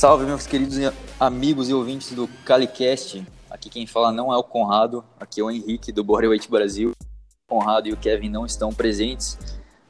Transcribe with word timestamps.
Salve, 0.00 0.24
meus 0.24 0.46
queridos 0.46 0.78
amigos 1.20 1.68
e 1.68 1.74
ouvintes 1.74 2.12
do 2.12 2.26
CaliCast. 2.46 3.22
Aqui 3.50 3.68
quem 3.68 3.86
fala 3.86 4.10
não 4.10 4.32
é 4.32 4.36
o 4.38 4.42
Conrado, 4.42 5.04
aqui 5.20 5.42
é 5.42 5.44
o 5.44 5.50
Henrique 5.50 5.92
do 5.92 6.02
Borreweight 6.02 6.50
Brasil. 6.50 6.92
O 7.46 7.54
Conrado 7.54 7.86
e 7.86 7.92
o 7.92 7.98
Kevin 7.98 8.30
não 8.30 8.46
estão 8.46 8.72
presentes, 8.72 9.36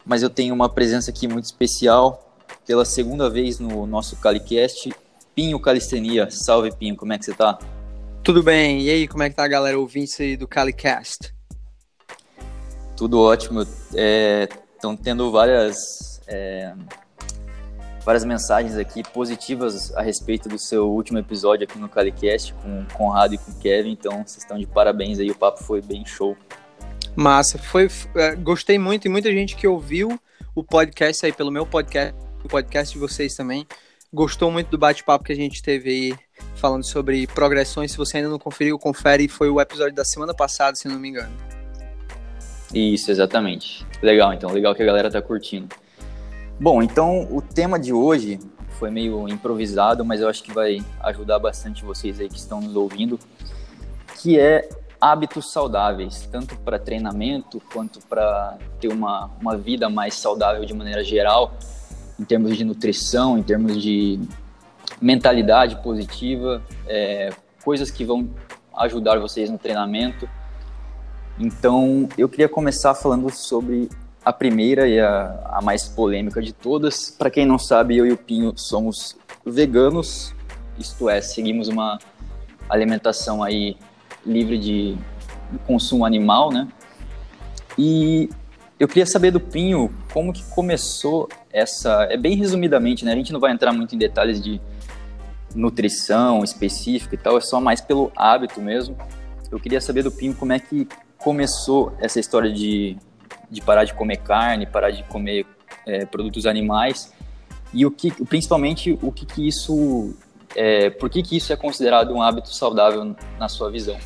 mas 0.04 0.24
eu 0.24 0.28
tenho 0.28 0.52
uma 0.52 0.68
presença 0.68 1.12
aqui 1.12 1.28
muito 1.28 1.45
especial 1.45 2.37
pela 2.66 2.84
segunda 2.84 3.30
vez 3.30 3.60
no 3.60 3.87
nosso 3.87 4.16
CaliCast. 4.16 4.92
Pinho 5.32 5.60
Calistenia. 5.60 6.29
Salve, 6.29 6.74
Pinho, 6.74 6.96
como 6.96 7.12
é 7.12 7.16
que 7.16 7.24
você 7.24 7.32
tá? 7.32 7.56
Tudo 8.24 8.42
bem, 8.42 8.82
e 8.82 8.90
aí, 8.90 9.06
como 9.06 9.23
é 9.23 9.30
que 9.30 9.37
tá 9.37 9.45
a 9.45 9.48
galera 9.48 9.79
ouvintes 9.79 10.20
aí 10.20 10.37
do 10.37 10.48
CaliCast? 10.48 11.32
Tudo 12.96 13.20
ótimo. 13.20 13.62
Estão 13.62 14.92
é, 14.92 14.98
tendo 15.01 15.30
várias. 15.30 16.20
É 16.27 16.74
várias 18.10 18.24
mensagens 18.24 18.77
aqui 18.77 19.05
positivas 19.05 19.95
a 19.95 20.02
respeito 20.02 20.48
do 20.48 20.59
seu 20.59 20.91
último 20.91 21.20
episódio 21.20 21.62
aqui 21.62 21.78
no 21.78 21.88
Calicast 21.88 22.52
com 22.55 22.80
o 22.80 22.87
Conrado 22.92 23.34
e 23.34 23.38
com 23.38 23.52
o 23.52 23.59
Kevin. 23.60 23.92
Então, 23.92 24.24
vocês 24.27 24.38
estão 24.38 24.59
de 24.59 24.66
parabéns 24.66 25.20
aí, 25.20 25.30
o 25.30 25.34
papo 25.34 25.62
foi 25.62 25.80
bem 25.80 26.05
show. 26.05 26.37
Massa, 27.15 27.56
foi, 27.56 27.88
é, 28.16 28.34
gostei 28.34 28.80
muito 28.80 29.07
e 29.07 29.09
muita 29.09 29.30
gente 29.30 29.54
que 29.54 29.65
ouviu 29.65 30.18
o 30.57 30.65
podcast 30.65 31.24
aí 31.24 31.32
pelo 31.32 31.52
meu 31.52 31.65
podcast, 31.65 32.21
o 32.43 32.49
podcast 32.49 32.93
de 32.93 32.99
vocês 32.99 33.37
também, 33.37 33.65
gostou 34.12 34.51
muito 34.51 34.71
do 34.71 34.79
bate-papo 34.79 35.24
que 35.24 35.32
a 35.32 35.37
gente 35.37 35.62
teve 35.62 35.90
aí 35.90 36.18
falando 36.56 36.82
sobre 36.82 37.29
progressões. 37.29 37.93
Se 37.93 37.96
você 37.96 38.16
ainda 38.16 38.29
não 38.29 38.40
conferiu, 38.40 38.77
confere, 38.77 39.29
foi 39.29 39.49
o 39.49 39.60
episódio 39.60 39.95
da 39.95 40.04
semana 40.04 40.34
passada, 40.34 40.74
se 40.74 40.88
não 40.88 40.99
me 40.99 41.10
engano. 41.10 41.32
Isso, 42.74 43.09
exatamente. 43.09 43.87
Legal, 44.02 44.32
então, 44.32 44.51
legal 44.51 44.74
que 44.74 44.82
a 44.82 44.87
galera 44.87 45.09
tá 45.09 45.23
curtindo. 45.23 45.68
Bom, 46.60 46.82
então 46.82 47.26
o 47.30 47.40
tema 47.40 47.78
de 47.78 47.90
hoje 47.90 48.38
foi 48.78 48.90
meio 48.90 49.26
improvisado, 49.26 50.04
mas 50.04 50.20
eu 50.20 50.28
acho 50.28 50.42
que 50.42 50.52
vai 50.52 50.84
ajudar 51.00 51.38
bastante 51.38 51.82
vocês 51.82 52.20
aí 52.20 52.28
que 52.28 52.36
estão 52.36 52.60
nos 52.60 52.76
ouvindo, 52.76 53.18
que 54.20 54.38
é 54.38 54.68
hábitos 55.00 55.50
saudáveis, 55.50 56.28
tanto 56.30 56.54
para 56.58 56.78
treinamento 56.78 57.62
quanto 57.72 57.98
para 58.06 58.58
ter 58.78 58.88
uma, 58.88 59.30
uma 59.40 59.56
vida 59.56 59.88
mais 59.88 60.12
saudável 60.16 60.62
de 60.66 60.74
maneira 60.74 61.02
geral, 61.02 61.54
em 62.18 62.24
termos 62.24 62.54
de 62.54 62.62
nutrição, 62.62 63.38
em 63.38 63.42
termos 63.42 63.82
de 63.82 64.20
mentalidade 65.00 65.76
positiva, 65.76 66.62
é, 66.86 67.31
coisas 67.64 67.91
que 67.91 68.04
vão 68.04 68.28
ajudar 68.76 69.19
vocês 69.19 69.48
no 69.48 69.56
treinamento. 69.56 70.28
Então, 71.38 72.06
eu 72.19 72.28
queria 72.28 72.50
começar 72.50 72.92
falando 72.94 73.31
sobre 73.31 73.88
a 74.25 74.32
primeira 74.32 74.87
e 74.88 75.00
a, 75.00 75.41
a 75.47 75.62
mais 75.62 75.88
polêmica 75.88 76.43
de 76.43 76.53
todas. 76.53 77.10
Para 77.10 77.31
quem 77.31 77.47
não 77.47 77.59
sabe, 77.59 77.97
eu 77.97 78.06
e 78.06 78.12
o 78.12 78.16
Pinho 78.16 78.53
somos 78.56 79.16
veganos, 79.44 80.34
isto 80.78 81.09
é, 81.09 81.21
seguimos 81.21 81.69
uma 81.69 81.99
alimentação 82.69 83.43
aí 83.43 83.77
livre 84.25 84.59
de 84.59 84.97
consumo 85.66 86.04
animal, 86.04 86.53
né? 86.53 86.69
E 87.77 88.28
eu 88.78 88.87
queria 88.87 89.06
saber 89.06 89.31
do 89.31 89.41
Pinho 89.41 89.93
como 90.12 90.32
que 90.32 90.44
começou 90.50 91.28
essa, 91.53 92.06
é 92.10 92.16
bem 92.16 92.37
resumidamente, 92.37 93.05
né? 93.05 93.12
A 93.12 93.17
gente 93.17 93.33
não 93.33 93.41
vai 93.41 93.53
entrar 93.53 93.73
muito 93.73 93.94
em 93.94 93.99
detalhes 93.99 94.41
de 94.43 94.61
nutrição 95.55 96.44
específica 96.44 97.15
e 97.15 97.19
tal, 97.19 97.37
é 97.37 97.41
só 97.41 97.61
mais 97.61 97.81
pelo 97.81 98.12
hábito 98.15 98.61
mesmo. 98.61 98.97
Eu 99.50 99.59
queria 99.59 99.81
saber 99.81 100.03
do 100.03 100.12
Pinho 100.12 100.34
como 100.34 100.53
é 100.53 100.59
que 100.59 100.87
começou 101.19 101.93
essa 101.99 102.21
história 102.21 102.53
de 102.53 102.97
de 103.50 103.61
parar 103.61 103.84
de 103.84 103.94
comer 103.94 104.19
carne, 104.19 104.66
parar 104.66 104.91
de 104.91 105.03
comer 105.05 105.47
é, 105.87 106.05
produtos 106.06 106.47
animais. 106.47 107.12
E 107.72 107.84
o 107.84 107.91
que, 107.91 108.11
principalmente 108.25 108.99
o 109.03 109.12
que, 109.12 109.25
que 109.27 109.47
isso, 109.47 110.15
é, 110.55 110.91
por 110.91 111.09
que, 111.09 111.22
que 111.22 111.37
isso 111.37 111.53
é 111.53 111.56
considerado 111.56 112.12
um 112.12 112.22
hábito 112.22 112.53
saudável 112.53 113.15
na 113.38 113.49
sua 113.49 113.71
visão? 113.71 113.99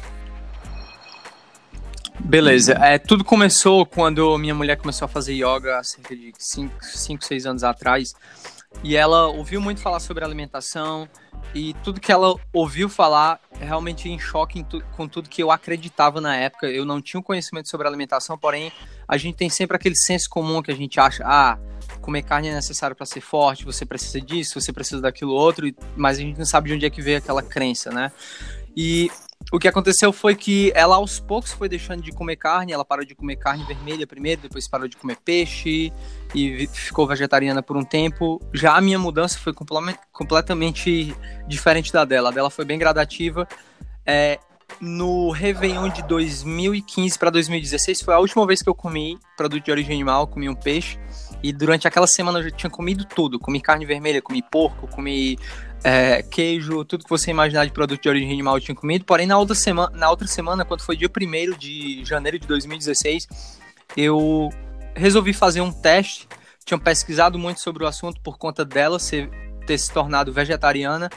Beleza, 2.20 2.74
é, 2.74 2.98
tudo 2.98 3.24
começou 3.24 3.84
quando 3.84 4.36
minha 4.38 4.54
mulher 4.54 4.76
começou 4.76 5.06
a 5.06 5.08
fazer 5.08 5.34
yoga 5.34 5.78
há 5.78 5.84
cerca 5.84 6.14
de 6.14 6.32
5, 6.38 7.24
6 7.24 7.46
anos 7.46 7.64
atrás 7.64 8.14
e 8.82 8.96
ela 8.96 9.28
ouviu 9.28 9.60
muito 9.60 9.80
falar 9.80 10.00
sobre 10.00 10.24
alimentação 10.24 11.08
e 11.54 11.74
tudo 11.84 12.00
que 12.00 12.10
ela 12.10 12.34
ouviu 12.52 12.88
falar 12.88 13.40
realmente 13.60 14.08
em 14.08 14.18
choque 14.18 14.64
tu, 14.64 14.82
com 14.96 15.06
tudo 15.06 15.28
que 15.28 15.42
eu 15.42 15.50
acreditava 15.50 16.20
na 16.20 16.36
época. 16.36 16.66
Eu 16.66 16.84
não 16.84 17.00
tinha 17.00 17.20
um 17.20 17.22
conhecimento 17.22 17.68
sobre 17.68 17.86
alimentação, 17.86 18.36
porém 18.36 18.72
a 19.06 19.16
gente 19.16 19.36
tem 19.36 19.48
sempre 19.48 19.76
aquele 19.76 19.96
senso 19.96 20.28
comum 20.28 20.62
que 20.62 20.70
a 20.70 20.74
gente 20.74 20.98
acha, 20.98 21.22
ah, 21.24 21.58
comer 22.00 22.22
carne 22.22 22.48
é 22.48 22.54
necessário 22.54 22.96
para 22.96 23.06
ser 23.06 23.20
forte, 23.20 23.64
você 23.64 23.86
precisa 23.86 24.20
disso, 24.20 24.60
você 24.60 24.72
precisa 24.72 25.00
daquilo 25.00 25.32
outro, 25.32 25.66
mas 25.96 26.18
a 26.18 26.20
gente 26.20 26.38
não 26.38 26.44
sabe 26.44 26.68
de 26.68 26.74
onde 26.74 26.86
é 26.86 26.90
que 26.90 27.00
veio 27.00 27.18
aquela 27.18 27.42
crença, 27.42 27.90
né? 27.90 28.10
E 28.76 29.10
o 29.52 29.58
que 29.58 29.68
aconteceu 29.68 30.12
foi 30.12 30.34
que 30.34 30.72
ela 30.74 30.96
aos 30.96 31.20
poucos 31.20 31.52
foi 31.52 31.68
deixando 31.68 32.02
de 32.02 32.10
comer 32.10 32.36
carne, 32.36 32.72
ela 32.72 32.84
parou 32.84 33.04
de 33.04 33.14
comer 33.14 33.36
carne 33.36 33.64
vermelha 33.64 34.06
primeiro, 34.06 34.42
depois 34.42 34.68
parou 34.68 34.88
de 34.88 34.96
comer 34.96 35.16
peixe 35.24 35.92
e 36.34 36.66
ficou 36.68 37.06
vegetariana 37.06 37.62
por 37.62 37.76
um 37.76 37.84
tempo. 37.84 38.40
Já 38.52 38.76
a 38.76 38.80
minha 38.80 38.98
mudança 38.98 39.38
foi 39.38 39.52
completamente 40.12 41.14
diferente 41.46 41.92
da 41.92 42.04
dela. 42.04 42.30
A 42.30 42.32
dela 42.32 42.50
foi 42.50 42.64
bem 42.64 42.78
gradativa. 42.78 43.46
É, 44.04 44.38
no 44.80 45.30
Réveillon 45.30 45.88
de 45.88 46.02
2015 46.02 47.18
para 47.18 47.30
2016 47.30 48.02
foi 48.02 48.14
a 48.14 48.18
última 48.18 48.46
vez 48.46 48.62
que 48.62 48.68
eu 48.68 48.74
comi 48.74 49.18
produto 49.36 49.64
de 49.64 49.70
origem 49.70 49.94
animal, 49.94 50.26
comi 50.26 50.48
um 50.48 50.54
peixe. 50.54 50.98
E 51.42 51.52
durante 51.52 51.86
aquela 51.86 52.06
semana 52.06 52.38
eu 52.38 52.44
já 52.44 52.50
tinha 52.50 52.70
comido 52.70 53.04
tudo. 53.04 53.38
Comi 53.38 53.60
carne 53.60 53.84
vermelha, 53.84 54.22
comi 54.22 54.42
porco, 54.42 54.88
comi 54.88 55.38
é, 55.84 56.22
queijo, 56.22 56.82
tudo 56.86 57.04
que 57.04 57.10
você 57.10 57.30
imaginar 57.30 57.66
de 57.66 57.72
produto 57.72 58.00
de 58.00 58.08
origem 58.08 58.32
animal 58.32 58.58
tinha 58.58 58.74
comido. 58.74 59.04
Porém, 59.04 59.26
na 59.26 59.38
outra, 59.38 59.54
semana, 59.54 59.94
na 59.94 60.08
outra 60.08 60.26
semana, 60.26 60.64
quando 60.64 60.80
foi 60.80 60.96
dia 60.96 61.08
1 61.08 61.58
de 61.58 62.02
janeiro 62.06 62.38
de 62.38 62.46
2016, 62.46 63.28
eu 63.94 64.48
resolvi 64.96 65.34
fazer 65.34 65.60
um 65.60 65.70
teste. 65.70 66.26
Tinha 66.64 66.78
pesquisado 66.78 67.38
muito 67.38 67.60
sobre 67.60 67.84
o 67.84 67.86
assunto 67.86 68.18
por 68.22 68.38
conta 68.38 68.64
dela 68.64 68.98
ser, 68.98 69.28
ter 69.66 69.76
se 69.76 69.92
tornado 69.92 70.32
vegetariana 70.32 71.10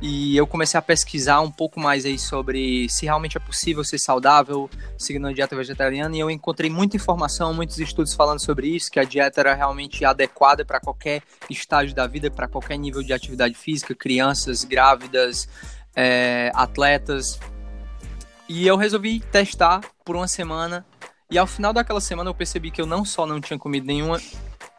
e 0.00 0.36
eu 0.36 0.46
comecei 0.46 0.78
a 0.78 0.82
pesquisar 0.82 1.40
um 1.40 1.50
pouco 1.50 1.80
mais 1.80 2.04
aí 2.04 2.18
sobre 2.18 2.88
se 2.88 3.06
realmente 3.06 3.36
é 3.36 3.40
possível 3.40 3.82
ser 3.82 3.98
saudável 3.98 4.68
seguindo 4.98 5.24
uma 5.24 5.32
dieta 5.32 5.56
vegetariana 5.56 6.14
e 6.14 6.20
eu 6.20 6.30
encontrei 6.30 6.68
muita 6.68 6.96
informação, 6.96 7.54
muitos 7.54 7.78
estudos 7.78 8.12
falando 8.12 8.40
sobre 8.40 8.68
isso, 8.68 8.90
que 8.90 9.00
a 9.00 9.04
dieta 9.04 9.40
era 9.40 9.54
realmente 9.54 10.04
adequada 10.04 10.64
para 10.64 10.80
qualquer 10.80 11.22
estágio 11.48 11.94
da 11.94 12.06
vida, 12.06 12.30
para 12.30 12.46
qualquer 12.46 12.76
nível 12.76 13.02
de 13.02 13.12
atividade 13.12 13.54
física, 13.54 13.94
crianças, 13.94 14.64
grávidas, 14.64 15.48
é, 15.94 16.50
atletas. 16.54 17.40
E 18.48 18.66
eu 18.66 18.76
resolvi 18.76 19.20
testar 19.20 19.80
por 20.04 20.14
uma 20.14 20.28
semana 20.28 20.84
e 21.30 21.38
ao 21.38 21.46
final 21.46 21.72
daquela 21.72 22.00
semana 22.00 22.30
eu 22.30 22.34
percebi 22.34 22.70
que 22.70 22.80
eu 22.80 22.86
não 22.86 23.04
só 23.04 23.26
não 23.26 23.40
tinha 23.40 23.58
comido 23.58 23.86
nenhuma 23.86 24.20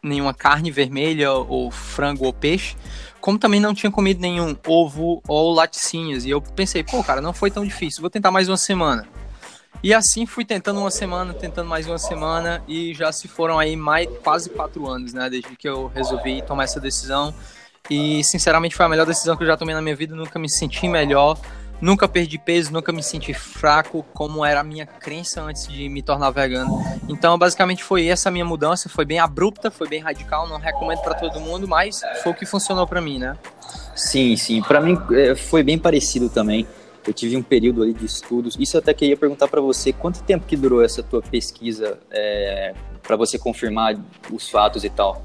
nenhuma 0.02 0.32
carne 0.32 0.70
vermelha 0.70 1.32
ou 1.32 1.70
frango 1.70 2.24
ou 2.24 2.32
peixe, 2.32 2.76
como 3.20 3.38
também 3.38 3.60
não 3.60 3.74
tinha 3.74 3.90
comido 3.90 4.20
nenhum 4.20 4.56
ovo 4.66 5.22
ou 5.26 5.52
laticínios. 5.52 6.24
E 6.24 6.30
eu 6.30 6.40
pensei, 6.40 6.82
pô, 6.82 7.02
cara, 7.02 7.20
não 7.20 7.32
foi 7.32 7.50
tão 7.50 7.64
difícil, 7.64 8.00
vou 8.00 8.10
tentar 8.10 8.30
mais 8.30 8.48
uma 8.48 8.56
semana. 8.56 9.06
E 9.82 9.94
assim 9.94 10.26
fui 10.26 10.44
tentando 10.44 10.80
uma 10.80 10.90
semana, 10.90 11.32
tentando 11.32 11.68
mais 11.68 11.86
uma 11.86 11.98
semana, 11.98 12.62
e 12.66 12.92
já 12.94 13.12
se 13.12 13.28
foram 13.28 13.58
aí 13.58 13.76
mais 13.76 14.08
quase 14.24 14.50
quatro 14.50 14.88
anos, 14.88 15.12
né? 15.12 15.30
Desde 15.30 15.54
que 15.56 15.68
eu 15.68 15.86
resolvi 15.86 16.42
tomar 16.42 16.64
essa 16.64 16.80
decisão. 16.80 17.32
E 17.88 18.22
sinceramente 18.24 18.74
foi 18.74 18.86
a 18.86 18.88
melhor 18.88 19.06
decisão 19.06 19.36
que 19.36 19.44
eu 19.44 19.46
já 19.46 19.56
tomei 19.56 19.74
na 19.74 19.80
minha 19.80 19.94
vida, 19.94 20.14
nunca 20.14 20.38
me 20.38 20.50
senti 20.50 20.88
melhor 20.88 21.38
Nunca 21.80 22.08
perdi 22.08 22.38
peso, 22.38 22.72
nunca 22.72 22.92
me 22.92 23.02
senti 23.02 23.32
fraco, 23.32 24.04
como 24.12 24.44
era 24.44 24.60
a 24.60 24.64
minha 24.64 24.84
crença 24.84 25.42
antes 25.42 25.68
de 25.68 25.88
me 25.88 26.02
tornar 26.02 26.30
vegano. 26.30 26.82
Então, 27.08 27.38
basicamente, 27.38 27.84
foi 27.84 28.06
essa 28.06 28.28
a 28.28 28.32
minha 28.32 28.44
mudança. 28.44 28.88
Foi 28.88 29.04
bem 29.04 29.20
abrupta, 29.20 29.70
foi 29.70 29.88
bem 29.88 30.00
radical. 30.00 30.48
Não 30.48 30.58
recomendo 30.58 31.00
para 31.02 31.14
todo 31.14 31.40
mundo, 31.40 31.68
mas 31.68 32.00
foi 32.22 32.32
o 32.32 32.34
que 32.34 32.44
funcionou 32.44 32.86
para 32.86 33.00
mim, 33.00 33.18
né? 33.18 33.36
Sim, 33.94 34.36
sim. 34.36 34.60
Para 34.62 34.80
mim 34.80 34.98
é, 35.12 35.34
foi 35.34 35.62
bem 35.62 35.78
parecido 35.78 36.28
também. 36.28 36.66
Eu 37.06 37.12
tive 37.12 37.36
um 37.36 37.42
período 37.42 37.82
ali 37.82 37.94
de 37.94 38.04
estudos. 38.04 38.56
Isso 38.58 38.76
até 38.76 38.94
eu 39.00 39.08
ia 39.08 39.16
perguntar 39.16 39.48
para 39.48 39.60
você, 39.60 39.92
quanto 39.92 40.22
tempo 40.22 40.46
que 40.46 40.56
durou 40.56 40.82
essa 40.82 41.02
tua 41.02 41.22
pesquisa 41.22 41.98
é, 42.10 42.74
para 43.02 43.16
você 43.16 43.38
confirmar 43.38 43.96
os 44.30 44.50
fatos 44.50 44.84
e 44.84 44.90
tal? 44.90 45.22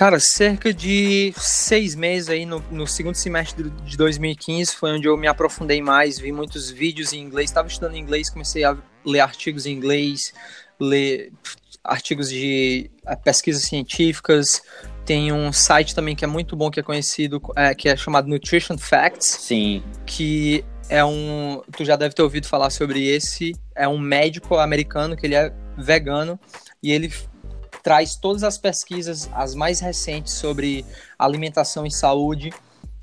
Cara, 0.00 0.18
cerca 0.18 0.72
de 0.72 1.30
seis 1.36 1.94
meses 1.94 2.30
aí 2.30 2.46
no, 2.46 2.64
no, 2.70 2.86
segundo 2.86 3.16
semestre 3.16 3.68
de 3.68 3.98
2015 3.98 4.74
foi 4.74 4.92
onde 4.92 5.06
eu 5.06 5.14
me 5.14 5.26
aprofundei 5.26 5.82
mais, 5.82 6.18
vi 6.18 6.32
muitos 6.32 6.70
vídeos 6.70 7.12
em 7.12 7.20
inglês, 7.20 7.50
estava 7.50 7.68
estudando 7.68 7.96
inglês, 7.96 8.30
comecei 8.30 8.64
a 8.64 8.74
ler 9.04 9.20
artigos 9.20 9.66
em 9.66 9.72
inglês, 9.74 10.32
ler 10.80 11.30
artigos 11.84 12.30
de 12.30 12.90
eh, 13.04 13.16
pesquisas 13.16 13.64
científicas. 13.64 14.62
Tem 15.04 15.32
um 15.32 15.52
site 15.52 15.94
também 15.94 16.16
que 16.16 16.24
é 16.24 16.26
muito 16.26 16.56
bom, 16.56 16.70
que 16.70 16.80
é 16.80 16.82
conhecido, 16.82 17.38
é, 17.54 17.74
que 17.74 17.86
é 17.86 17.94
chamado 17.94 18.26
Nutrition 18.26 18.78
Facts. 18.78 19.26
Sim. 19.26 19.82
Que 20.06 20.64
é 20.88 21.04
um. 21.04 21.60
Tu 21.76 21.84
já 21.84 21.96
deve 21.96 22.14
ter 22.14 22.22
ouvido 22.22 22.46
falar 22.46 22.70
sobre 22.70 23.06
esse. 23.06 23.54
É 23.74 23.86
um 23.86 23.98
médico 23.98 24.56
americano 24.56 25.14
que 25.14 25.26
ele 25.26 25.34
é 25.34 25.52
vegano 25.76 26.40
e 26.82 26.90
ele 26.90 27.12
traz 27.82 28.16
todas 28.16 28.42
as 28.42 28.58
pesquisas, 28.58 29.28
as 29.32 29.54
mais 29.54 29.80
recentes 29.80 30.34
sobre 30.34 30.84
alimentação 31.18 31.86
e 31.86 31.90
saúde 31.90 32.52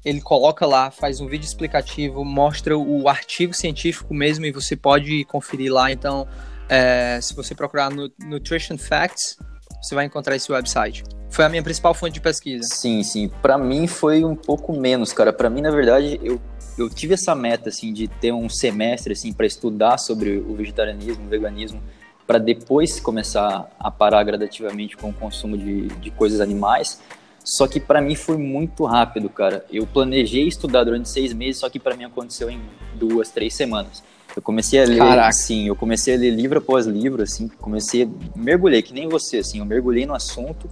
ele 0.08 0.22
coloca 0.22 0.66
lá, 0.66 0.90
faz 0.90 1.20
um 1.20 1.28
vídeo 1.28 1.46
explicativo, 1.46 2.24
mostra 2.24 2.78
o 2.78 3.10
artigo 3.10 3.54
científico 3.54 4.14
mesmo 4.14 4.46
e 4.46 4.52
você 4.54 4.74
pode 4.74 5.26
conferir 5.26 5.74
lá. 5.74 5.92
Então, 5.92 6.26
é, 6.70 7.20
se 7.22 7.36
você 7.36 7.54
procurar 7.54 7.92
no 7.92 8.10
Nutrition 8.24 8.78
Facts, 8.78 9.38
você 9.82 9.94
vai 9.94 10.06
encontrar 10.06 10.36
esse 10.38 10.50
website. 10.50 11.04
Foi 11.30 11.44
a 11.44 11.50
minha 11.50 11.62
principal 11.62 11.94
fonte 11.94 12.14
de 12.14 12.22
pesquisa. 12.22 12.70
Sim, 12.74 13.04
sim. 13.04 13.30
Para 13.42 13.58
mim 13.58 13.86
foi 13.86 14.24
um 14.24 14.34
pouco 14.34 14.72
menos, 14.80 15.12
cara. 15.12 15.34
Para 15.34 15.50
mim, 15.50 15.60
na 15.60 15.72
verdade, 15.72 16.18
eu, 16.24 16.40
eu 16.78 16.90
tive 16.90 17.16
essa 17.16 17.36
meta 17.36 17.68
assim 17.68 17.92
de 17.92 18.08
ter 18.08 18.32
um 18.32 18.48
semestre 18.48 19.12
assim 19.12 19.34
para 19.34 19.46
estudar 19.46 19.98
sobre 19.98 20.38
o 20.38 20.56
vegetarianismo, 20.56 21.26
o 21.26 21.28
veganismo, 21.28 21.84
para 22.28 22.38
depois 22.38 23.00
começar 23.00 23.70
a 23.80 23.90
parar 23.90 24.22
gradativamente 24.24 24.98
com 24.98 25.10
o 25.10 25.14
consumo 25.14 25.58
de, 25.58 25.88
de 25.88 26.12
coisas 26.12 26.42
animais. 26.42 27.02
Só 27.44 27.66
que 27.66 27.80
para 27.80 28.02
mim 28.02 28.14
foi 28.14 28.38
muito 28.38 28.84
rápido, 28.84 29.30
cara. 29.30 29.66
Eu 29.72 29.88
planejei 29.88 30.46
estudar 30.46 30.84
durante 30.84 31.08
seis 31.08 31.32
meses, 31.32 31.62
só 31.62 31.70
que 31.70 31.80
para 31.80 31.96
mim 31.96 32.04
aconteceu 32.04 32.50
em 32.50 32.62
duas, 32.94 33.32
três 33.32 33.56
semanas. 33.56 34.04
Eu 34.36 34.42
comecei 34.42 34.84
a 34.84 34.86
ler, 34.86 34.98
Caraca. 34.98 35.32
sim, 35.32 35.68
eu 35.68 35.76
comecei 35.76 36.16
a 36.16 36.18
ler 36.18 36.30
livro 36.30 36.60
após 36.60 36.86
livro, 36.86 37.24
assim, 37.24 37.48
comecei 37.48 38.04
a 38.04 38.08
mergulhei, 38.38 38.82
que 38.82 38.94
nem 38.94 39.08
você, 39.08 39.38
assim, 39.38 39.60
eu 39.60 39.66
mergulhei 39.66 40.06
no 40.06 40.14
assunto 40.14 40.70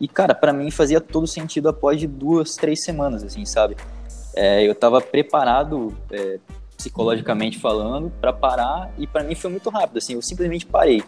e, 0.00 0.08
cara, 0.08 0.34
para 0.34 0.52
mim 0.52 0.70
fazia 0.70 1.00
todo 1.00 1.26
sentido 1.26 1.68
após 1.68 2.00
de 2.00 2.06
duas, 2.06 2.56
três 2.56 2.82
semanas, 2.82 3.22
assim, 3.22 3.44
sabe? 3.44 3.76
É, 4.34 4.66
eu 4.66 4.72
estava 4.72 5.00
preparado 5.00 5.94
é, 6.10 6.38
psicologicamente 6.76 7.58
falando 7.58 8.10
para 8.20 8.32
parar 8.32 8.92
e 8.98 9.06
para 9.06 9.24
mim 9.24 9.34
foi 9.34 9.50
muito 9.50 9.70
rápido, 9.70 9.98
assim, 9.98 10.14
eu 10.14 10.22
simplesmente 10.22 10.66
parei. 10.66 11.02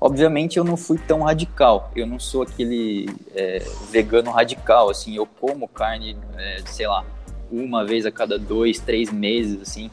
Obviamente 0.00 0.58
eu 0.58 0.64
não 0.64 0.76
fui 0.76 0.98
tão 0.98 1.22
radical, 1.22 1.90
eu 1.96 2.06
não 2.06 2.18
sou 2.18 2.42
aquele 2.42 3.08
é, 3.34 3.62
vegano 3.90 4.30
radical, 4.30 4.90
assim, 4.90 5.16
eu 5.16 5.26
como 5.26 5.66
carne, 5.66 6.16
é, 6.36 6.58
sei 6.66 6.86
lá, 6.86 7.04
uma 7.50 7.84
vez 7.84 8.04
a 8.04 8.10
cada 8.10 8.38
dois, 8.38 8.78
três 8.78 9.10
meses, 9.10 9.60
assim, 9.62 9.90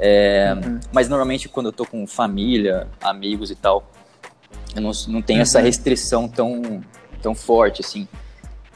é, 0.00 0.54
uhum. 0.54 0.80
Mas 0.92 1.08
normalmente 1.08 1.46
quando 1.48 1.66
eu 1.66 1.72
tô 1.72 1.84
com 1.84 2.06
família, 2.06 2.88
amigos 3.02 3.50
e 3.50 3.54
tal, 3.54 3.84
eu 4.74 4.80
não, 4.80 4.92
não 5.08 5.20
tenho 5.20 5.38
uhum. 5.38 5.42
essa 5.42 5.60
restrição 5.60 6.26
tão, 6.26 6.80
tão 7.20 7.34
forte, 7.34 7.82
assim. 7.82 8.08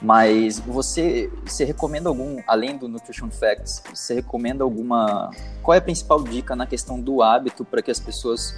Mas 0.05 0.61
você, 0.61 1.33
você 1.47 1.65
recomenda 1.65 2.11
algum, 2.11 2.43
além 2.47 2.77
do 2.77 2.87
Nutrition 2.87 3.31
Facts, 3.31 3.83
você 3.89 4.17
recomenda 4.17 4.63
alguma. 4.63 5.31
Qual 5.63 5.75
é 5.75 5.79
a 5.79 5.81
principal 5.81 6.23
dica 6.23 6.55
na 6.55 6.67
questão 6.67 7.01
do 7.01 7.23
hábito 7.23 7.65
para 7.65 7.81
que 7.81 7.91
as 7.91 7.99
pessoas 7.99 8.55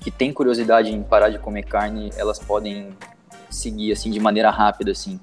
que 0.00 0.08
têm 0.08 0.32
curiosidade 0.32 0.88
em 0.88 1.02
parar 1.02 1.30
de 1.30 1.38
comer 1.40 1.64
carne, 1.64 2.12
elas 2.16 2.38
podem 2.38 2.96
seguir 3.50 3.90
assim 3.90 4.08
de 4.08 4.20
maneira 4.20 4.50
rápida 4.50 4.92
assim? 4.92 5.18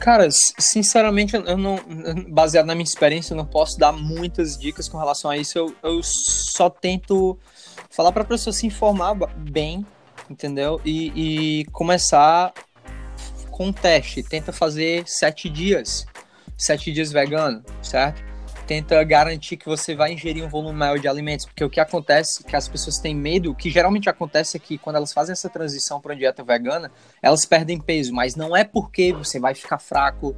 Cara, 0.00 0.26
sinceramente, 0.32 1.36
eu 1.36 1.56
não, 1.56 1.78
baseado 2.30 2.66
na 2.66 2.74
minha 2.74 2.82
experiência, 2.82 3.34
eu 3.34 3.36
não 3.36 3.46
posso 3.46 3.78
dar 3.78 3.92
muitas 3.92 4.58
dicas 4.58 4.88
com 4.88 4.98
relação 4.98 5.30
a 5.30 5.36
isso. 5.36 5.56
Eu, 5.56 5.72
eu 5.80 6.00
só 6.02 6.68
tento 6.68 7.38
falar 7.88 8.10
para 8.10 8.24
a 8.24 8.26
pessoa 8.26 8.52
se 8.52 8.66
informar 8.66 9.14
bem, 9.36 9.86
entendeu? 10.28 10.80
E, 10.84 11.60
e 11.60 11.64
começar 11.66 12.52
com 13.54 13.66
um 13.66 13.72
teste. 13.72 14.20
Tenta 14.20 14.52
fazer 14.52 15.04
sete 15.06 15.48
dias, 15.48 16.06
sete 16.58 16.92
dias 16.92 17.12
vegano, 17.12 17.62
certo? 17.80 18.34
tenta 18.66 19.02
garantir 19.04 19.58
que 19.58 19.66
você 19.66 19.94
vai 19.94 20.14
ingerir 20.14 20.42
um 20.42 20.48
volume 20.48 20.78
maior 20.78 20.98
de 20.98 21.06
alimentos, 21.06 21.44
porque 21.44 21.62
o 21.62 21.68
que 21.68 21.78
acontece, 21.78 22.42
que 22.42 22.56
as 22.56 22.66
pessoas 22.66 22.98
têm 22.98 23.14
medo, 23.14 23.50
o 23.50 23.54
que 23.54 23.68
geralmente 23.68 24.08
acontece 24.08 24.56
é 24.56 24.60
que 24.60 24.78
quando 24.78 24.96
elas 24.96 25.12
fazem 25.12 25.34
essa 25.34 25.50
transição 25.50 26.00
para 26.00 26.12
uma 26.12 26.18
dieta 26.18 26.42
vegana, 26.42 26.90
elas 27.20 27.44
perdem 27.44 27.78
peso, 27.78 28.14
mas 28.14 28.34
não 28.34 28.56
é 28.56 28.64
porque 28.64 29.12
você 29.12 29.38
vai 29.38 29.54
ficar 29.54 29.78
fraco, 29.78 30.34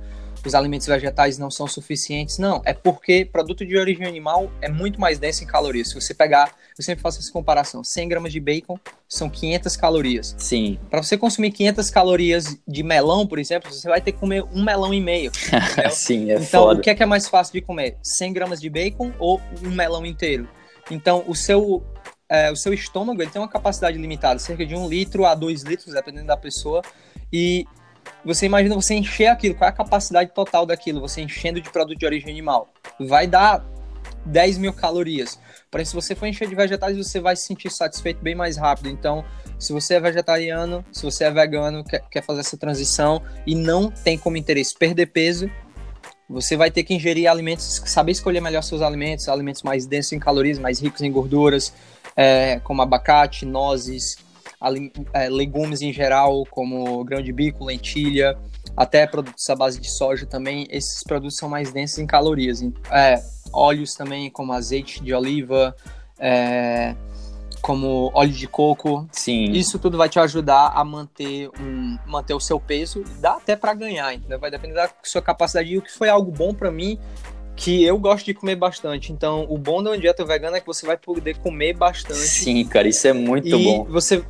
os 0.47 0.55
alimentos 0.55 0.87
vegetais 0.87 1.39
não 1.39 1.51
são 1.51 1.67
suficientes. 1.67 2.39
Não, 2.39 2.63
é 2.65 2.73
porque 2.73 3.25
produto 3.25 3.65
de 3.65 3.77
origem 3.77 4.07
animal 4.07 4.51
é 4.61 4.69
muito 4.69 5.01
mais 5.01 5.19
denso 5.19 5.45
em 5.45 5.47
calorias. 5.47 5.89
Se 5.89 5.95
você 5.95 6.15
pegar, 6.15 6.55
eu 6.79 6.85
sempre 6.85 7.03
faço 7.03 7.19
essa 7.19 7.33
comparação, 7.33 7.83
100 7.83 8.09
gramas 8.09 8.33
de 8.33 8.41
bacon 8.41 8.79
são 9.09 9.29
500 9.31 9.77
calorias. 9.77 10.35
Sim. 10.39 10.79
Para 10.91 11.03
você 11.03 11.17
consumir 11.17 11.51
500 11.53 11.91
calorias 11.91 12.57
de 12.67 12.83
melão, 12.83 13.27
por 13.27 13.39
exemplo, 13.39 13.73
você 13.73 13.89
vai 13.89 14.01
ter 14.01 14.13
que 14.13 14.19
comer 14.19 14.45
um 14.53 14.63
melão 14.63 14.93
e 14.93 15.01
meio. 15.01 15.31
Sim, 15.91 16.31
é 16.31 16.37
Então, 16.37 16.65
foda. 16.65 16.81
o 16.81 16.83
que 16.83 16.91
é, 16.91 16.95
que 16.95 17.03
é 17.03 17.07
mais 17.07 17.29
fácil 17.29 17.53
de 17.53 17.61
comer? 17.61 17.97
100 18.03 18.33
gramas 18.33 18.61
de 18.61 18.69
bacon 18.69 19.13
ou 19.19 19.41
um 19.65 19.71
melão 19.71 20.05
inteiro? 20.05 20.49
Então, 20.91 21.25
o 21.27 21.35
seu 21.35 21.83
é, 22.29 22.51
o 22.51 22.57
seu 22.57 22.75
estômago 22.75 23.23
ele 23.23 23.31
tem 23.31 23.41
uma 23.41 23.49
capacidade 23.49 23.97
limitada, 23.97 24.39
cerca 24.41 24.67
de 24.67 24.75
um 24.75 24.89
litro 24.89 25.25
a 25.25 25.35
dois 25.35 25.63
litros, 25.63 25.95
dependendo 25.95 26.27
da 26.27 26.37
pessoa. 26.37 26.83
E 27.33 27.65
você 28.27 28.47
imagina 28.47 28.75
você 28.75 28.95
encher 28.95 29.29
aquilo, 29.29 29.55
qual 29.55 29.69
é 29.69 29.71
a 29.71 29.75
capacidade 29.75 30.33
total 30.35 30.67
daquilo, 30.67 31.01
você 31.01 31.21
enchendo 31.21 31.61
de 31.61 31.71
produto 31.71 31.99
de 31.99 32.05
origem 32.05 32.31
animal? 32.31 32.69
Vai 32.99 33.27
dar 33.27 33.65
10 34.25 34.59
mil 34.59 34.73
calorias. 34.73 35.39
Porém, 35.71 35.85
se 35.85 35.95
você 35.95 36.15
for 36.15 36.27
encher 36.27 36.49
de 36.49 36.55
vegetais, 36.55 36.97
você 36.97 37.21
vai 37.21 37.37
se 37.37 37.47
sentir 37.47 37.71
satisfeito 37.71 38.21
bem 38.21 38.35
mais 38.35 38.57
rápido. 38.57 38.89
Então, 38.89 39.25
se 39.59 39.73
você 39.73 39.95
é 39.95 40.01
vegetariano, 40.01 40.85
se 40.93 41.03
você 41.03 41.25
é 41.25 41.31
vegano, 41.31 41.85
quer, 41.85 42.01
quer 42.11 42.23
fazer 42.23 42.41
essa 42.41 42.57
transição 42.57 43.23
e 43.47 43.55
não 43.55 43.91
tem 43.91 44.19
como 44.19 44.37
interesse 44.37 44.75
perder 44.77 45.07
peso, 45.07 45.51
você 46.29 46.57
vai 46.57 46.71
ter 46.71 46.83
que 46.83 46.95
ingerir 46.95 47.31
alimentos, 47.31 47.83
saber 47.87 48.13
escolher 48.13 48.41
melhor 48.41 48.63
seus 48.63 48.83
alimentos, 48.83 49.29
alimentos 49.29 49.63
mais 49.63 49.87
densos 49.87 50.13
em 50.13 50.19
calorias, 50.19 50.59
mais 50.59 50.81
ricos 50.81 51.01
em 51.03 51.13
gorduras, 51.13 51.73
é, 52.17 52.59
como 52.61 52.83
abacate, 52.83 53.47
nozes, 53.47 54.19
legumes 55.31 55.83
em 55.83 55.93
geral, 55.93 56.45
como 56.51 57.05
grão 57.05 57.23
de 57.23 57.33
bico, 57.33 57.65
lentilha, 57.65 58.37
até 58.77 59.07
produtos 59.07 59.49
à 59.49 59.55
base 59.55 59.81
de 59.81 59.91
soja 59.91 60.27
também, 60.27 60.67
esses 60.71 61.03
produtos 61.03 61.37
são 61.37 61.49
mais 61.49 61.73
densos 61.73 61.99
em 61.99 62.07
calorias. 62.07 62.63
É, 62.91 63.23
óleos 63.53 63.95
também, 63.95 64.31
como 64.31 64.53
azeite 64.53 65.03
de 65.03 65.15
oliva, 65.15 65.75
é, 66.19 66.95
como 67.61 68.11
óleo 68.15 68.33
de 68.33 68.47
coco. 68.47 69.09
Sim. 69.11 69.53
Isso 69.53 69.79
tudo 69.79 69.97
vai 69.99 70.09
te 70.09 70.19
ajudar 70.19 70.73
a 70.75 70.85
manter, 70.85 71.51
um, 71.61 71.99
manter 72.07 72.35
o 72.35 72.41
seu 72.41 72.61
peso, 72.61 73.03
dá 73.21 73.33
até 73.33 73.57
para 73.57 73.75
ganhar, 73.75 74.15
entendeu? 74.15 74.39
Vai 74.39 74.51
depender 74.51 74.75
da 74.75 74.91
sua 75.03 75.23
capacidade. 75.23 75.73
E 75.73 75.79
o 75.79 75.83
que 75.83 75.93
foi 75.93 76.09
algo 76.09 76.31
bom 76.31 76.55
para 76.55 76.71
mim 76.71 76.99
que 77.57 77.83
eu 77.83 77.99
gosto 77.99 78.27
de 78.27 78.35
comer 78.35 78.55
bastante. 78.55 79.13
Então, 79.13 79.47
o 79.49 79.57
bom 79.57 79.83
da 79.83 79.97
dieta 79.97 80.25
vegana 80.25 80.59
é 80.59 80.61
que 80.61 80.67
você 80.67 80.87
vai 80.87 80.99
poder 80.99 81.39
comer 81.39 81.75
bastante. 81.75 82.21
Sim, 82.21 82.63
cara, 82.67 82.87
isso 82.87 83.09
é 83.09 83.15
muito 83.15 83.59
bom. 83.59 83.85
Você 83.85 84.23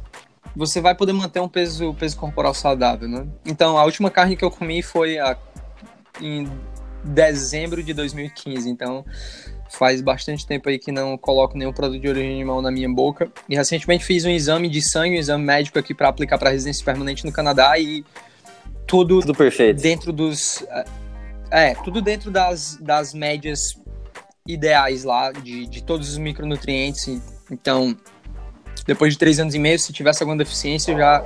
você 0.55 0.81
vai 0.81 0.95
poder 0.95 1.13
manter 1.13 1.41
um 1.41 1.49
peso, 1.49 1.95
peso 1.95 2.17
corporal 2.17 2.55
saudável, 2.55 3.09
né? 3.09 3.27
Então, 3.45 3.77
a 3.79 3.85
última 3.85 4.11
carne 4.11 4.37
que 4.37 4.45
eu 4.45 4.51
comi 4.51 4.83
foi 4.83 5.19
a, 5.19 5.37
em 6.21 6.49
dezembro 7.05 7.83
de 7.83 7.93
2015. 7.93 8.69
Então, 8.69 9.05
faz 9.71 10.01
bastante 10.01 10.47
tempo 10.47 10.69
aí 10.69 10.79
que 10.79 10.93
não 10.93 11.17
coloco 11.19 11.57
nenhum 11.57 11.73
produto 11.73 12.01
de 12.01 12.09
origem 12.09 12.35
animal 12.35 12.63
na 12.63 12.71
minha 12.71 12.89
boca. 12.89 13.31
E 13.49 13.57
recentemente 13.57 14.05
fiz 14.05 14.25
um 14.25 14.31
exame 14.31 14.69
de 14.69 14.83
sangue, 14.83 15.17
um 15.17 15.19
exame 15.19 15.45
médico 15.45 15.79
aqui 15.79 15.95
para 15.95 16.09
aplicar 16.09 16.39
para 16.39 16.51
residência 16.51 16.85
permanente 16.85 17.25
no 17.25 17.33
Canadá 17.33 17.79
e 17.79 18.05
tudo, 18.87 19.21
tudo 19.21 19.35
perfeito. 19.35 19.83
dentro 19.83 20.13
dos 20.13 20.65
é, 21.51 21.75
tudo 21.75 22.01
dentro 22.01 22.31
das, 22.31 22.77
das 22.81 23.15
médias 23.15 23.79
ideais 24.47 25.05
lá, 25.05 25.33
de, 25.33 25.67
de 25.67 25.83
todos 25.83 26.11
os 26.11 26.19
micronutrientes. 26.19 27.21
Então, 27.51 27.97
depois 28.87 29.13
de 29.13 29.19
três 29.19 29.39
anos 29.41 29.55
e 29.55 29.59
meio, 29.59 29.79
se 29.79 29.93
tivesse 29.93 30.23
alguma 30.23 30.39
deficiência, 30.39 30.97
já, 30.97 31.25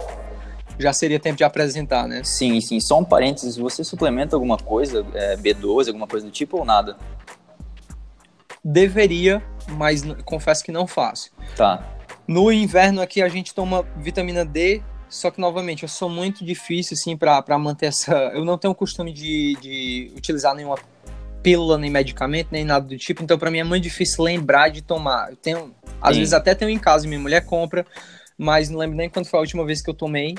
já 0.79 0.93
seria 0.93 1.21
tempo 1.21 1.37
de 1.37 1.45
apresentar, 1.45 2.09
né? 2.09 2.23
Sim, 2.25 2.61
sim. 2.61 2.81
Só 2.81 2.99
um 2.99 3.05
parênteses, 3.05 3.57
você 3.57 3.85
suplementa 3.85 4.35
alguma 4.35 4.57
coisa, 4.57 5.07
é, 5.15 5.37
B12, 5.37 5.89
alguma 5.89 6.07
coisa 6.07 6.27
do 6.27 6.33
tipo 6.33 6.59
ou 6.59 6.65
nada? 6.65 6.97
Deveria, 8.65 9.43
mas 9.69 10.03
confesso 10.25 10.65
que 10.65 10.73
não 10.73 10.87
faço. 10.87 11.31
Tá. 11.57 11.85
No 12.27 12.51
inverno 12.53 13.03
aqui 13.03 13.23
a 13.23 13.29
gente 13.29 13.55
toma 13.55 13.85
vitamina 13.97 14.45
D, 14.45 14.83
só 15.11 15.29
que, 15.29 15.41
novamente, 15.41 15.83
eu 15.83 15.89
sou 15.89 16.09
muito 16.09 16.45
difícil, 16.45 16.95
assim, 16.95 17.17
para 17.17 17.59
manter 17.59 17.87
essa. 17.87 18.15
Eu 18.33 18.45
não 18.45 18.57
tenho 18.57 18.71
o 18.71 18.75
costume 18.77 19.13
de, 19.13 19.57
de 19.61 20.13
utilizar 20.17 20.55
nenhuma 20.55 20.77
pílula, 21.43 21.79
nem 21.79 21.91
medicamento, 21.91 22.49
nem 22.51 22.65
nada 22.65 22.87
do 22.87 22.97
tipo, 22.97 23.23
então 23.23 23.39
para 23.39 23.51
mim 23.51 23.59
é 23.59 23.65
muito 23.65 23.83
difícil 23.83 24.25
lembrar 24.25 24.69
de 24.69 24.83
tomar. 24.83 25.31
Eu 25.31 25.37
tenho, 25.37 25.75
às 26.01 26.15
Sim. 26.15 26.21
vezes 26.21 26.35
até 26.35 26.55
tenho 26.55 26.71
em 26.71 26.79
casa, 26.79 27.07
minha 27.07 27.21
mulher 27.21 27.45
compra, 27.45 27.87
mas 28.37 28.69
não 28.69 28.79
lembro 28.79 28.97
nem 28.97 29.09
quando 29.09 29.27
foi 29.27 29.39
a 29.39 29.43
última 29.43 29.65
vez 29.65 29.83
que 29.83 29.91
eu 29.91 29.95
tomei. 29.95 30.35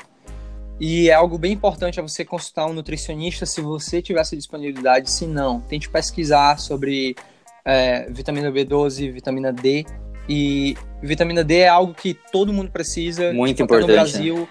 E 0.80 1.10
é 1.12 1.14
algo 1.14 1.38
bem 1.38 1.52
importante 1.52 2.00
é 2.00 2.02
você 2.02 2.26
consultar 2.26 2.66
um 2.66 2.74
nutricionista 2.74 3.46
se 3.46 3.62
você 3.62 4.02
tiver 4.02 4.20
essa 4.20 4.36
disponibilidade. 4.36 5.12
Se 5.12 5.28
não, 5.28 5.62
tente 5.62 5.88
pesquisar 5.88 6.58
sobre 6.58 7.16
é, 7.64 8.10
vitamina 8.10 8.52
B12, 8.52 9.12
vitamina 9.14 9.54
D. 9.54 9.86
E 10.28 10.76
vitamina 11.02 11.44
D 11.44 11.60
é 11.60 11.68
algo 11.68 11.94
que 11.94 12.18
todo 12.32 12.52
mundo 12.52 12.72
precisa. 12.72 13.32
Muito 13.32 13.58
tipo, 13.58 13.66
importante. 13.66 13.90
No 13.90 13.96
Brasil, 13.96 14.38
né? 14.40 14.48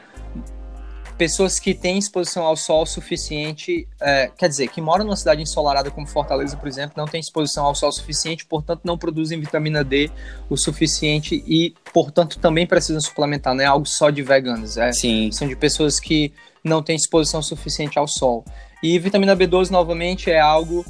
Pessoas 1.20 1.60
que 1.60 1.74
têm 1.74 1.98
exposição 1.98 2.44
ao 2.44 2.56
sol 2.56 2.86
suficiente, 2.86 3.86
é, 4.00 4.30
quer 4.38 4.48
dizer, 4.48 4.68
que 4.68 4.80
moram 4.80 5.04
numa 5.04 5.16
cidade 5.16 5.42
ensolarada 5.42 5.90
como 5.90 6.06
Fortaleza, 6.06 6.56
por 6.56 6.66
exemplo, 6.66 6.94
não 6.96 7.04
têm 7.04 7.20
exposição 7.20 7.66
ao 7.66 7.74
sol 7.74 7.92
suficiente, 7.92 8.46
portanto 8.46 8.80
não 8.84 8.96
produzem 8.96 9.38
vitamina 9.38 9.84
D 9.84 10.10
o 10.48 10.56
suficiente 10.56 11.44
e, 11.46 11.74
portanto, 11.92 12.38
também 12.38 12.66
precisam 12.66 13.02
suplementar, 13.02 13.54
não 13.54 13.62
é 13.62 13.66
algo 13.66 13.84
só 13.84 14.08
de 14.08 14.22
veganos, 14.22 14.78
é, 14.78 14.92
Sim. 14.92 15.30
são 15.30 15.46
de 15.46 15.54
pessoas 15.54 16.00
que 16.00 16.32
não 16.64 16.82
têm 16.82 16.96
exposição 16.96 17.42
suficiente 17.42 17.98
ao 17.98 18.08
sol. 18.08 18.42
E 18.82 18.98
vitamina 18.98 19.36
B12, 19.36 19.68
novamente, 19.68 20.30
é 20.30 20.40
algo 20.40 20.86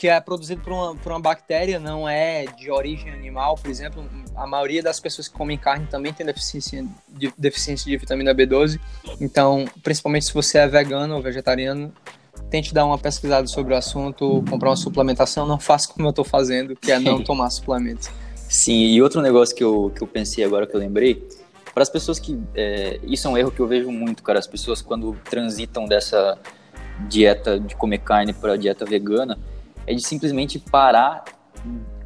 que 0.00 0.08
é 0.08 0.18
produzido 0.18 0.62
por 0.62 0.72
uma, 0.72 0.96
por 0.96 1.12
uma 1.12 1.20
bactéria, 1.20 1.78
não 1.78 2.08
é 2.08 2.46
de 2.46 2.70
origem 2.70 3.12
animal, 3.12 3.54
por 3.54 3.70
exemplo. 3.70 4.02
A 4.34 4.46
maioria 4.46 4.82
das 4.82 4.98
pessoas 4.98 5.28
que 5.28 5.34
comem 5.34 5.58
carne 5.58 5.86
também 5.88 6.10
tem 6.10 6.24
deficiência 6.24 6.86
de, 7.06 7.30
deficiência 7.36 7.84
de 7.84 7.98
vitamina 7.98 8.34
B12. 8.34 8.80
Então, 9.20 9.66
principalmente 9.82 10.24
se 10.24 10.32
você 10.32 10.56
é 10.56 10.66
vegano 10.66 11.16
ou 11.16 11.20
vegetariano, 11.20 11.92
tente 12.48 12.72
dar 12.72 12.86
uma 12.86 12.96
pesquisada 12.96 13.46
sobre 13.46 13.74
o 13.74 13.76
assunto, 13.76 14.42
comprar 14.48 14.70
uma 14.70 14.76
suplementação. 14.76 15.46
Não 15.46 15.60
faça 15.60 15.92
como 15.92 16.06
eu 16.06 16.10
estou 16.10 16.24
fazendo, 16.24 16.74
que 16.74 16.90
é 16.90 16.98
não 16.98 17.20
tomar 17.22 17.50
suplementos. 17.50 18.08
Sim, 18.34 18.86
e 18.86 19.02
outro 19.02 19.20
negócio 19.20 19.54
que 19.54 19.62
eu, 19.62 19.92
que 19.94 20.02
eu 20.02 20.06
pensei 20.06 20.42
agora 20.42 20.66
que 20.66 20.74
eu 20.74 20.80
lembrei, 20.80 21.22
para 21.74 21.82
as 21.82 21.90
pessoas 21.90 22.18
que. 22.18 22.40
É, 22.54 22.98
isso 23.02 23.28
é 23.28 23.30
um 23.30 23.36
erro 23.36 23.50
que 23.50 23.60
eu 23.60 23.66
vejo 23.66 23.90
muito, 23.90 24.22
cara. 24.22 24.38
As 24.38 24.46
pessoas 24.46 24.80
quando 24.80 25.14
transitam 25.28 25.84
dessa 25.84 26.38
dieta 27.06 27.60
de 27.60 27.76
comer 27.76 27.98
carne 27.98 28.32
para 28.32 28.56
dieta 28.56 28.86
vegana, 28.86 29.38
é 29.90 29.94
de 29.94 30.02
simplesmente 30.02 30.58
parar 30.58 31.24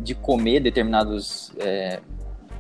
de 0.01 0.15
comer 0.15 0.61
determinados 0.61 1.53
é, 1.59 2.01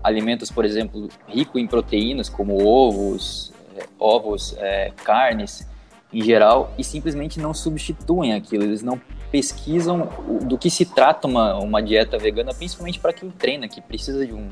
alimentos, 0.02 0.50
por 0.50 0.66
exemplo, 0.66 1.08
ricos 1.26 1.60
em 1.60 1.66
proteínas, 1.66 2.28
como 2.28 2.62
ovos, 2.66 3.52
é, 3.74 3.86
ovos, 3.98 4.54
é, 4.58 4.92
carnes, 5.02 5.66
em 6.12 6.22
geral, 6.22 6.72
e 6.76 6.84
simplesmente 6.84 7.40
não 7.40 7.54
substituem 7.54 8.34
aquilo. 8.34 8.64
Eles 8.64 8.82
não 8.82 9.00
pesquisam 9.32 10.10
do 10.42 10.58
que 10.58 10.68
se 10.68 10.84
trata 10.84 11.26
uma, 11.26 11.56
uma 11.56 11.82
dieta 11.82 12.18
vegana, 12.18 12.52
principalmente 12.52 13.00
para 13.00 13.12
quem 13.14 13.30
treina, 13.30 13.66
que 13.66 13.80
precisa 13.80 14.26
de 14.26 14.34
um, 14.34 14.50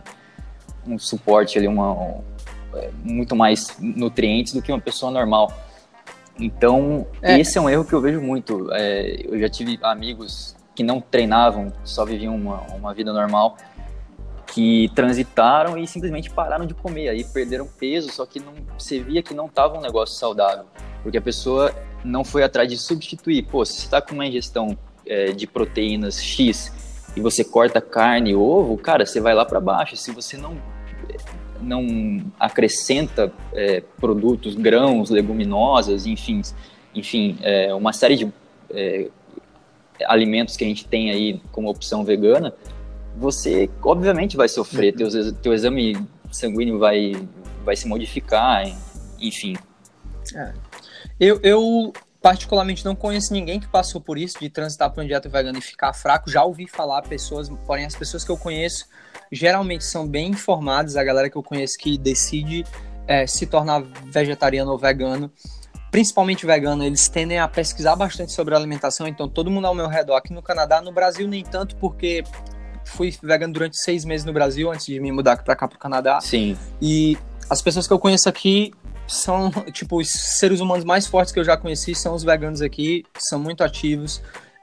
um 0.87 0.99
suporte 0.99 1.59
ali, 1.59 1.69
uma, 1.69 1.93
um, 1.93 2.23
é, 2.75 2.91
muito 3.05 3.37
mais 3.37 3.77
nutrientes 3.79 4.55
do 4.55 4.63
que 4.63 4.73
uma 4.73 4.81
pessoa 4.81 5.13
normal. 5.13 5.53
Então, 6.41 7.07
é. 7.21 7.39
esse 7.39 7.59
é 7.59 7.61
um 7.61 7.69
erro 7.69 7.85
que 7.85 7.93
eu 7.93 8.01
vejo 8.01 8.23
muito. 8.23 8.73
É, 8.73 9.21
eu 9.27 9.39
já 9.39 9.51
tive 9.51 9.79
amigos 9.83 10.57
que 10.75 10.83
não 10.83 11.01
treinavam, 11.01 11.73
só 11.85 12.05
viviam 12.05 12.35
uma, 12.35 12.61
uma 12.75 12.95
vida 12.95 13.13
normal, 13.13 13.57
que 14.47 14.91
transitaram 14.95 15.79
e 15.79 15.87
simplesmente 15.87 16.31
pararam 16.31 16.67
de 16.67 16.75
comer, 16.75 17.09
aí 17.09 17.25
perderam 17.25 17.67
peso, 17.67 18.11
só 18.13 18.27
que 18.27 18.39
não, 18.39 18.53
você 18.79 19.01
via 19.01 19.23
que 19.23 19.33
não 19.33 19.47
estava 19.47 19.79
um 19.79 19.81
negócio 19.81 20.17
saudável, 20.17 20.65
porque 21.03 21.19
a 21.19 21.23
pessoa 21.23 21.75
não 22.05 22.25
foi 22.25 22.43
atrás 22.43 22.69
de 22.69 22.77
substituir. 22.77 23.45
Pô, 23.45 23.65
se 23.65 23.75
você 23.75 23.85
está 23.85 24.01
com 24.01 24.15
uma 24.15 24.27
ingestão 24.27 24.77
é, 25.07 25.33
de 25.33 25.47
proteínas 25.47 26.23
X 26.23 26.73
e 27.17 27.21
você 27.21 27.45
corta 27.45 27.81
carne 27.81 28.31
e 28.31 28.35
ovo, 28.35 28.77
cara, 28.77 29.07
você 29.07 29.21
vai 29.21 29.35
lá 29.35 29.45
para 29.45 29.61
baixo. 29.61 29.97
Se 29.97 30.11
você 30.11 30.37
não 30.37 30.57
não 31.61 32.25
acrescenta 32.41 33.33
é, 33.53 33.83
produtos, 34.01 34.57
grãos, 34.57 35.11
leguminosas, 35.11 36.07
enfim, 36.07 36.43
enfim, 36.93 37.39
é, 37.41 37.73
uma 37.73 37.93
série 37.93 38.17
de 38.17 38.33
é, 38.71 39.09
alimentos 40.07 40.57
que 40.57 40.65
a 40.65 40.67
gente 40.67 40.87
tem 40.87 41.11
aí 41.11 41.41
como 41.53 41.69
opção 41.69 42.05
vegana, 42.05 42.55
você 43.17 43.69
obviamente 43.83 44.37
vai 44.37 44.49
sofrer, 44.49 44.93
uhum. 44.93 45.11
teu, 45.11 45.35
teu 45.35 45.55
exame 45.55 46.07
sanguíneo 46.31 46.79
vai, 46.79 47.13
vai 47.65 47.77
se 47.77 47.87
modificar, 47.87 48.65
enfim. 49.21 49.57
É. 50.35 50.53
Eu, 51.21 51.39
eu, 51.43 51.93
particularmente, 52.21 52.85
não 52.85 52.95
conheço 52.95 53.33
ninguém 53.33 53.61
que 53.61 53.69
passou 53.69 54.01
por 54.01 54.17
isso, 54.17 54.39
de 54.41 54.49
transitar 54.49 54.91
para 54.91 55.03
uma 55.03 55.07
dieta 55.07 55.29
vegana 55.29 55.59
e 55.59 55.63
ficar 55.63 55.93
fraco. 55.93 56.31
Já 56.31 56.43
ouvi 56.43 56.67
falar 56.67 57.03
pessoas, 57.03 57.49
porém 57.67 57.85
as 57.85 57.95
pessoas 57.95 58.25
que 58.25 58.31
eu 58.31 58.37
conheço 58.37 58.87
geralmente 59.31 59.85
são 59.85 60.07
bem 60.07 60.31
informadas, 60.31 60.97
a 60.97 61.05
galera 61.05 61.31
que 61.31 61.37
eu 61.37 61.43
conheço 61.43 61.79
que 61.79 61.97
decide 61.97 62.65
é, 63.07 63.27
se 63.27 63.47
tornar 63.47 63.83
vegetariano 64.07 64.71
ou 64.71 64.79
vegano 64.79 65.31
principalmente 65.93 66.47
vegano, 66.47 66.83
eles 66.83 67.07
tendem 67.07 67.39
a 67.39 67.47
pesquisar 67.47 67.95
bastante 67.95 68.33
sobre 68.33 68.57
alimentação, 68.57 69.07
então 69.07 69.29
todo 69.29 69.51
mundo 69.51 69.67
ao 69.67 69.75
meu 69.75 69.87
redor 69.87 70.17
aqui 70.17 70.33
no 70.33 70.43
Canadá, 70.43 70.81
no 70.81 70.91
Brasil 70.91 71.29
nem 71.29 71.45
tanto, 71.45 71.77
porque 71.77 72.25
fui 72.87 73.15
vegano 73.23 73.53
durante 73.53 73.77
seis 73.77 74.03
meses 74.03 74.25
no 74.25 74.33
Brasil 74.33 74.73
antes 74.73 74.87
de 74.87 74.99
me 74.99 75.13
mudar 75.13 75.37
para 75.45 75.55
cá 75.55 75.69
pro 75.69 75.79
Canadá. 75.79 76.19
Sim. 76.23 76.57
E 76.81 77.19
as 77.49 77.61
pessoas 77.61 77.87
que 77.87 77.93
eu 77.93 77.99
conheço 77.99 78.27
aqui 78.27 78.73
são, 79.07 79.51
tipo, 79.71 80.01
os 80.01 80.09
seres 80.11 80.61
humanos 80.61 80.83
mais 80.83 81.07
fortes 81.07 81.31
que 81.31 81.39
eu 81.39 81.45
já 81.45 81.59
conheci 81.59 81.95
são 81.95 82.15
os 82.15 82.25
veganos 82.25 82.63
aqui, 82.63 83.05
são 83.19 83.39
muito 83.39 83.63
ativos 83.63 84.23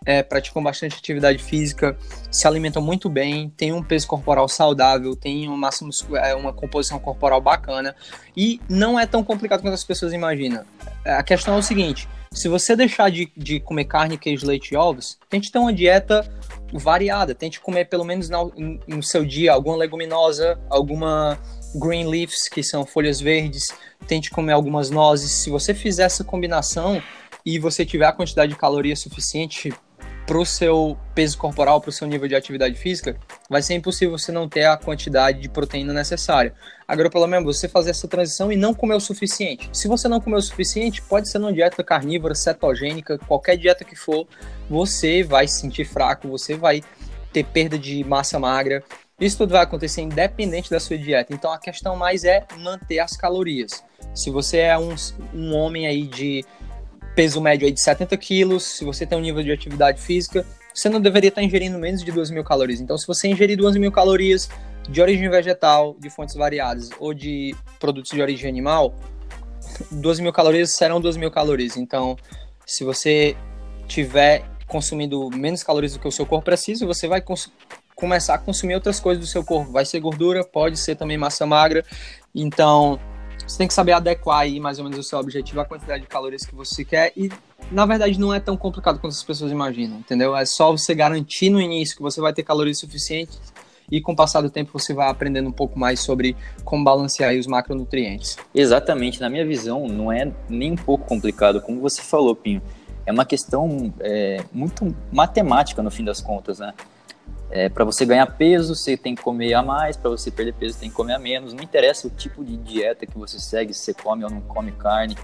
é, 0.10 0.24
praticam 0.24 0.64
bastante 0.64 0.96
atividade 0.96 1.38
física, 1.38 1.96
se 2.32 2.48
alimentam 2.48 2.82
muito 2.82 3.08
bem, 3.08 3.54
têm 3.56 3.72
um 3.72 3.84
peso 3.84 4.08
corporal 4.08 4.50
saudável, 4.50 5.16
têm 5.16 5.48
uma, 5.48 5.70
é, 6.16 6.34
uma 6.34 6.52
composição 6.52 6.98
corporal 6.98 7.40
bacana 7.40 7.96
e 8.36 8.60
não 8.68 9.00
é 9.00 9.06
tão 9.06 9.24
complicado 9.24 9.62
quanto 9.62 9.76
as 9.76 9.84
pessoas 9.84 10.12
imaginam. 10.12 10.66
É, 11.06 11.14
a 11.14 11.22
questão 11.22 11.54
é 11.54 11.58
o 11.60 11.62
seguinte: 11.62 12.10
se 12.32 12.48
você 12.48 12.76
deixar 12.76 13.12
de, 13.12 13.32
de 13.38 13.60
comer 13.60 13.86
carne, 13.86 14.18
queijo, 14.18 14.48
leite 14.48 14.74
e 14.74 14.78
ovos, 14.78 15.20
tente 15.30 15.52
ter 15.52 15.60
uma 15.60 15.72
dieta 15.72 16.28
variada, 16.74 17.36
tente 17.36 17.60
comer 17.60 17.86
pelo 17.86 18.04
menos 18.04 18.30
no, 18.30 18.52
no 18.88 19.04
seu 19.04 19.24
dia 19.24 19.54
alguma 19.54 19.78
leguminosa, 19.78 20.60
alguma 20.72 21.38
green 21.76 22.08
leaves, 22.08 22.50
que 22.50 22.64
são 22.64 22.84
folhas 22.84 23.22
verdes, 23.22 23.68
tente 24.08 24.32
comer 24.32 24.54
algumas 24.54 24.90
nozes. 24.90 25.30
Se 25.34 25.52
você 25.52 25.72
fizer 25.72 26.06
essa 26.06 26.24
combinação 26.24 27.00
e 27.46 27.60
você 27.60 27.86
tiver 27.86 28.08
a 28.08 28.12
quantidade 28.12 28.52
de 28.52 28.58
calorias 28.58 28.98
suficiente 28.98 29.72
pro 30.30 30.46
seu 30.46 30.96
peso 31.16 31.36
corporal, 31.40 31.82
pro 31.82 31.92
seu 31.92 32.08
nível 32.08 32.28
de 32.28 32.36
atividade 32.36 32.76
física, 32.76 33.18
vai 33.50 33.64
ser 33.64 33.74
impossível 33.74 34.16
você 34.16 34.32
não 34.32 34.48
ter 34.48 34.64
a 34.66 34.78
quantidade 34.78 35.42
de 35.42 35.50
proteína 35.50 35.92
necessária. 35.92 36.54
Agora, 36.88 37.10
pelo 37.10 37.26
menos, 37.26 37.58
você 37.58 37.68
fazer 37.68 37.90
essa 37.90 38.08
transição 38.08 38.52
e 38.52 38.56
não 38.56 38.72
comer 38.72 38.94
o 38.94 39.00
suficiente. 39.00 39.72
Se 39.74 39.88
você 39.88 40.08
não 40.08 40.22
comer 40.22 40.36
o 40.36 40.42
suficiente, 40.44 41.02
pode 41.02 41.28
ser 41.28 41.40
numa 41.40 41.52
dieta 41.52 41.84
carnívora, 41.84 42.36
cetogênica, 42.36 43.18
qualquer 43.18 43.58
dieta 43.58 43.84
que 43.84 43.96
for, 43.96 44.28
você 44.70 45.24
vai 45.24 45.48
se 45.48 45.62
sentir 45.62 45.86
fraco, 45.86 46.28
você 46.28 46.54
vai 46.54 46.84
ter 47.34 47.44
perda 47.44 47.76
de 47.76 48.04
massa 48.04 48.38
magra. 48.38 48.84
Isso 49.20 49.36
tudo 49.36 49.54
vai 49.54 49.64
acontecer 49.64 50.02
independente 50.02 50.70
da 50.70 50.80
sua 50.80 50.96
dieta. 50.96 51.34
Então, 51.34 51.52
a 51.52 51.58
questão 51.58 51.96
mais 51.96 52.24
é 52.24 52.46
manter 52.60 53.00
as 53.00 53.18
calorias. 53.18 53.84
Se 54.14 54.30
você 54.30 54.58
é 54.58 54.78
um, 54.78 54.94
um 55.34 55.56
homem 55.56 55.88
aí 55.88 56.06
de 56.06 56.46
peso 57.20 57.42
médio 57.42 57.66
aí 57.66 57.74
de 57.74 57.82
70 57.82 58.16
quilos, 58.16 58.64
se 58.64 58.86
você 58.86 59.06
tem 59.06 59.18
um 59.18 59.22
nível 59.22 59.44
de 59.44 59.52
atividade 59.52 60.00
física, 60.00 60.46
você 60.74 60.88
não 60.88 61.02
deveria 61.02 61.28
estar 61.28 61.44
ingerindo 61.44 61.78
menos 61.78 62.02
de 62.02 62.14
2 62.14 62.32
mil 62.32 62.46
calorias. 62.46 62.80
Então, 62.80 62.98
se 62.98 63.06
você 63.06 63.28
ingerir 63.28 63.58
2 63.58 63.76
mil 63.76 63.92
calorias 63.92 64.50
de 64.88 65.02
origem 65.02 65.30
vegetal, 65.30 65.98
de 66.00 66.10
fontes 66.10 66.36
variadas 66.36 66.90
ou 66.98 67.14
de 67.14 67.54
produtos 67.78 68.12
de 68.12 68.22
origem 68.22 68.50
animal, 68.50 68.96
2 69.92 70.22
mil 70.22 70.32
calorias 70.32 70.72
serão 70.72 71.02
2 71.02 71.18
mil 71.18 71.30
calorias. 71.30 71.76
Então, 71.76 72.16
se 72.66 72.86
você 72.86 73.36
tiver 73.86 74.46
consumindo 74.66 75.30
menos 75.30 75.62
calorias 75.62 75.92
do 75.92 76.00
que 76.00 76.08
o 76.08 76.12
seu 76.14 76.26
corpo 76.26 76.46
precisa, 76.46 76.86
você 76.86 77.06
vai 77.06 77.22
começar 77.96 78.36
a 78.36 78.38
consumir 78.38 78.76
outras 78.76 78.98
coisas 78.98 79.22
do 79.22 79.30
seu 79.30 79.44
corpo. 79.44 79.74
Vai 79.74 79.84
ser 79.84 80.00
gordura, 80.00 80.42
pode 80.46 80.78
ser 80.78 80.96
também 80.96 81.18
massa 81.18 81.46
magra. 81.46 81.84
Então, 82.34 82.98
você 83.50 83.58
tem 83.58 83.68
que 83.68 83.74
saber 83.74 83.94
adequar 83.94 84.40
aí 84.40 84.60
mais 84.60 84.78
ou 84.78 84.84
menos 84.84 85.00
o 85.00 85.04
seu 85.04 85.18
objetivo, 85.18 85.60
a 85.60 85.66
quantidade 85.66 86.04
de 86.04 86.08
calorias 86.08 86.46
que 86.46 86.54
você 86.54 86.86
quer 86.86 87.12
e 87.18 87.32
na 87.72 87.84
verdade 87.86 88.20
não 88.20 88.32
é 88.32 88.40
tão 88.40 88.56
complicado 88.56 89.00
quanto 89.00 89.12
as 89.12 89.24
pessoas 89.24 89.52
imaginam, 89.52 89.98
entendeu? 89.98 90.36
É 90.36 90.46
só 90.46 90.72
você 90.72 90.94
garantir 90.94 91.50
no 91.50 91.60
início 91.60 91.96
que 91.96 92.02
você 92.02 92.22
vai 92.22 92.32
ter 92.32 92.44
calorias 92.44 92.78
suficientes 92.78 93.40
e 93.92 94.00
com 94.00 94.12
o 94.12 94.16
passar 94.16 94.42
do 94.42 94.52
tempo 94.52 94.72
você 94.72 94.94
vai 94.94 95.10
aprendendo 95.10 95.50
um 95.50 95.52
pouco 95.52 95.80
mais 95.80 96.00
sobre 96.00 96.38
como 96.64 96.84
balancear 96.84 97.34
os 97.34 97.48
macronutrientes. 97.48 98.38
Exatamente, 98.54 99.20
na 99.20 99.30
minha 99.30 99.46
visão 99.46 99.88
não 99.88 100.12
é 100.12 100.32
nem 100.48 100.74
um 100.74 100.78
pouco 100.78 101.08
complicado, 101.08 101.60
como 101.60 101.82
você 101.82 102.04
falou, 102.04 102.36
Pinho. 102.36 102.62
É 103.04 103.12
uma 103.12 103.26
questão 103.26 103.92
é, 104.00 104.44
muito 104.54 104.96
matemática 105.12 105.82
no 105.82 105.90
fim 105.90 106.04
das 106.04 106.22
contas, 106.22 106.60
né? 106.60 106.72
É, 107.52 107.68
para 107.68 107.84
você 107.84 108.06
ganhar 108.06 108.28
peso, 108.28 108.76
você 108.76 108.96
tem 108.96 109.16
que 109.16 109.24
comer 109.24 109.56
a 109.56 109.64
mais, 109.64 109.98
para 109.98 110.10
você 110.10 110.30
perder 110.30 110.54
peso, 110.54 110.78
tem 110.78 110.90
que 110.90 110.96
comer 110.96 111.14
a 111.14 111.20
menos. 111.20 111.54
Não 111.54 111.64
interessa 111.64 112.08
o 112.08 112.10
tipo 112.10 112.44
de 112.44 112.56
dieta 112.58 113.08
que 113.08 113.18
você 113.18 113.40
segue, 113.40 113.74
se 113.74 113.80
você 113.80 113.94
come 113.94 114.24
ou 114.24 114.30
não 114.30 114.42
come 114.42 114.72
carne. 114.72 115.18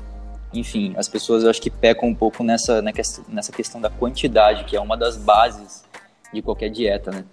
Enfim, 0.52 0.96
as 0.98 1.08
pessoas 1.08 1.44
eu 1.44 1.50
acho 1.50 1.62
que 1.62 1.70
pecam 1.70 2.10
um 2.10 2.16
pouco 2.16 2.44
nessa, 2.44 2.82
nessa 2.82 3.52
questão 3.52 3.80
da 3.80 3.90
quantidade, 3.90 4.64
que 4.64 4.76
é 4.76 4.80
uma 4.80 4.98
das 4.98 5.18
bases 5.18 5.84
de 6.34 6.42
qualquer 6.42 6.70
dieta, 6.70 7.12
né? 7.12 7.26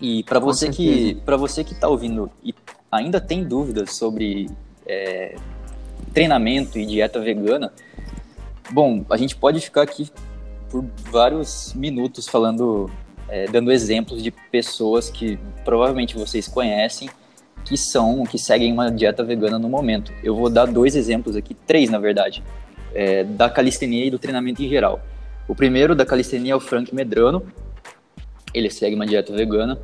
E 0.00 0.22
para 0.24 0.38
você 0.38 0.70
que 0.70 1.16
para 1.24 1.36
você 1.36 1.64
que 1.64 1.72
está 1.72 1.88
ouvindo 1.88 2.30
e 2.42 2.54
ainda 2.90 3.20
tem 3.20 3.44
dúvidas 3.44 3.94
sobre 3.94 4.48
é, 4.86 5.36
treinamento 6.12 6.78
e 6.78 6.86
dieta 6.86 7.20
vegana, 7.20 7.72
bom, 8.70 9.04
a 9.10 9.16
gente 9.16 9.34
pode 9.36 9.60
ficar 9.60 9.82
aqui 9.82 10.10
por 10.70 10.84
vários 11.10 11.72
minutos 11.74 12.28
falando 12.28 12.90
é, 13.28 13.46
dando 13.46 13.70
exemplos 13.70 14.22
de 14.22 14.30
pessoas 14.30 15.10
que 15.10 15.38
provavelmente 15.64 16.16
vocês 16.16 16.48
conhecem 16.48 17.08
que 17.64 17.76
são, 17.76 18.24
que 18.24 18.38
seguem 18.38 18.72
uma 18.72 18.90
dieta 18.90 19.22
vegana 19.22 19.58
no 19.58 19.68
momento. 19.68 20.12
Eu 20.24 20.34
vou 20.34 20.48
dar 20.48 20.66
dois 20.66 20.96
exemplos 20.96 21.36
aqui, 21.36 21.54
três 21.54 21.90
na 21.90 21.98
verdade, 21.98 22.42
é, 22.94 23.24
da 23.24 23.50
calistenia 23.50 24.06
e 24.06 24.10
do 24.10 24.18
treinamento 24.18 24.62
em 24.62 24.68
geral. 24.68 25.00
O 25.46 25.54
primeiro 25.54 25.94
da 25.94 26.06
calistenia 26.06 26.54
é 26.54 26.56
o 26.56 26.60
Frank 26.60 26.94
Medrano, 26.94 27.42
ele 28.54 28.70
segue 28.70 28.94
uma 28.94 29.06
dieta 29.06 29.32
vegana. 29.34 29.78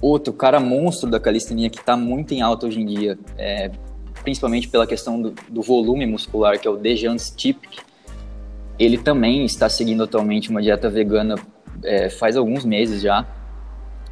Outro 0.00 0.32
cara 0.32 0.60
monstro 0.60 1.10
da 1.10 1.18
calistenia 1.18 1.68
que 1.68 1.78
está 1.78 1.96
muito 1.96 2.32
em 2.32 2.40
alta 2.40 2.66
hoje 2.66 2.80
em 2.80 2.86
dia, 2.86 3.18
é, 3.36 3.70
principalmente 4.22 4.68
pela 4.68 4.86
questão 4.86 5.20
do, 5.20 5.34
do, 5.48 5.60
volume 5.60 6.06
muscular, 6.06 6.58
que 6.60 6.68
é 6.68 6.70
o 6.70 6.76
Dejan 6.76 7.18
Stipk. 7.18 7.80
ele 8.78 8.98
também 8.98 9.44
está 9.44 9.68
seguindo 9.68 10.04
atualmente 10.04 10.50
uma 10.50 10.62
dieta 10.62 10.88
vegana 10.88 11.34
é, 11.82 12.08
faz 12.10 12.36
alguns 12.36 12.64
meses 12.64 13.02
já. 13.02 13.26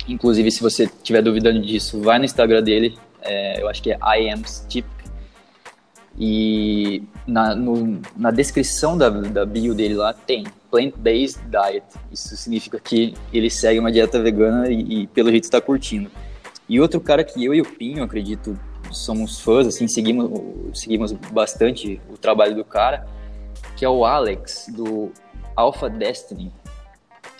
Inclusive, 0.08 0.50
se 0.50 0.60
você 0.62 0.88
tiver 1.02 1.22
duvidando 1.22 1.60
disso, 1.60 2.00
vai 2.00 2.18
no 2.18 2.24
Instagram 2.24 2.62
dele. 2.62 2.96
É, 3.22 3.60
eu 3.60 3.68
acho 3.68 3.82
que 3.82 3.90
é 3.90 3.98
I 4.02 4.30
am. 4.30 4.42
E 6.18 7.02
na, 7.26 7.54
no, 7.54 8.00
na 8.16 8.30
descrição 8.30 8.96
da, 8.96 9.10
da 9.10 9.44
bio 9.44 9.74
dele 9.74 9.94
lá 9.94 10.12
tem 10.12 10.44
plant-based 10.70 11.40
diet. 11.48 11.84
Isso 12.10 12.36
significa 12.36 12.78
que 12.78 13.14
ele 13.32 13.50
segue 13.50 13.78
uma 13.78 13.92
dieta 13.92 14.22
vegana 14.22 14.68
e, 14.70 15.02
e 15.02 15.06
pelo 15.08 15.30
jeito 15.30 15.44
está 15.44 15.60
curtindo. 15.60 16.10
E 16.68 16.80
outro 16.80 17.00
cara 17.00 17.22
que 17.22 17.44
eu 17.44 17.54
e 17.54 17.60
o 17.60 17.64
Pinho, 17.64 18.02
acredito, 18.02 18.58
somos 18.90 19.40
fãs, 19.40 19.66
assim, 19.66 19.86
seguimos, 19.86 20.30
seguimos 20.74 21.12
bastante 21.12 22.00
o 22.08 22.16
trabalho 22.16 22.56
do 22.56 22.64
cara, 22.64 23.06
que 23.76 23.84
é 23.84 23.88
o 23.88 24.04
Alex, 24.04 24.66
do 24.74 25.12
Alpha 25.54 25.88
Destiny. 25.88 26.52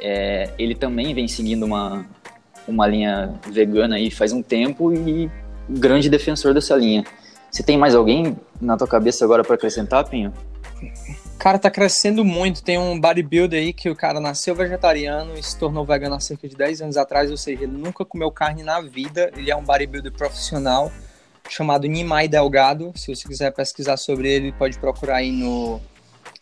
É, 0.01 0.51
ele 0.59 0.75
também 0.75 1.15
vem 1.15 1.27
seguindo 1.27 1.65
uma, 1.65 2.07
uma 2.69 2.87
linha 2.87 3.35
vegana 3.49 3.97
aí 3.97 4.11
faz 4.11 4.33
um 4.33 4.43
tempo 4.43 4.93
e 4.93 5.31
grande 5.69 6.09
defensor 6.09 6.55
dessa 6.55 6.77
linha. 6.77 7.05
Você 7.51 7.63
tem 7.63 7.79
mais 7.79 7.95
alguém 7.95 8.37
na 8.61 8.77
tua 8.77 8.87
cabeça 8.87 9.25
agora 9.25 9.43
para 9.43 9.55
acrescentar, 9.55 10.09
Pinho? 10.09 10.33
Cara, 11.39 11.59
tá 11.59 11.71
crescendo 11.71 12.25
muito. 12.25 12.63
Tem 12.63 12.79
um 12.79 13.01
bodybuilder 13.01 13.61
aí 13.61 13.73
que 13.73 13.89
o 13.89 13.97
cara 13.97 14.21
nasceu 14.21 14.55
vegetariano 14.55 15.39
e 15.39 15.43
se 15.43 15.59
tornou 15.59 15.85
vegano 15.85 16.15
há 16.15 16.21
cerca 16.21 16.49
de 16.49 16.57
10 16.57 16.83
anos 16.83 16.97
atrás, 16.97 17.31
ou 17.31 17.37
seja, 17.37 17.63
ele 17.63 17.73
nunca 17.73 18.05
comeu 18.05 18.31
carne 18.31 18.63
na 18.63 18.81
vida. 18.81 19.31
Ele 19.37 19.51
é 19.51 19.57
um 19.57 19.63
bodybuilder 19.63 20.13
profissional 20.13 20.91
chamado 21.49 21.87
Nimai 21.87 22.27
Delgado. 22.27 22.93
Se 22.97 23.15
você 23.15 23.29
quiser 23.29 23.53
pesquisar 23.53 23.97
sobre 23.97 24.29
ele, 24.29 24.53
pode 24.53 24.79
procurar 24.79 25.17
aí 25.17 25.31
no, 25.31 25.81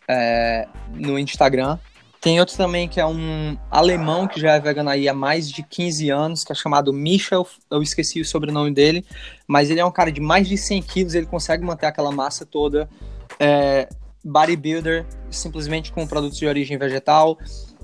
é, 0.07 0.67
no 0.93 1.19
Instagram. 1.19 1.77
Tem 2.25 2.39
outro 2.39 2.57
também 2.57 2.87
que 2.87 2.99
é 2.99 3.05
um 3.05 3.55
alemão 3.69 4.27
que 4.27 4.39
já 4.41 4.53
é 4.53 4.59
vegano 4.59 4.89
aí 4.89 5.07
há 5.07 5.13
mais 5.13 5.47
de 5.47 5.61
15 5.61 6.09
anos, 6.09 6.43
que 6.43 6.51
é 6.51 6.55
chamado 6.55 6.91
Michel, 6.91 7.47
eu 7.69 7.83
esqueci 7.83 8.19
o 8.19 8.25
sobrenome 8.25 8.73
dele, 8.73 9.05
mas 9.47 9.69
ele 9.69 9.79
é 9.79 9.85
um 9.85 9.91
cara 9.91 10.11
de 10.11 10.19
mais 10.19 10.49
de 10.49 10.57
100 10.57 10.81
quilos, 10.81 11.13
ele 11.13 11.27
consegue 11.27 11.63
manter 11.63 11.85
aquela 11.85 12.11
massa 12.11 12.43
toda. 12.43 12.89
É, 13.39 13.87
bodybuilder, 14.23 15.05
simplesmente 15.29 15.91
com 15.91 16.07
produtos 16.07 16.39
de 16.39 16.47
origem 16.47 16.79
vegetal. 16.79 17.37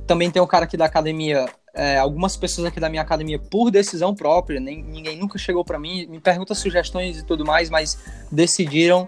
Também 0.08 0.32
tem 0.32 0.42
um 0.42 0.48
cara 0.48 0.66
aqui 0.66 0.76
da 0.76 0.86
academia, 0.86 1.46
é, 1.72 2.00
algumas 2.00 2.36
pessoas 2.36 2.66
aqui 2.66 2.80
da 2.80 2.90
minha 2.90 3.04
academia, 3.04 3.38
por 3.38 3.70
decisão 3.70 4.16
própria, 4.16 4.60
nem, 4.60 4.82
ninguém 4.82 5.20
nunca 5.20 5.38
chegou 5.38 5.64
para 5.64 5.78
mim, 5.78 6.08
me 6.08 6.20
pergunta 6.20 6.56
sugestões 6.56 7.20
e 7.20 7.24
tudo 7.24 7.46
mais, 7.46 7.70
mas 7.70 7.96
decidiram 8.32 9.08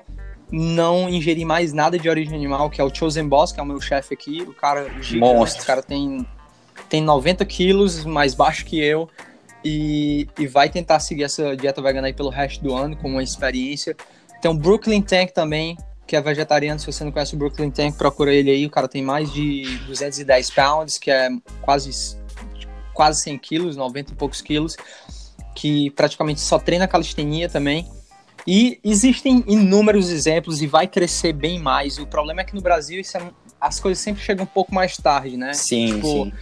não 0.56 1.10
ingerir 1.10 1.48
mais 1.48 1.74
nada 1.74 1.98
de 1.98 2.08
origem 2.08 2.36
animal, 2.36 2.70
que 2.70 2.80
é 2.80 2.84
o 2.84 2.94
Chosen 2.94 3.28
Boss, 3.28 3.52
que 3.52 3.60
é 3.60 3.64
o 3.64 3.66
meu 3.66 3.82
chefe 3.82 4.14
aqui, 4.14 4.44
o 4.44 4.54
cara 4.54 4.84
gigante, 5.02 5.18
Monstro. 5.18 5.64
o 5.64 5.66
cara 5.66 5.82
tem, 5.82 6.24
tem 6.88 7.02
90 7.02 7.44
quilos, 7.46 8.06
mais 8.06 8.36
baixo 8.36 8.64
que 8.64 8.80
eu, 8.80 9.10
e, 9.66 10.28
e 10.38 10.46
vai 10.46 10.70
tentar 10.70 11.00
seguir 11.00 11.24
essa 11.24 11.58
dieta 11.58 11.82
vegana 11.82 12.06
aí 12.06 12.14
pelo 12.14 12.30
resto 12.30 12.64
do 12.64 12.72
ano, 12.72 12.96
com 12.96 13.08
uma 13.08 13.24
experiência. 13.24 13.98
Tem 14.44 14.52
o 14.52 14.54
Brooklyn 14.54 15.02
Tank 15.02 15.32
também, 15.32 15.76
que 16.06 16.16
é 16.16 16.22
vegetariano. 16.22 16.80
Se 16.80 16.86
você 16.86 17.04
não 17.04 17.12
conhece 17.12 17.34
o 17.34 17.38
Brooklyn 17.38 17.72
Tank, 17.72 17.98
procura 17.98 18.32
ele 18.32 18.52
aí. 18.52 18.68
O 18.68 18.70
cara 18.70 18.88
tem 18.88 19.02
mais 19.02 19.34
de 19.34 19.64
210 19.88 20.52
pounds, 20.52 21.00
que 21.00 21.10
é 21.10 21.30
quase, 21.64 22.16
quase 22.94 23.22
100 23.22 23.40
quilos, 23.40 23.76
90 23.76 24.12
e 24.12 24.16
poucos 24.16 24.40
quilos, 24.40 24.78
que 25.56 25.90
praticamente 25.92 26.42
só 26.42 26.60
treina 26.60 26.88
calistenia 26.88 27.50
também. 27.50 27.90
E 28.46 28.80
existem 28.84 29.44
inúmeros 29.48 30.10
exemplos 30.10 30.62
e 30.62 30.68
vai 30.68 30.88
crescer 30.88 31.34
bem 31.34 31.60
mais. 31.60 31.98
O 31.98 32.06
problema 32.06 32.42
é 32.42 32.44
que 32.44 32.56
no 32.56 32.62
Brasil 32.62 33.02
é, 33.02 33.32
as 33.60 33.80
coisas 33.80 34.04
sempre 34.04 34.22
chegam 34.22 34.44
um 34.44 34.48
pouco 34.48 34.74
mais 34.74 34.98
tarde, 34.98 35.38
né? 35.38 35.54
Sim, 35.54 35.96
tipo, 35.96 36.08
sim 36.08 36.34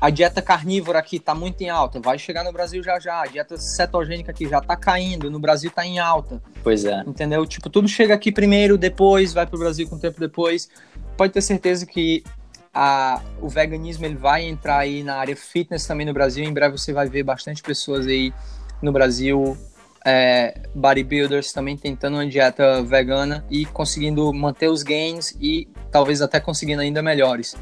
a 0.00 0.08
dieta 0.08 0.40
carnívora 0.40 0.98
aqui 0.98 1.16
está 1.16 1.34
muito 1.34 1.60
em 1.60 1.68
alta, 1.68 2.00
vai 2.00 2.18
chegar 2.18 2.42
no 2.42 2.52
Brasil 2.52 2.82
já 2.82 2.98
já. 2.98 3.20
A 3.22 3.26
dieta 3.26 3.58
cetogênica 3.58 4.30
aqui 4.30 4.48
já 4.48 4.58
está 4.58 4.74
caindo, 4.74 5.30
no 5.30 5.38
Brasil 5.38 5.68
está 5.68 5.84
em 5.84 5.98
alta. 5.98 6.42
Pois 6.62 6.84
é. 6.86 7.02
Entendeu? 7.06 7.44
Tipo, 7.44 7.68
tudo 7.68 7.86
chega 7.86 8.14
aqui 8.14 8.32
primeiro, 8.32 8.78
depois 8.78 9.34
vai 9.34 9.46
para 9.46 9.56
o 9.56 9.58
Brasil 9.58 9.86
com 9.86 9.96
o 9.96 9.98
tempo 9.98 10.18
depois. 10.18 10.70
Pode 11.18 11.34
ter 11.34 11.42
certeza 11.42 11.84
que 11.84 12.24
a, 12.72 13.20
o 13.42 13.48
veganismo 13.48 14.06
ele 14.06 14.14
vai 14.14 14.44
entrar 14.44 14.78
aí 14.78 15.02
na 15.02 15.16
área 15.16 15.36
fitness 15.36 15.86
também 15.86 16.06
no 16.06 16.14
Brasil. 16.14 16.44
Em 16.44 16.52
breve 16.52 16.78
você 16.78 16.94
vai 16.94 17.06
ver 17.06 17.22
bastante 17.22 17.62
pessoas 17.62 18.06
aí 18.06 18.32
no 18.80 18.92
Brasil, 18.92 19.58
é, 20.04 20.54
bodybuilders 20.74 21.52
também 21.52 21.76
tentando 21.76 22.14
uma 22.14 22.26
dieta 22.26 22.82
vegana 22.82 23.44
e 23.50 23.66
conseguindo 23.66 24.32
manter 24.32 24.68
os 24.68 24.82
gains 24.82 25.36
e 25.40 25.68
talvez 25.90 26.22
até 26.22 26.40
conseguindo 26.40 26.82
ainda 26.82 27.02
melhores. 27.02 27.56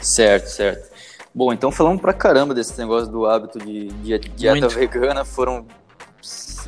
Certo, 0.00 0.48
certo. 0.48 0.92
Bom, 1.34 1.52
então 1.52 1.72
falamos 1.72 2.00
pra 2.00 2.12
caramba 2.12 2.54
desse 2.54 2.78
negócio 2.78 3.10
do 3.10 3.26
hábito 3.26 3.58
de, 3.58 3.88
de 3.88 4.18
dieta 4.18 4.60
Muito. 4.60 4.74
vegana. 4.74 5.24
Foram 5.24 5.66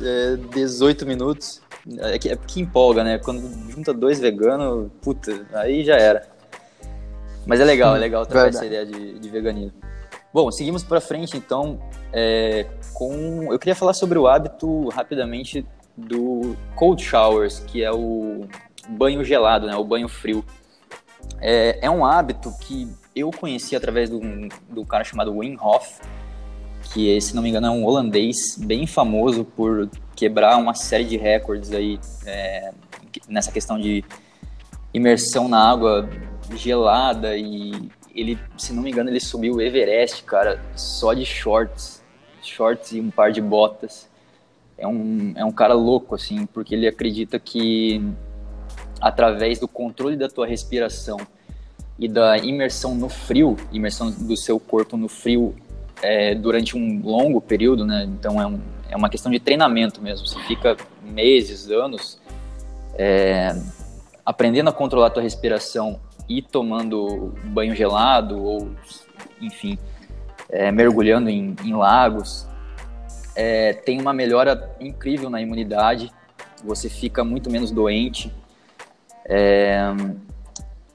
é, 0.01 0.35
18 0.53 1.05
minutos. 1.05 1.61
É 1.99 2.19
que, 2.19 2.29
é 2.29 2.35
que 2.35 2.59
empolga, 2.59 3.03
né? 3.03 3.17
Quando 3.17 3.41
junta 3.71 3.93
dois 3.93 4.19
veganos, 4.19 4.91
puta, 5.01 5.45
aí 5.53 5.85
já 5.85 5.95
era. 5.95 6.27
Mas 7.45 7.61
é 7.61 7.63
legal, 7.63 7.95
é 7.95 7.99
legal 7.99 8.25
trazer 8.25 8.49
essa 8.49 8.65
ideia 8.65 8.85
de, 8.85 9.19
de 9.19 9.29
veganismo. 9.29 9.86
Bom, 10.33 10.51
seguimos 10.51 10.83
para 10.83 10.99
frente 10.99 11.37
então 11.37 11.79
é, 12.11 12.67
com. 12.93 13.51
Eu 13.51 13.57
queria 13.57 13.75
falar 13.75 13.93
sobre 13.93 14.19
o 14.19 14.27
hábito 14.27 14.89
rapidamente 14.89 15.65
do 15.95 16.55
cold 16.75 17.03
showers, 17.03 17.59
que 17.59 17.83
é 17.83 17.91
o 17.91 18.47
banho 18.89 19.23
gelado, 19.23 19.65
né? 19.65 19.75
O 19.75 19.83
banho 19.83 20.07
frio. 20.07 20.45
É, 21.39 21.79
é 21.81 21.89
um 21.89 22.05
hábito 22.05 22.53
que 22.59 22.87
eu 23.15 23.31
conheci 23.31 23.75
através 23.75 24.09
do, 24.09 24.19
do 24.69 24.85
cara 24.85 25.03
chamado 25.03 25.35
Wim 25.35 25.57
Hof, 25.59 25.99
que, 26.93 27.19
se 27.19 27.35
não 27.35 27.41
me 27.41 27.49
engano, 27.49 27.67
é 27.67 27.71
um 27.71 27.85
holandês 27.85 28.57
bem 28.57 28.85
famoso 28.85 29.43
por 29.43 29.89
quebrar 30.15 30.57
uma 30.57 30.73
série 30.73 31.05
de 31.05 31.17
recordes 31.17 31.71
aí 31.71 31.99
é, 32.25 32.71
nessa 33.27 33.51
questão 33.51 33.79
de 33.79 34.03
imersão 34.93 35.47
na 35.47 35.69
água 35.69 36.09
gelada 36.55 37.35
e 37.35 37.89
ele, 38.17 38.39
se 38.57 38.73
não 38.73 38.81
me 38.81 38.91
engano, 38.91 39.09
ele 39.09 39.19
subiu 39.19 39.55
o 39.55 39.61
Everest, 39.61 40.23
cara, 40.23 40.59
só 40.75 41.13
de 41.13 41.23
shorts, 41.23 42.03
shorts 42.41 42.91
e 42.91 42.99
um 42.99 43.11
par 43.11 43.31
de 43.31 43.41
botas. 43.41 44.09
É 44.77 44.87
um, 44.87 45.33
é 45.35 45.45
um 45.45 45.51
cara 45.51 45.73
louco, 45.73 46.15
assim, 46.15 46.45
porque 46.47 46.73
ele 46.73 46.87
acredita 46.87 47.39
que 47.39 48.01
através 48.99 49.59
do 49.59 49.67
controle 49.67 50.15
da 50.15 50.27
tua 50.27 50.47
respiração 50.47 51.19
e 51.99 52.07
da 52.07 52.37
imersão 52.37 52.95
no 52.95 53.09
frio, 53.09 53.55
imersão 53.71 54.11
do 54.11 54.35
seu 54.35 54.59
corpo 54.59 54.97
no 54.97 55.07
frio 55.07 55.55
é, 56.01 56.35
durante 56.35 56.77
um 56.77 57.01
longo 57.03 57.39
período, 57.41 57.85
né? 57.85 58.03
Então 58.03 58.41
é, 58.41 58.45
um, 58.45 58.59
é 58.89 58.95
uma 58.95 59.09
questão 59.09 59.31
de 59.31 59.39
treinamento 59.39 60.01
mesmo. 60.01 60.27
Você 60.27 60.39
fica 60.43 60.75
meses, 61.03 61.69
anos 61.69 62.19
é, 62.95 63.55
aprendendo 64.25 64.69
a 64.69 64.73
controlar 64.73 65.07
a 65.07 65.09
tua 65.09 65.23
respiração 65.23 65.99
e 66.27 66.41
tomando 66.41 67.33
banho 67.45 67.75
gelado 67.75 68.41
ou, 68.41 68.71
enfim, 69.41 69.77
é, 70.49 70.71
mergulhando 70.71 71.29
em, 71.29 71.55
em 71.63 71.73
lagos. 71.73 72.47
É, 73.35 73.73
tem 73.73 74.01
uma 74.01 74.13
melhora 74.13 74.75
incrível 74.79 75.29
na 75.29 75.41
imunidade. 75.41 76.11
Você 76.63 76.89
fica 76.89 77.23
muito 77.23 77.49
menos 77.49 77.71
doente. 77.71 78.33
É, 79.25 79.93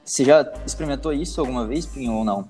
você 0.03 0.25
já 0.25 0.51
experimentou 0.65 1.13
isso 1.13 1.39
alguma 1.39 1.65
vez, 1.65 1.85
Pinho, 1.85 2.13
ou 2.13 2.25
não? 2.25 2.47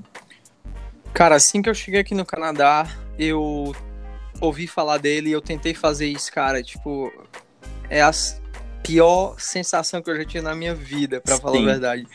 Cara, 1.13 1.35
assim 1.35 1.61
que 1.61 1.69
eu 1.69 1.75
cheguei 1.75 1.99
aqui 1.99 2.15
no 2.15 2.25
Canadá, 2.25 2.87
eu 3.19 3.73
ouvi 4.41 4.65
falar 4.65 4.97
dele 4.97 5.29
e 5.29 5.31
eu 5.31 5.41
tentei 5.41 5.73
fazer 5.73 6.07
isso, 6.07 6.31
cara. 6.31 6.63
Tipo, 6.63 7.11
é 7.89 8.01
a 8.01 8.11
pior 8.81 9.35
sensação 9.39 10.01
que 10.01 10.09
eu 10.09 10.17
já 10.17 10.25
tive 10.25 10.41
na 10.41 10.55
minha 10.55 10.73
vida, 10.73 11.21
para 11.21 11.37
falar 11.37 11.59
a 11.59 11.65
verdade. 11.65 12.07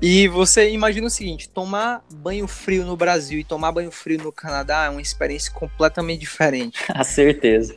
E 0.00 0.28
você 0.28 0.70
imagina 0.70 1.06
o 1.06 1.10
seguinte: 1.10 1.48
tomar 1.48 2.04
banho 2.14 2.46
frio 2.46 2.84
no 2.84 2.96
Brasil 2.96 3.40
e 3.40 3.44
tomar 3.44 3.72
banho 3.72 3.90
frio 3.90 4.22
no 4.22 4.32
Canadá 4.32 4.84
é 4.84 4.90
uma 4.90 5.02
experiência 5.02 5.52
completamente 5.52 6.20
diferente. 6.20 6.84
A 6.94 7.04
certeza. 7.04 7.74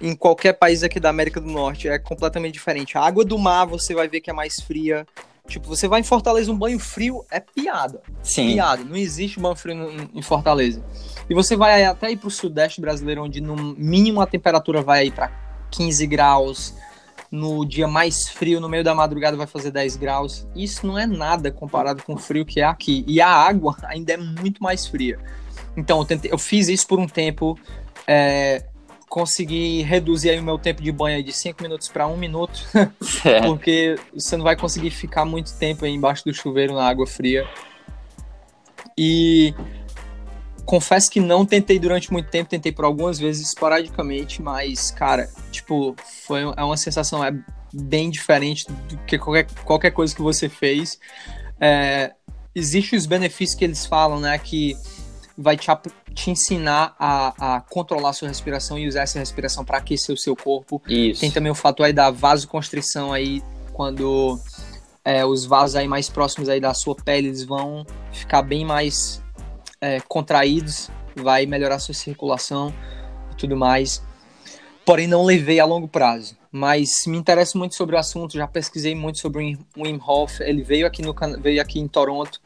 Em 0.00 0.14
qualquer 0.14 0.52
país 0.54 0.82
aqui 0.82 1.00
da 1.00 1.08
América 1.08 1.40
do 1.40 1.50
Norte 1.50 1.88
é 1.88 1.98
completamente 1.98 2.54
diferente. 2.54 2.98
A 2.98 3.02
água 3.02 3.24
do 3.24 3.38
mar 3.38 3.66
você 3.66 3.94
vai 3.94 4.08
ver 4.08 4.20
que 4.20 4.30
é 4.30 4.32
mais 4.32 4.56
fria. 4.60 5.06
Tipo, 5.46 5.68
você 5.68 5.86
vai 5.86 6.00
em 6.00 6.04
Fortaleza, 6.04 6.50
um 6.50 6.58
banho 6.58 6.78
frio 6.78 7.24
é 7.30 7.38
piada. 7.38 8.02
Sim. 8.22 8.54
Piada. 8.54 8.82
Não 8.82 8.96
existe 8.96 9.38
banho 9.38 9.54
frio 9.54 10.08
em 10.12 10.20
Fortaleza. 10.20 10.84
E 11.30 11.34
você 11.34 11.56
vai 11.56 11.84
até 11.84 12.10
ir 12.10 12.16
pro 12.16 12.30
sudeste 12.30 12.80
brasileiro, 12.80 13.22
onde 13.22 13.40
no 13.40 13.56
mínimo 13.56 14.20
a 14.20 14.26
temperatura 14.26 14.82
vai 14.82 15.10
para 15.10 15.30
15 15.70 16.06
graus. 16.06 16.74
No 17.30 17.64
dia 17.64 17.88
mais 17.88 18.28
frio, 18.28 18.60
no 18.60 18.68
meio 18.68 18.84
da 18.84 18.94
madrugada, 18.94 19.36
vai 19.36 19.46
fazer 19.46 19.70
10 19.70 19.96
graus. 19.96 20.46
Isso 20.54 20.86
não 20.86 20.98
é 20.98 21.06
nada 21.06 21.50
comparado 21.50 22.02
com 22.02 22.14
o 22.14 22.18
frio 22.18 22.44
que 22.44 22.60
é 22.60 22.64
aqui. 22.64 23.04
E 23.06 23.20
a 23.20 23.28
água 23.28 23.76
ainda 23.84 24.12
é 24.12 24.16
muito 24.16 24.62
mais 24.62 24.86
fria. 24.86 25.18
Então, 25.76 25.98
eu, 25.98 26.04
tentei, 26.04 26.32
eu 26.32 26.38
fiz 26.38 26.68
isso 26.68 26.86
por 26.86 26.98
um 26.98 27.06
tempo. 27.06 27.58
É, 28.06 28.64
conseguir 29.08 29.82
reduzir 29.82 30.30
aí 30.30 30.38
o 30.38 30.42
meu 30.42 30.58
tempo 30.58 30.82
de 30.82 30.90
banho 30.90 31.22
de 31.22 31.32
5 31.32 31.62
minutos 31.62 31.88
para 31.88 32.06
1 32.06 32.16
minuto, 32.16 32.66
é. 33.24 33.40
porque 33.42 33.96
você 34.12 34.36
não 34.36 34.44
vai 34.44 34.56
conseguir 34.56 34.90
ficar 34.90 35.24
muito 35.24 35.54
tempo 35.54 35.84
aí 35.84 35.92
embaixo 35.92 36.24
do 36.24 36.34
chuveiro 36.34 36.74
na 36.74 36.86
água 36.86 37.06
fria. 37.06 37.48
E 38.98 39.54
confesso 40.66 41.10
que 41.10 41.20
não 41.20 41.46
tentei 41.46 41.78
durante 41.78 42.12
muito 42.12 42.28
tempo, 42.28 42.50
tentei 42.50 42.72
por 42.72 42.84
algumas 42.84 43.18
vezes 43.18 43.48
esporadicamente, 43.48 44.42
mas, 44.42 44.90
cara, 44.90 45.30
tipo, 45.50 45.94
foi 46.26 46.42
é 46.42 46.62
uma 46.62 46.76
sensação 46.76 47.24
é 47.24 47.32
bem 47.72 48.10
diferente 48.10 48.66
do 48.88 48.98
que 49.06 49.18
qualquer, 49.18 49.46
qualquer 49.64 49.90
coisa 49.92 50.14
que 50.14 50.20
você 50.20 50.48
fez. 50.48 50.98
É, 51.60 52.12
Existem 52.56 52.98
os 52.98 53.04
benefícios 53.04 53.54
que 53.54 53.66
eles 53.66 53.84
falam, 53.84 54.18
né, 54.18 54.38
que 54.38 54.74
vai 55.36 55.58
te, 55.58 55.66
te 56.14 56.30
ensinar 56.30 56.96
a, 56.98 57.56
a 57.56 57.60
controlar 57.60 58.08
a 58.08 58.12
sua 58.14 58.28
respiração 58.28 58.78
e 58.78 58.88
usar 58.88 59.02
essa 59.02 59.18
respiração 59.18 59.62
para 59.62 59.76
aquecer 59.76 60.14
o 60.14 60.16
seu 60.16 60.34
corpo. 60.34 60.80
Isso. 60.88 61.20
Tem 61.20 61.30
também 61.30 61.52
o 61.52 61.54
fator 61.54 61.84
aí 61.84 61.92
da 61.92 62.10
vasoconstrição 62.10 63.12
aí, 63.12 63.42
quando 63.74 64.40
é, 65.04 65.22
os 65.26 65.44
vasos 65.44 65.76
aí 65.76 65.86
mais 65.86 66.08
próximos 66.08 66.48
aí 66.48 66.58
da 66.58 66.72
sua 66.72 66.96
pele, 66.96 67.28
eles 67.28 67.44
vão 67.44 67.84
ficar 68.10 68.40
bem 68.40 68.64
mais 68.64 69.22
é, 69.86 70.00
contraídos, 70.08 70.90
vai 71.14 71.46
melhorar 71.46 71.78
sua 71.78 71.94
circulação 71.94 72.74
e 73.32 73.36
tudo 73.36 73.56
mais. 73.56 74.02
Porém, 74.84 75.06
não 75.06 75.24
levei 75.24 75.60
a 75.60 75.64
longo 75.64 75.86
prazo. 75.86 76.36
Mas 76.50 77.06
me 77.06 77.16
interesso 77.16 77.56
muito 77.56 77.74
sobre 77.74 77.94
o 77.94 77.98
assunto, 77.98 78.36
já 78.36 78.48
pesquisei 78.48 78.94
muito 78.94 79.18
sobre 79.18 79.56
o 79.76 79.82
Wim 79.82 80.00
Hof. 80.04 80.40
Ele 80.40 80.62
veio 80.62 80.86
aqui, 80.86 81.02
no, 81.02 81.14
veio 81.40 81.60
aqui 81.60 81.78
em 81.78 81.86
Toronto. 81.86 82.40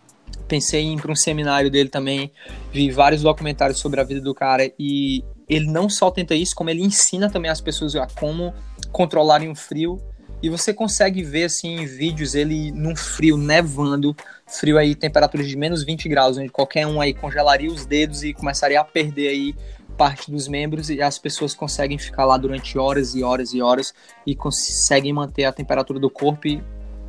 Pensei 0.46 0.82
em 0.82 0.94
ir 0.96 1.00
para 1.00 1.12
um 1.12 1.16
seminário 1.16 1.70
dele 1.70 1.88
também. 1.88 2.30
Vi 2.72 2.90
vários 2.90 3.22
documentários 3.22 3.78
sobre 3.78 4.00
a 4.00 4.04
vida 4.04 4.20
do 4.20 4.34
cara. 4.34 4.70
E 4.78 5.24
ele 5.48 5.66
não 5.66 5.88
só 5.88 6.10
tenta 6.10 6.34
isso, 6.34 6.54
como 6.54 6.68
ele 6.68 6.82
ensina 6.82 7.30
também 7.30 7.50
as 7.50 7.60
pessoas 7.60 7.94
a 7.96 8.06
como 8.06 8.52
controlarem 8.92 9.50
o 9.50 9.54
frio 9.54 10.00
e 10.42 10.48
você 10.48 10.72
consegue 10.72 11.22
ver 11.22 11.44
assim 11.44 11.80
em 11.80 11.86
vídeos 11.86 12.34
ele 12.34 12.70
num 12.72 12.96
frio 12.96 13.36
nevando, 13.36 14.16
frio 14.50 14.78
aí, 14.78 14.94
temperaturas 14.94 15.48
de 15.48 15.56
menos 15.56 15.84
20 15.84 16.08
graus, 16.08 16.36
onde 16.36 16.48
qualquer 16.48 16.86
um 16.86 17.00
aí 17.00 17.14
congelaria 17.14 17.70
os 17.70 17.86
dedos 17.86 18.22
e 18.22 18.34
começaria 18.34 18.80
a 18.80 18.84
perder 18.84 19.28
aí 19.28 19.54
parte 19.96 20.30
dos 20.30 20.48
membros 20.48 20.88
e 20.88 21.02
as 21.02 21.18
pessoas 21.18 21.54
conseguem 21.54 21.98
ficar 21.98 22.24
lá 22.24 22.38
durante 22.38 22.78
horas 22.78 23.14
e 23.14 23.22
horas 23.22 23.52
e 23.52 23.60
horas 23.60 23.92
e 24.26 24.34
conseguem 24.34 25.12
manter 25.12 25.44
a 25.44 25.52
temperatura 25.52 25.98
do 25.98 26.08
corpo 26.08 26.48
e, 26.48 26.62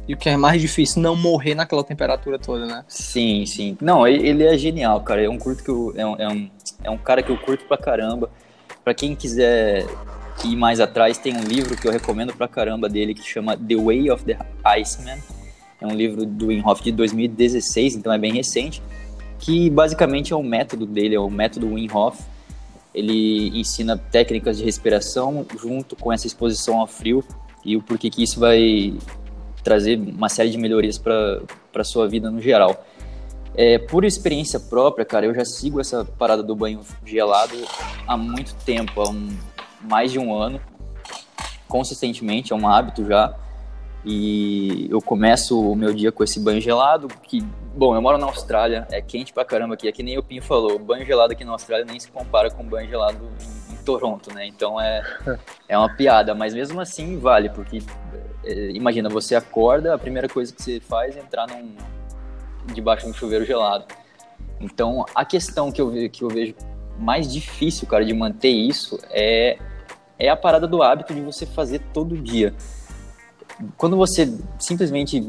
e 0.09 0.13
o 0.13 0.17
que 0.17 0.27
é 0.27 0.35
mais 0.35 0.61
difícil, 0.61 1.01
não 1.01 1.15
morrer 1.15 1.55
naquela 1.55 1.85
temperatura 1.85 2.37
toda, 2.37 2.65
né? 2.65 2.83
Sim, 2.89 3.45
sim. 3.45 3.77
Não, 3.79 4.05
ele 4.05 4.43
é 4.43 4.57
genial, 4.57 4.99
cara. 5.01 5.23
É 5.23 5.29
um 5.29 5.37
curto 5.37 5.63
que 5.63 5.69
eu, 5.69 5.93
é, 5.95 6.05
um, 6.05 6.15
é, 6.17 6.27
um, 6.27 6.51
é 6.83 6.89
um 6.89 6.97
cara 6.97 7.23
que 7.23 7.31
eu 7.31 7.37
curto 7.37 7.65
pra 7.65 7.77
caramba. 7.77 8.29
Pra 8.83 8.93
quem 8.93 9.15
quiser 9.15 9.85
e 10.43 10.55
mais 10.55 10.79
atrás 10.79 11.17
tem 11.17 11.35
um 11.35 11.43
livro 11.43 11.77
que 11.77 11.87
eu 11.87 11.91
recomendo 11.91 12.33
pra 12.33 12.47
caramba 12.47 12.89
dele 12.89 13.13
que 13.13 13.23
chama 13.23 13.55
The 13.55 13.75
Way 13.75 14.11
of 14.11 14.25
the 14.25 14.37
Iceman. 14.65 15.19
É 15.81 15.87
um 15.87 15.95
livro 15.95 16.25
do 16.27 16.47
Wim 16.47 16.61
Hof 16.63 16.83
de 16.83 16.91
2016, 16.91 17.95
então 17.95 18.13
é 18.13 18.17
bem 18.17 18.31
recente, 18.31 18.81
que 19.39 19.67
basicamente 19.67 20.31
é 20.31 20.35
o 20.35 20.43
método 20.43 20.85
dele, 20.85 21.15
é 21.15 21.19
o 21.19 21.29
método 21.29 21.73
Wim 21.73 21.89
Hof. 21.91 22.21
Ele 22.93 23.49
ensina 23.59 23.97
técnicas 23.97 24.59
de 24.59 24.63
respiração 24.63 25.43
junto 25.59 25.95
com 25.95 26.13
essa 26.13 26.27
exposição 26.27 26.79
ao 26.79 26.85
frio 26.85 27.23
e 27.65 27.75
o 27.75 27.81
porquê 27.81 28.11
que 28.11 28.21
isso 28.21 28.39
vai 28.39 28.93
trazer 29.63 29.97
uma 29.99 30.29
série 30.29 30.51
de 30.51 30.57
melhorias 30.57 30.99
para 30.99 31.41
a 31.73 31.83
sua 31.83 32.07
vida 32.07 32.29
no 32.29 32.39
geral. 32.39 32.85
É, 33.55 33.77
por 33.79 34.05
experiência 34.05 34.59
própria, 34.59 35.03
cara, 35.03 35.25
eu 35.25 35.33
já 35.33 35.43
sigo 35.43 35.81
essa 35.81 36.05
parada 36.05 36.41
do 36.43 36.55
banho 36.55 36.79
gelado 37.05 37.55
há 38.07 38.15
muito 38.15 38.53
tempo, 38.65 39.01
há 39.01 39.09
um, 39.09 39.29
mais 39.81 40.11
de 40.11 40.19
um 40.19 40.33
ano, 40.33 40.61
consistentemente, 41.67 42.53
é 42.53 42.55
um 42.55 42.67
hábito 42.67 43.05
já. 43.05 43.35
E 44.03 44.87
eu 44.89 44.99
começo 44.99 45.59
o 45.59 45.75
meu 45.75 45.93
dia 45.93 46.11
com 46.11 46.23
esse 46.23 46.39
banho 46.39 46.59
gelado, 46.59 47.07
que, 47.23 47.41
bom, 47.75 47.95
eu 47.95 48.01
moro 48.01 48.17
na 48.17 48.25
Austrália, 48.25 48.87
é 48.91 48.99
quente 48.99 49.31
pra 49.31 49.45
caramba 49.45 49.75
aqui, 49.75 49.87
é 49.87 49.91
que 49.91 50.01
nem 50.01 50.17
o 50.17 50.23
Pinho 50.23 50.41
falou, 50.41 50.79
banho 50.79 51.05
gelado 51.05 51.33
aqui 51.33 51.45
na 51.45 51.51
Austrália 51.51 51.85
nem 51.85 51.99
se 51.99 52.09
compara 52.11 52.49
com 52.49 52.63
banho 52.63 52.89
gelado 52.89 53.19
em, 53.69 53.73
em 53.73 53.77
Toronto, 53.83 54.33
né? 54.33 54.47
Então 54.47 54.81
é, 54.81 55.03
é 55.69 55.77
uma 55.77 55.89
piada, 55.89 56.33
mas 56.33 56.53
mesmo 56.53 56.81
assim 56.81 57.19
vale, 57.19 57.49
porque 57.49 57.83
é, 58.43 58.71
imagina, 58.71 59.07
você 59.07 59.35
acorda, 59.35 59.93
a 59.93 59.99
primeira 59.99 60.27
coisa 60.27 60.51
que 60.51 60.63
você 60.63 60.79
faz 60.79 61.15
é 61.15 61.19
entrar 61.19 61.47
num, 61.47 61.75
debaixo 62.73 63.05
de 63.05 63.11
um 63.11 63.13
chuveiro 63.13 63.45
gelado. 63.45 63.85
Então 64.59 65.05
a 65.13 65.23
questão 65.23 65.71
que 65.71 65.79
eu, 65.79 66.09
que 66.09 66.23
eu 66.23 66.27
vejo 66.27 66.55
mais 66.97 67.31
difícil, 67.31 67.87
cara, 67.87 68.03
de 68.03 68.13
manter 68.13 68.49
isso 68.49 68.99
é 69.11 69.59
é 70.21 70.29
a 70.29 70.35
parada 70.35 70.67
do 70.67 70.83
hábito 70.83 71.15
de 71.15 71.21
você 71.21 71.47
fazer 71.47 71.79
todo 71.91 72.15
dia. 72.15 72.53
Quando 73.77 73.97
você 73.97 74.33
simplesmente 74.59 75.27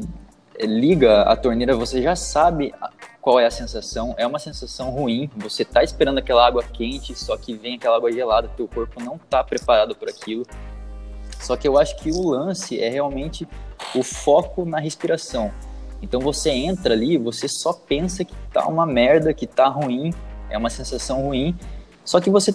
liga 0.59 1.23
a 1.23 1.35
torneira, 1.35 1.75
você 1.75 2.01
já 2.01 2.15
sabe 2.15 2.73
qual 3.21 3.39
é 3.39 3.45
a 3.45 3.51
sensação. 3.51 4.13
É 4.17 4.27
uma 4.27 4.39
sensação 4.39 4.91
ruim. 4.91 5.29
Você 5.37 5.63
tá 5.63 5.83
esperando 5.83 6.17
aquela 6.17 6.45
água 6.45 6.63
quente, 6.63 7.15
só 7.15 7.37
que 7.37 7.53
vem 7.53 7.75
aquela 7.75 7.97
água 7.97 8.11
gelada, 8.11 8.49
teu 8.49 8.67
corpo 8.67 9.01
não 9.01 9.17
tá 9.17 9.43
preparado 9.43 9.95
para 9.95 10.09
aquilo. 10.09 10.45
Só 11.39 11.55
que 11.55 11.67
eu 11.67 11.77
acho 11.77 11.95
que 11.97 12.11
o 12.11 12.29
lance 12.29 12.79
é 12.79 12.89
realmente 12.89 13.47
o 13.95 14.03
foco 14.03 14.65
na 14.65 14.79
respiração. 14.79 15.51
Então 16.01 16.19
você 16.19 16.49
entra 16.49 16.93
ali, 16.93 17.17
você 17.17 17.47
só 17.47 17.71
pensa 17.73 18.25
que 18.25 18.35
tá 18.51 18.67
uma 18.67 18.85
merda, 18.85 19.33
que 19.33 19.47
tá 19.47 19.67
ruim, 19.67 20.13
é 20.49 20.57
uma 20.57 20.69
sensação 20.69 21.21
ruim. 21.21 21.55
Só 22.03 22.19
que 22.19 22.29
você 22.29 22.53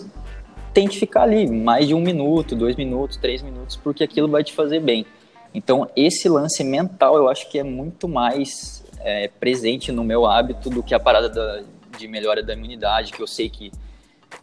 tente 0.73 0.99
ficar 0.99 1.23
ali 1.23 1.51
mais 1.51 1.87
de 1.87 1.95
um 1.95 2.01
minuto, 2.01 2.55
dois 2.55 2.77
minutos, 2.77 3.17
três 3.17 3.43
minutos, 3.43 3.77
porque 3.77 4.05
aquilo 4.05 4.29
vai 4.29 4.45
te 4.45 4.53
fazer 4.53 4.81
bem. 4.81 5.07
Então, 5.55 5.89
esse 5.97 6.29
lance 6.29 6.63
mental 6.63 7.17
eu 7.17 7.29
acho 7.29 7.49
que 7.49 7.59
é 7.59 7.63
muito 7.63 8.09
mais 8.09 8.85
é, 9.01 9.29
presente 9.29 9.91
no 9.91 10.05
meu 10.05 10.27
hábito 10.27 10.69
do 10.71 10.83
que 10.83 10.95
a 10.95 11.01
parada 11.01 11.29
da, 11.29 11.63
de 11.97 12.07
melhora 12.07 12.43
da 12.43 12.53
imunidade, 12.53 13.13
que 13.13 13.21
eu 13.21 13.27
sei 13.27 13.49
que, 13.49 13.73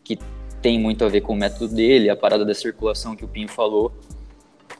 que 0.03 0.17
tem 0.61 0.79
muito 0.79 1.05
a 1.05 1.07
ver 1.07 1.21
com 1.21 1.33
o 1.33 1.35
método 1.35 1.73
dele, 1.73 2.09
a 2.09 2.15
parada 2.15 2.43
da 2.43 2.53
circulação 2.53 3.15
que 3.15 3.23
o 3.23 3.27
Pinho 3.27 3.47
falou. 3.47 3.91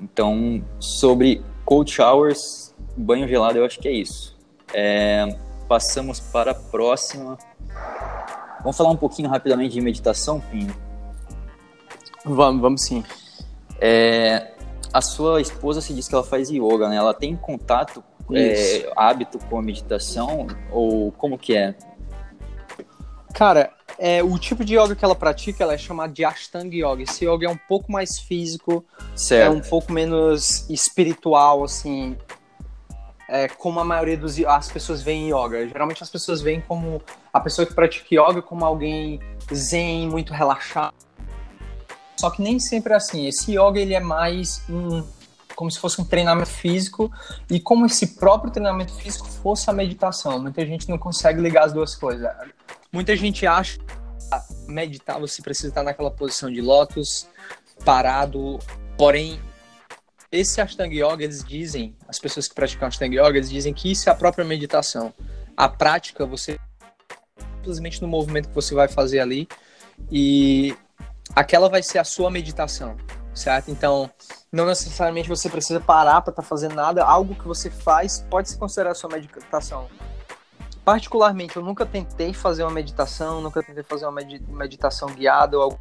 Então, 0.01 0.63
sobre 0.79 1.41
cold 1.63 1.91
showers, 1.91 2.73
banho 2.97 3.27
gelado, 3.27 3.59
eu 3.59 3.65
acho 3.65 3.79
que 3.79 3.88
é 3.88 3.91
isso. 3.91 4.35
É, 4.73 5.27
passamos 5.67 6.19
para 6.19 6.51
a 6.51 6.55
próxima. 6.55 7.38
Vamos 8.61 8.75
falar 8.75 8.89
um 8.89 8.97
pouquinho 8.97 9.29
rapidamente 9.29 9.73
de 9.73 9.81
meditação, 9.81 10.41
Pinho? 10.41 10.75
Vamos, 12.25 12.61
vamos 12.61 12.81
sim. 12.81 13.03
É, 13.79 14.54
a 14.95 15.01
sua 15.01 15.41
esposa 15.41 15.81
se 15.81 15.93
diz 15.93 16.08
que 16.08 16.15
ela 16.15 16.23
faz 16.23 16.49
yoga, 16.49 16.88
né? 16.88 16.95
Ela 16.95 17.13
tem 17.13 17.36
contato, 17.36 18.01
é, 18.31 18.89
hábito 18.95 19.38
com 19.49 19.60
a 19.60 19.62
meditação 19.62 20.47
ou 20.71 21.12
como 21.12 21.38
que 21.38 21.53
é? 21.53 21.75
Cara, 23.34 23.73
é, 23.99 24.23
o 24.23 24.39
tipo 24.39 24.63
de 24.63 24.77
yoga 24.77 24.95
que 24.95 25.03
ela 25.03 25.13
pratica 25.13 25.65
ela 25.65 25.73
é 25.73 25.77
chamada 25.77 26.13
de 26.13 26.23
Ashtanga 26.23 26.73
Yoga. 26.73 27.03
Esse 27.03 27.25
yoga 27.25 27.45
é 27.45 27.49
um 27.49 27.58
pouco 27.58 27.91
mais 27.91 28.17
físico, 28.17 28.86
certo. 29.13 29.45
é 29.45 29.49
um 29.49 29.60
pouco 29.60 29.91
menos 29.91 30.65
espiritual, 30.69 31.65
assim, 31.65 32.15
é, 33.27 33.49
como 33.49 33.81
a 33.81 33.84
maioria 33.84 34.15
das 34.15 34.39
as 34.39 34.71
pessoas 34.71 35.01
veem 35.01 35.27
yoga. 35.27 35.67
Geralmente 35.67 36.01
as 36.01 36.10
pessoas 36.10 36.41
veem 36.41 36.62
como 36.62 37.01
a 37.34 37.39
pessoa 37.41 37.65
que 37.65 37.73
pratica 37.73 38.08
yoga 38.15 38.41
como 38.41 38.63
alguém 38.63 39.19
zen, 39.53 40.08
muito 40.08 40.34
relaxado 40.34 41.04
só 42.17 42.30
que 42.30 42.41
nem 42.41 42.60
sempre 42.60 42.93
é 42.93 42.95
assim. 42.95 43.28
Esse 43.28 43.51
yoga 43.51 43.80
ele 43.80 43.93
é 43.93 43.99
mais 43.99 44.62
um 44.69 45.04
como 45.56 45.71
se 45.71 45.80
fosse 45.80 46.01
um 46.01 46.04
treinamento 46.04 46.49
físico 46.49 47.10
e 47.49 47.60
como 47.62 47.86
esse 47.86 48.15
próprio 48.15 48.51
treinamento 48.51 48.93
físico 48.93 49.25
fosse 49.25 49.69
a 49.69 49.73
meditação. 49.73 50.38
Muita 50.38 50.65
gente 50.65 50.89
não 50.89 50.97
consegue 50.97 51.39
ligar 51.39 51.63
as 51.63 51.73
duas 51.73 51.95
coisas. 51.95 52.30
Muita 52.91 53.15
gente 53.15 53.47
acha 53.47 53.80
que 53.80 53.86
meditar 54.67 55.19
você 55.19 55.41
precisa 55.41 55.69
estar 55.69 55.84
naquela 55.84 56.12
posição 56.12 56.51
de 56.51 56.62
lótus, 56.62 57.28
parado. 57.86 58.60
Porém, 58.97 59.39
esse 60.32 60.60
Ashtanga 60.60 60.93
Yoga, 60.93 61.23
eles 61.23 61.43
dizem, 61.43 61.95
as 62.08 62.19
pessoas 62.19 62.47
que 62.47 62.56
praticam 62.56 62.88
Ashtanga 62.88 63.15
Yoga, 63.15 63.38
eles 63.38 63.49
dizem 63.49 63.73
que 63.73 63.91
isso 63.91 64.10
é 64.10 64.12
a 64.12 64.15
própria 64.15 64.43
meditação. 64.43 65.13
A 65.56 65.69
prática, 65.69 66.25
você 66.25 66.60
simplesmente 67.58 68.01
no 68.01 68.08
movimento 68.08 68.49
que 68.49 68.56
você 68.56 68.75
vai 68.75 68.88
fazer 68.88 69.19
ali 69.19 69.47
e 70.12 70.75
aquela 71.36 71.67
vai 71.67 71.84
ser 71.84 72.00
a 72.00 72.04
sua 72.04 72.32
meditação, 72.32 72.95
certo? 73.34 73.69
Então, 73.69 74.10
não 74.52 74.65
necessariamente 74.65 75.28
você 75.28 75.50
precisa 75.50 75.80
parar 75.82 76.21
para 76.21 76.32
estar 76.32 76.41
tá 76.41 76.48
fazendo 76.48 76.76
nada, 76.76 77.04
algo 77.04 77.36
que 77.36 77.45
você 77.45 77.69
faz 77.69 78.26
pode 78.30 78.50
se 78.50 78.58
considerar 78.58 78.91
a 78.91 78.95
sua 78.95 79.10
meditação. 79.10 79.88
Particularmente, 80.86 81.58
eu 81.58 81.63
nunca 81.63 81.86
tentei 81.86 82.34
fazer 82.34 82.63
uma 82.63 82.71
meditação, 82.71 83.41
nunca 83.41 83.62
tentei 83.62 83.84
fazer 83.84 84.06
uma 84.06 84.21
meditação 84.48 85.10
guiada 85.10 85.58
ou 85.58 85.63
algo, 85.63 85.80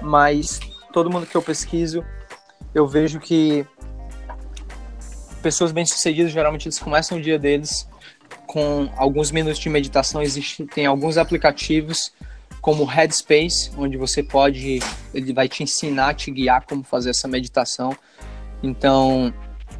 mas 0.00 0.60
todo 0.92 1.10
mundo 1.10 1.26
que 1.26 1.36
eu 1.36 1.42
pesquiso, 1.42 2.04
eu 2.74 2.86
vejo 2.86 3.18
que 3.18 3.66
pessoas 5.42 5.70
bem-sucedidas 5.70 6.32
geralmente 6.32 6.66
eles 6.66 6.78
começam 6.78 7.18
o 7.18 7.20
dia 7.20 7.38
deles 7.38 7.88
com 8.46 8.88
alguns 8.96 9.30
minutos 9.30 9.58
de 9.58 9.68
meditação, 9.68 10.22
existem 10.22 10.86
alguns 10.86 11.18
aplicativos 11.18 12.12
como 12.66 12.84
Headspace, 12.84 13.70
onde 13.78 13.96
você 13.96 14.24
pode, 14.24 14.80
ele 15.14 15.32
vai 15.32 15.48
te 15.48 15.62
ensinar, 15.62 16.14
te 16.14 16.32
guiar 16.32 16.66
como 16.66 16.82
fazer 16.82 17.10
essa 17.10 17.28
meditação. 17.28 17.96
Então, 18.60 19.32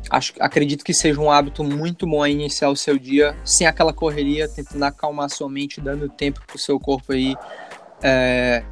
acho, 0.08 0.32
acredito 0.38 0.84
que 0.84 0.94
seja 0.94 1.20
um 1.20 1.28
hábito 1.28 1.64
muito 1.64 2.06
bom 2.06 2.24
iniciar 2.24 2.68
o 2.68 2.76
seu 2.76 2.96
dia 2.96 3.36
sem 3.44 3.66
aquela 3.66 3.92
correria, 3.92 4.48
tentando 4.48 4.84
acalmar 4.84 5.28
sua 5.30 5.48
mente, 5.48 5.80
dando 5.80 6.08
tempo 6.08 6.40
para 6.46 6.54
o 6.54 6.60
seu 6.60 6.78
corpo 6.78 7.12
aí, 7.12 7.34
é, 8.04 8.62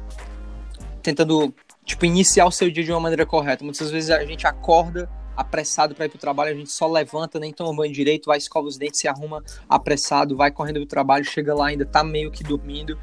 tentando 1.03 1.53
tipo 1.83 2.05
iniciar 2.05 2.45
o 2.45 2.51
seu 2.51 2.71
dia 2.71 2.85
de 2.85 2.93
uma 2.93 3.01
maneira 3.01 3.25
correta. 3.25 3.65
Muitas 3.65 3.91
vezes 3.91 4.11
a 4.11 4.23
gente 4.23 4.47
acorda 4.47 5.09
apressado 5.35 5.93
para 5.93 6.05
ir 6.05 6.09
para 6.09 6.15
o 6.15 6.21
trabalho, 6.21 6.51
a 6.51 6.55
gente 6.55 6.71
só 6.71 6.87
levanta, 6.87 7.37
nem 7.37 7.51
toma 7.51 7.75
banho 7.75 7.91
direito, 7.91 8.27
vai 8.27 8.37
escova 8.37 8.65
os 8.65 8.77
dentes, 8.77 9.01
se 9.01 9.09
arruma 9.09 9.43
apressado, 9.67 10.37
vai 10.37 10.51
correndo 10.51 10.75
para 10.75 10.83
o 10.83 10.87
trabalho, 10.87 11.25
chega 11.25 11.53
lá 11.53 11.67
ainda 11.67 11.83
está 11.83 12.01
meio 12.01 12.31
que 12.31 12.45
dormindo. 12.45 12.97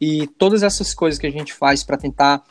E 0.00 0.26
todas 0.26 0.62
essas 0.62 0.94
coisas 0.94 1.18
que 1.18 1.26
a 1.26 1.30
gente 1.30 1.52
faz 1.52 1.82
para 1.82 1.96
tentar 1.96 2.42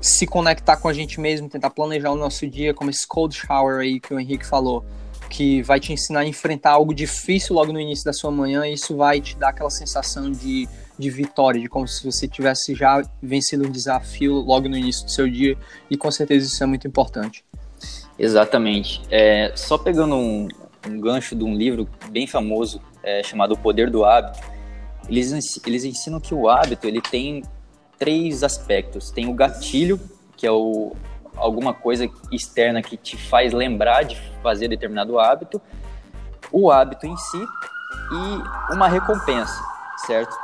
se 0.00 0.26
conectar 0.26 0.76
com 0.76 0.88
a 0.88 0.92
gente 0.92 1.20
mesmo, 1.20 1.48
tentar 1.48 1.70
planejar 1.70 2.10
o 2.10 2.16
nosso 2.16 2.46
dia, 2.46 2.74
como 2.74 2.90
esse 2.90 3.06
cold 3.06 3.34
shower 3.34 3.80
aí 3.80 4.00
que 4.00 4.12
o 4.12 4.18
Henrique 4.18 4.44
falou, 4.44 4.84
que 5.30 5.62
vai 5.62 5.78
te 5.78 5.92
ensinar 5.92 6.20
a 6.20 6.26
enfrentar 6.26 6.72
algo 6.72 6.92
difícil 6.92 7.54
logo 7.54 7.72
no 7.72 7.80
início 7.80 8.04
da 8.04 8.12
sua 8.12 8.30
manhã, 8.30 8.66
e 8.66 8.74
isso 8.74 8.96
vai 8.96 9.20
te 9.20 9.36
dar 9.36 9.50
aquela 9.50 9.70
sensação 9.70 10.30
de, 10.30 10.68
de 10.98 11.08
vitória, 11.08 11.60
de 11.60 11.68
como 11.68 11.86
se 11.86 12.04
você 12.04 12.26
tivesse 12.26 12.74
já 12.74 13.00
vencido 13.22 13.66
um 13.66 13.70
desafio 13.70 14.34
logo 14.34 14.68
no 14.68 14.76
início 14.76 15.04
do 15.04 15.10
seu 15.10 15.30
dia, 15.30 15.56
e 15.88 15.96
com 15.96 16.10
certeza 16.10 16.46
isso 16.46 16.62
é 16.62 16.66
muito 16.66 16.86
importante. 16.86 17.44
Exatamente. 18.18 19.02
É, 19.08 19.52
só 19.54 19.78
pegando 19.78 20.16
um, 20.16 20.48
um 20.88 21.00
gancho 21.00 21.36
de 21.36 21.44
um 21.44 21.54
livro 21.54 21.88
bem 22.10 22.26
famoso 22.26 22.82
é, 23.02 23.22
chamado 23.22 23.54
O 23.54 23.56
Poder 23.56 23.88
do 23.88 24.04
Hábito, 24.04 24.40
eles, 25.08 25.60
eles 25.66 25.84
ensinam 25.84 26.20
que 26.20 26.34
o 26.34 26.48
hábito 26.48 26.86
ele 26.86 27.00
tem 27.00 27.42
três 27.98 28.42
aspectos. 28.42 29.10
Tem 29.10 29.28
o 29.28 29.34
gatilho, 29.34 30.00
que 30.36 30.46
é 30.46 30.50
o, 30.50 30.94
alguma 31.36 31.72
coisa 31.72 32.08
externa 32.30 32.82
que 32.82 32.96
te 32.96 33.16
faz 33.16 33.52
lembrar 33.52 34.04
de 34.04 34.16
fazer 34.42 34.68
determinado 34.68 35.18
hábito, 35.18 35.60
o 36.50 36.70
hábito 36.70 37.06
em 37.06 37.16
si 37.16 37.46
e 38.12 38.74
uma 38.74 38.88
recompensa, 38.88 39.62
certo? 40.06 40.36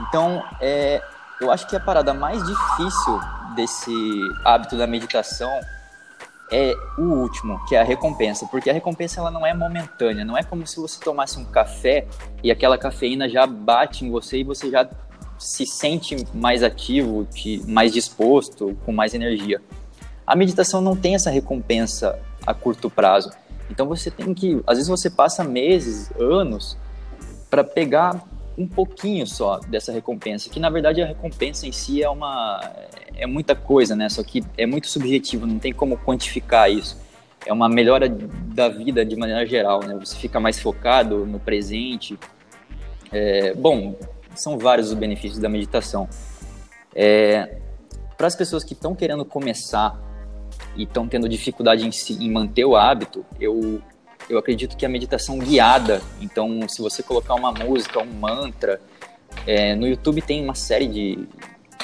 Então, 0.00 0.42
é, 0.60 1.02
eu 1.40 1.50
acho 1.50 1.66
que 1.66 1.76
a 1.76 1.80
parada 1.80 2.14
mais 2.14 2.42
difícil 2.44 3.20
desse 3.54 3.92
hábito 4.44 4.76
da 4.76 4.86
meditação 4.86 5.50
é 6.50 6.74
o 6.98 7.02
último, 7.02 7.64
que 7.66 7.76
é 7.76 7.80
a 7.80 7.84
recompensa, 7.84 8.46
porque 8.46 8.70
a 8.70 8.72
recompensa 8.72 9.20
ela 9.20 9.30
não 9.30 9.46
é 9.46 9.54
momentânea, 9.54 10.24
não 10.24 10.36
é 10.36 10.42
como 10.42 10.66
se 10.66 10.76
você 10.76 10.98
tomasse 11.00 11.38
um 11.38 11.44
café 11.44 12.06
e 12.42 12.50
aquela 12.50 12.76
cafeína 12.76 13.28
já 13.28 13.46
bate 13.46 14.04
em 14.04 14.10
você 14.10 14.38
e 14.38 14.44
você 14.44 14.70
já 14.70 14.88
se 15.38 15.64
sente 15.64 16.16
mais 16.34 16.62
ativo, 16.62 17.26
mais 17.66 17.92
disposto, 17.92 18.76
com 18.84 18.92
mais 18.92 19.14
energia. 19.14 19.62
A 20.26 20.36
meditação 20.36 20.80
não 20.80 20.94
tem 20.94 21.14
essa 21.14 21.30
recompensa 21.30 22.18
a 22.46 22.52
curto 22.52 22.90
prazo. 22.90 23.30
Então 23.70 23.86
você 23.86 24.10
tem 24.10 24.34
que, 24.34 24.60
às 24.66 24.76
vezes 24.76 24.88
você 24.88 25.08
passa 25.08 25.44
meses, 25.44 26.10
anos 26.18 26.76
para 27.48 27.64
pegar 27.64 28.22
um 28.60 28.66
pouquinho 28.66 29.26
só 29.26 29.58
dessa 29.58 29.90
recompensa, 29.90 30.50
que 30.50 30.60
na 30.60 30.68
verdade 30.68 31.00
a 31.00 31.06
recompensa 31.06 31.66
em 31.66 31.72
si 31.72 32.02
é 32.02 32.10
uma 32.10 32.60
é 33.16 33.26
muita 33.26 33.54
coisa, 33.54 33.96
né? 33.96 34.08
Só 34.08 34.22
que 34.22 34.44
é 34.56 34.66
muito 34.66 34.88
subjetivo, 34.88 35.46
não 35.46 35.58
tem 35.58 35.72
como 35.72 35.96
quantificar 35.96 36.70
isso. 36.70 36.98
É 37.46 37.52
uma 37.52 37.68
melhora 37.68 38.06
da 38.08 38.68
vida 38.68 39.04
de 39.04 39.16
maneira 39.16 39.46
geral, 39.46 39.80
né? 39.80 39.96
Você 39.98 40.16
fica 40.16 40.38
mais 40.38 40.60
focado 40.60 41.24
no 41.24 41.40
presente. 41.40 42.18
É, 43.10 43.54
bom, 43.54 43.98
são 44.34 44.58
vários 44.58 44.88
os 44.88 44.94
benefícios 44.94 45.40
da 45.40 45.48
meditação. 45.48 46.08
É, 46.94 47.56
Para 48.18 48.26
as 48.26 48.36
pessoas 48.36 48.62
que 48.62 48.74
estão 48.74 48.94
querendo 48.94 49.24
começar 49.24 49.98
e 50.76 50.82
estão 50.82 51.08
tendo 51.08 51.28
dificuldade 51.28 51.86
em, 51.86 51.92
si, 51.92 52.12
em 52.22 52.30
manter 52.30 52.64
o 52.66 52.76
hábito, 52.76 53.24
eu, 53.40 53.80
eu 54.30 54.38
acredito 54.38 54.76
que 54.76 54.86
a 54.86 54.88
meditação 54.88 55.38
guiada, 55.38 56.00
então 56.20 56.68
se 56.68 56.80
você 56.80 57.02
colocar 57.02 57.34
uma 57.34 57.52
música, 57.52 58.00
um 58.00 58.12
mantra, 58.12 58.80
é, 59.46 59.74
no 59.74 59.86
YouTube 59.86 60.22
tem 60.22 60.42
uma 60.42 60.54
série 60.54 60.86
de 60.86 61.28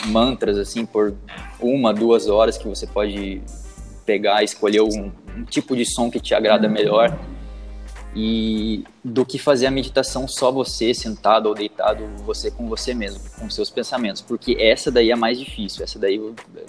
mantras 0.07 0.57
assim 0.59 0.87
por 0.87 1.15
uma, 1.61 1.93
duas 1.93 2.29
horas 2.29 2.57
que 2.57 2.69
você 2.69 2.87
pode 2.87 3.43
pegar, 4.05 4.43
escolher 4.43 4.83
um, 4.83 5.11
um 5.37 5.45
tipo 5.45 5.77
de 5.77 5.85
som 5.85 6.11
que 6.11 6.21
te 6.21 6.35
agrada 6.35 6.69
melhor. 6.69 7.19
E 8.19 8.83
do 9.05 9.27
que 9.27 9.39
fazer 9.39 9.67
a 9.67 9.71
meditação 9.71 10.27
só 10.27 10.51
você 10.51 10.95
sentado 10.95 11.51
ou 11.51 11.55
deitado, 11.55 12.03
você 12.25 12.51
com 12.51 12.67
você 12.67 12.95
mesmo, 12.95 13.21
com 13.39 13.51
seus 13.51 13.69
pensamentos, 13.69 14.23
porque 14.23 14.57
essa 14.59 14.91
daí 14.91 15.11
é 15.11 15.17
mais 15.17 15.39
difícil, 15.39 15.85
essa 15.85 15.99
daí 15.99 16.19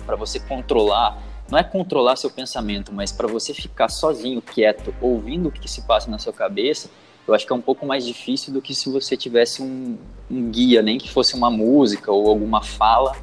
para 0.06 0.18
você 0.18 0.42
controlar, 0.42 1.18
não 1.50 1.58
é 1.58 1.64
controlar 1.64 2.16
seu 2.16 2.30
pensamento, 2.30 2.94
mas 2.94 3.12
para 3.12 3.28
você 3.28 3.54
ficar 3.54 3.90
sozinho, 3.90 4.42
quieto, 4.42 4.94
ouvindo 5.02 5.50
o 5.50 5.52
que 5.52 5.70
se 5.70 5.82
passa 5.82 6.10
na 6.10 6.20
sua 6.20 6.34
cabeça, 6.34 6.90
eu 7.28 7.34
acho 7.34 7.46
que 7.46 7.52
é 7.52 7.56
um 7.56 7.62
pouco 7.62 7.86
mais 7.86 8.06
difícil 8.06 8.54
do 8.54 8.62
que 8.62 8.74
se 8.74 8.90
você 8.90 9.18
tivesse 9.18 9.62
um, 9.62 9.98
um 10.30 10.50
guia, 10.50 10.82
nem 10.82 10.98
que 10.98 11.12
fosse 11.12 11.36
uma 11.36 11.50
música 11.50 12.12
ou 12.12 12.30
alguma 12.30 12.62
fala 12.64 13.16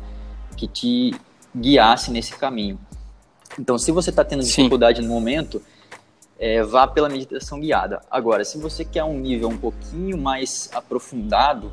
que 0.57 0.69
te 0.69 1.15
guiasse 1.57 2.11
nesse 2.11 2.37
caminho. 2.37 2.79
Então, 3.59 3.79
se 3.79 3.91
você 3.91 4.11
está 4.11 4.25
tendo 4.25 4.43
dificuldade 4.43 5.01
Sim. 5.01 5.09
no 5.09 5.15
momento, 5.15 5.63
é, 6.39 6.63
vá 6.63 6.87
pela 6.87 7.09
meditação 7.09 7.61
guiada. 7.61 8.03
Agora, 8.11 8.45
se 8.45 8.59
você 8.59 8.85
quer 8.85 9.05
um 9.05 9.19
nível 9.19 9.49
um 9.49 9.57
pouquinho 9.57 10.19
mais 10.19 10.69
aprofundado, 10.75 11.73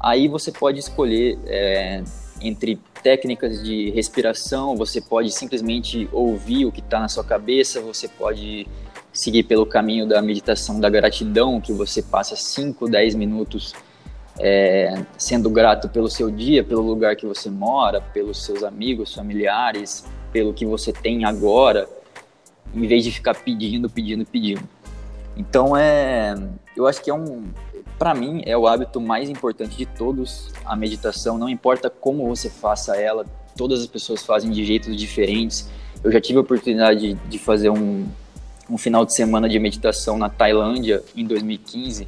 aí 0.00 0.28
você 0.28 0.52
pode 0.52 0.78
escolher 0.78 1.38
é, 1.46 2.02
entre 2.40 2.76
técnicas 3.02 3.62
de 3.62 3.90
respiração, 3.90 4.76
você 4.76 5.00
pode 5.00 5.30
simplesmente 5.30 6.08
ouvir 6.12 6.66
o 6.66 6.72
que 6.72 6.80
está 6.80 7.00
na 7.00 7.08
sua 7.08 7.24
cabeça, 7.24 7.80
você 7.80 8.08
pode 8.08 8.66
seguir 9.12 9.42
pelo 9.44 9.66
caminho 9.66 10.06
da 10.06 10.20
meditação 10.22 10.78
da 10.78 10.88
gratidão, 10.88 11.60
que 11.60 11.72
você 11.72 12.02
passa 12.02 12.36
5, 12.36 12.88
10 12.88 13.14
minutos 13.14 13.74
é, 14.38 15.02
sendo 15.16 15.50
grato 15.50 15.88
pelo 15.88 16.08
seu 16.08 16.30
dia, 16.30 16.62
pelo 16.62 16.82
lugar 16.82 17.16
que 17.16 17.26
você 17.26 17.50
mora, 17.50 18.00
pelos 18.00 18.44
seus 18.44 18.62
amigos, 18.62 19.14
familiares, 19.14 20.04
pelo 20.32 20.52
que 20.52 20.64
você 20.64 20.92
tem 20.92 21.24
agora 21.24 21.88
em 22.74 22.86
vez 22.86 23.02
de 23.02 23.10
ficar 23.10 23.34
pedindo, 23.34 23.88
pedindo, 23.88 24.24
pedindo. 24.24 24.62
Então 25.36 25.76
é, 25.76 26.34
eu 26.76 26.86
acho 26.86 27.02
que 27.02 27.10
é 27.10 27.14
um, 27.14 27.44
para 27.98 28.14
mim 28.14 28.42
é 28.46 28.56
o 28.56 28.66
hábito 28.66 29.00
mais 29.00 29.28
importante 29.28 29.76
de 29.76 29.84
todos 29.84 30.52
a 30.64 30.76
meditação. 30.76 31.36
Não 31.36 31.48
importa 31.48 31.90
como 31.90 32.26
você 32.28 32.48
faça 32.48 32.96
ela, 32.96 33.26
todas 33.56 33.80
as 33.80 33.86
pessoas 33.86 34.24
fazem 34.24 34.50
de 34.52 34.64
jeitos 34.64 34.96
diferentes. 34.96 35.68
Eu 36.02 36.12
já 36.12 36.20
tive 36.20 36.38
a 36.38 36.42
oportunidade 36.42 37.14
de 37.14 37.38
fazer 37.38 37.70
um, 37.70 38.06
um 38.70 38.78
final 38.78 39.04
de 39.04 39.14
semana 39.14 39.48
de 39.48 39.58
meditação 39.58 40.16
na 40.16 40.28
Tailândia 40.28 41.02
em 41.16 41.24
2015, 41.24 42.06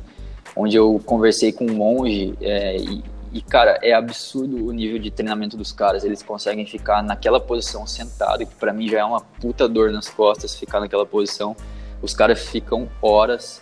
onde 0.54 0.76
eu 0.76 1.00
conversei 1.04 1.50
com 1.50 1.66
um 1.66 1.74
monge 1.74 2.34
é, 2.40 2.76
e, 2.76 3.02
e, 3.32 3.42
cara, 3.42 3.80
é 3.82 3.92
absurdo 3.92 4.64
o 4.68 4.72
nível 4.72 4.98
de 4.98 5.10
treinamento 5.10 5.56
dos 5.56 5.72
caras. 5.72 6.04
Eles 6.04 6.22
conseguem 6.22 6.64
ficar 6.66 7.02
naquela 7.02 7.40
posição 7.40 7.84
sentado, 7.84 8.46
que 8.46 8.54
para 8.54 8.72
mim 8.72 8.88
já 8.88 9.00
é 9.00 9.04
uma 9.04 9.20
puta 9.20 9.68
dor 9.68 9.90
nas 9.90 10.08
costas 10.08 10.54
ficar 10.54 10.78
naquela 10.78 11.04
posição. 11.04 11.56
Os 12.00 12.14
caras 12.14 12.38
ficam 12.48 12.88
horas 13.02 13.60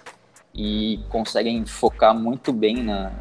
e 0.58 0.98
conseguem 1.08 1.64
focar 1.64 2.12
muito 2.12 2.52
bem 2.52 2.82
na. 2.82 3.12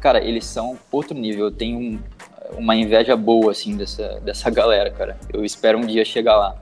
Cara, 0.00 0.22
eles 0.22 0.44
são 0.44 0.76
outro 0.90 1.16
nível. 1.16 1.46
Eu 1.46 1.52
tenho 1.52 1.78
um, 1.78 2.00
uma 2.58 2.74
inveja 2.74 3.16
boa, 3.16 3.52
assim, 3.52 3.76
dessa, 3.76 4.20
dessa 4.20 4.50
galera, 4.50 4.90
cara. 4.90 5.16
Eu 5.32 5.44
espero 5.44 5.78
um 5.78 5.86
dia 5.86 6.04
chegar 6.04 6.36
lá. 6.36 6.56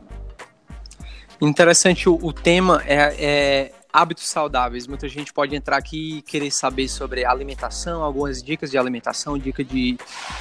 Interessante, 1.40 2.10
o, 2.10 2.18
o 2.22 2.30
tema 2.30 2.82
é, 2.86 3.16
é 3.18 3.72
hábitos 3.92 4.28
saudáveis. 4.28 4.86
Muita 4.86 5.08
gente 5.08 5.32
pode 5.32 5.54
entrar 5.54 5.76
aqui 5.76 6.18
e 6.18 6.22
querer 6.22 6.50
saber 6.50 6.88
sobre 6.88 7.24
alimentação, 7.24 8.02
algumas 8.02 8.42
dicas 8.42 8.70
de 8.70 8.78
alimentação, 8.78 9.36
dica 9.36 9.62
de, 9.62 9.98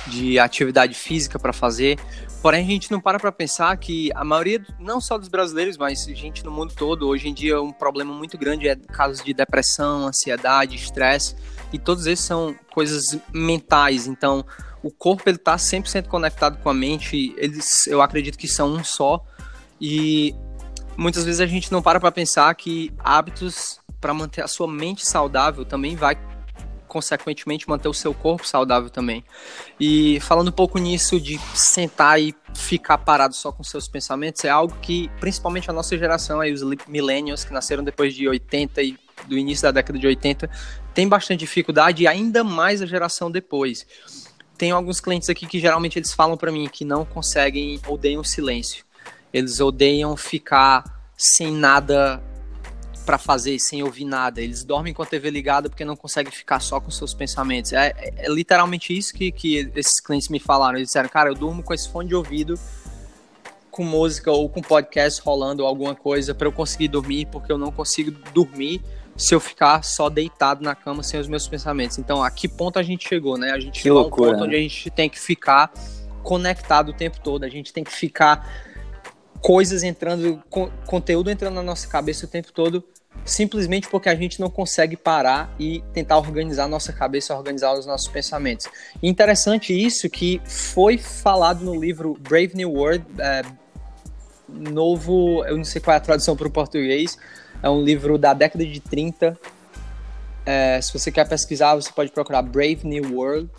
de 0.08 0.40
atividade 0.40 0.94
física 0.94 1.38
para 1.38 1.52
fazer. 1.52 2.00
Porém, 2.42 2.64
a 2.64 2.68
gente 2.68 2.92
não 2.92 3.02
para 3.02 3.20
para 3.20 3.32
pensar 3.32 3.76
que 3.78 4.10
a 4.16 4.24
maioria, 4.24 4.66
não 4.80 5.02
só 5.02 5.18
dos 5.18 5.28
brasileiros, 5.28 5.78
mas 5.78 6.06
gente 6.06 6.44
no 6.44 6.52
mundo 6.52 6.74
todo, 6.76 7.08
hoje 7.08 7.28
em 7.28 7.34
dia 7.34 7.62
um 7.62 7.72
problema 7.72 8.14
muito 8.14 8.38
grande 8.38 8.68
é 8.68 8.76
casos 8.76 9.24
de 9.24 9.34
depressão, 9.34 10.08
ansiedade, 10.08 10.76
estresse, 10.76 11.36
e 11.74 11.78
todos 11.78 12.08
esses 12.08 12.26
são 12.26 12.56
coisas 12.74 13.18
mentais. 13.34 14.08
Então, 14.08 14.46
o 14.82 14.90
corpo 14.90 15.24
ele 15.28 15.38
está 15.38 15.56
100% 15.56 16.08
conectado 16.08 16.58
com 16.62 16.70
a 16.70 16.74
mente, 16.74 17.34
eles, 17.38 17.86
eu 17.88 18.02
acredito 18.02 18.38
que 18.38 18.48
são 18.48 18.74
um 18.74 18.84
só. 18.84 19.24
E 19.80 20.36
muitas 20.98 21.26
vezes 21.26 21.40
a 21.40 21.46
gente 21.46 21.72
não 21.72 21.82
para 21.82 22.00
para 22.00 22.12
pensar 22.12 22.54
que 22.56 22.92
hábitos 23.00 23.80
para 24.00 24.14
manter 24.14 24.42
a 24.42 24.48
sua 24.48 24.68
mente 24.68 25.06
saudável 25.06 25.64
também 25.64 25.96
vai 25.96 26.18
consequentemente 26.88 27.70
manter 27.70 27.88
o 27.88 27.94
seu 27.94 28.14
corpo 28.14 28.46
saudável 28.46 28.90
também. 28.90 29.24
E 29.80 30.20
falando 30.20 30.50
um 30.50 30.52
pouco 30.52 30.78
nisso 30.78 31.22
de 31.22 31.40
sentar 31.56 32.22
e 32.22 32.36
ficar 32.54 32.98
parado 32.98 33.34
só 33.34 33.50
com 33.50 33.64
seus 33.64 33.88
pensamentos, 33.88 34.44
é 34.44 34.50
algo 34.50 34.76
que 34.82 35.10
principalmente 35.20 35.70
a 35.70 35.74
nossa 35.74 35.98
geração 35.98 36.42
aí 36.42 36.52
os 36.52 36.62
millennials 36.90 37.46
que 37.46 37.54
nasceram 37.54 37.82
depois 37.82 38.14
de 38.14 38.28
80 38.28 38.82
e 38.82 38.98
do 39.26 39.38
início 39.38 39.64
da 39.64 39.72
década 39.72 39.98
de 39.98 40.06
80 40.06 40.50
tem 40.94 41.08
bastante 41.08 41.40
dificuldade 41.40 42.04
e 42.04 42.08
ainda 42.08 42.44
mais 42.44 42.82
a 42.82 42.86
geração 42.86 43.32
depois 43.32 43.86
tenho 44.58 44.76
alguns 44.76 45.00
clientes 45.00 45.30
aqui 45.30 45.48
que 45.48 45.60
geralmente 45.60 45.98
eles 45.98 46.14
falam 46.14 46.36
para 46.36 46.52
mim 46.52 46.68
que 46.68 46.84
não 46.84 47.06
conseguem, 47.06 47.80
odeiam 47.88 48.22
o 48.22 48.26
silêncio. 48.26 48.84
Eles 49.34 49.60
odeiam 49.60 50.16
ficar 50.18 50.84
sem 51.18 51.52
nada 51.52 52.22
para 53.06 53.18
fazer, 53.18 53.60
sem 53.60 53.84
ouvir 53.84 54.06
nada. 54.06 54.42
Eles 54.42 54.64
dormem 54.64 54.94
com 54.94 55.02
a 55.02 55.06
TV 55.06 55.30
ligada 55.30 55.70
porque 55.70 55.84
não 55.84 55.96
conseguem 55.96 56.32
ficar 56.32 56.60
só 56.60 56.80
com 56.80 56.92
seus 56.92 57.14
pensamentos. 57.14 57.74
É, 57.74 57.94
é, 57.98 58.26
é 58.26 58.30
literalmente 58.30 58.96
isso 58.96 59.14
que, 59.14 59.32
que 59.32 59.72
esses 59.76 60.00
clientes 60.00 60.30
me 60.30 60.40
falaram. 60.40 60.78
Eles 60.78 60.88
disseram, 60.88 61.10
cara, 61.10 61.30
eu 61.30 61.36
durmo 61.36 61.64
com 61.64 61.74
esse 61.74 61.90
fone 61.90 62.08
de 62.08 62.16
ouvido 62.16 62.60
com 63.72 63.84
música 63.86 64.30
ou 64.30 64.50
com 64.50 64.62
podcast 64.62 65.22
rolando 65.22 65.66
alguma 65.66 65.96
coisa 65.96 66.36
para 66.36 66.46
eu 66.46 66.52
conseguir 66.52 66.90
dormir, 66.90 67.26
porque 67.32 67.52
eu 67.52 67.58
não 67.58 67.72
consigo 67.72 68.12
dormir 68.34 68.82
se 69.16 69.34
eu 69.34 69.40
ficar 69.40 69.84
só 69.84 70.10
deitado 70.10 70.64
na 70.64 70.76
cama 70.76 71.02
sem 71.02 71.20
os 71.20 71.28
meus 71.28 71.48
pensamentos. 71.48 71.98
Então, 71.98 72.22
a 72.22 72.30
que 72.30 72.48
ponto 72.48 72.78
a 72.78 72.84
gente 72.84 73.08
chegou, 73.08 73.38
né? 73.38 73.52
A 73.52 73.60
gente 73.60 73.76
que 73.76 73.84
chegou 73.84 74.02
loucura, 74.02 74.32
a 74.32 74.34
um 74.34 74.34
ponto 74.34 74.42
né? 74.42 74.48
onde 74.48 74.56
a 74.58 74.60
gente 74.60 74.90
tem 74.90 75.10
que 75.10 75.20
ficar 75.20 75.72
conectado 76.22 76.90
o 76.90 76.94
tempo 76.94 77.20
todo, 77.22 77.44
a 77.44 77.50
gente 77.50 77.72
tem 77.72 77.84
que 77.84 77.92
ficar 77.92 78.71
coisas 79.42 79.84
entrando, 79.84 80.42
co 80.50 80.72
conteúdo 80.86 81.30
entrando 81.30 81.56
na 81.56 81.64
nossa 81.64 81.88
cabeça 81.88 82.26
o 82.26 82.30
tempo 82.30 82.52
todo, 82.54 82.84
simplesmente 83.26 83.90
porque 83.90 84.08
a 84.08 84.16
gente 84.16 84.40
não 84.40 84.50
consegue 84.50 84.96
parar 84.96 85.54
e 85.60 85.84
tentar 85.94 86.18
organizar 86.18 86.66
a 86.66 86.68
nossa 86.68 86.94
cabeça, 86.94 87.36
organizar 87.36 87.74
os 87.74 87.86
nossos 87.86 88.08
pensamentos. 88.08 88.68
Interessante 89.02 89.74
isso 89.74 90.10
que 90.10 90.42
foi 90.46 90.98
falado 90.98 91.64
no 91.64 91.76
livro 91.76 92.18
Brave 92.20 92.52
New 92.56 92.72
World, 92.72 93.06
é, 93.20 93.42
novo, 94.48 95.44
eu 95.46 95.58
não 95.58 95.64
sei 95.64 95.82
qual 95.82 95.94
é 95.94 95.98
a 95.98 96.02
tradução 96.02 96.36
para 96.36 96.48
o 96.48 96.52
português, 96.52 97.18
é 97.62 97.70
um 97.70 97.84
livro 97.84 98.18
da 98.18 98.34
década 98.34 98.66
de 98.66 98.80
30. 98.80 99.38
É, 100.46 100.82
se 100.82 100.92
você 100.92 101.12
quer 101.12 101.28
pesquisar, 101.28 101.76
você 101.76 101.92
pode 101.92 102.12
procurar 102.12 102.42
Brave 102.42 102.82
New 102.84 103.16
World, 103.16 103.50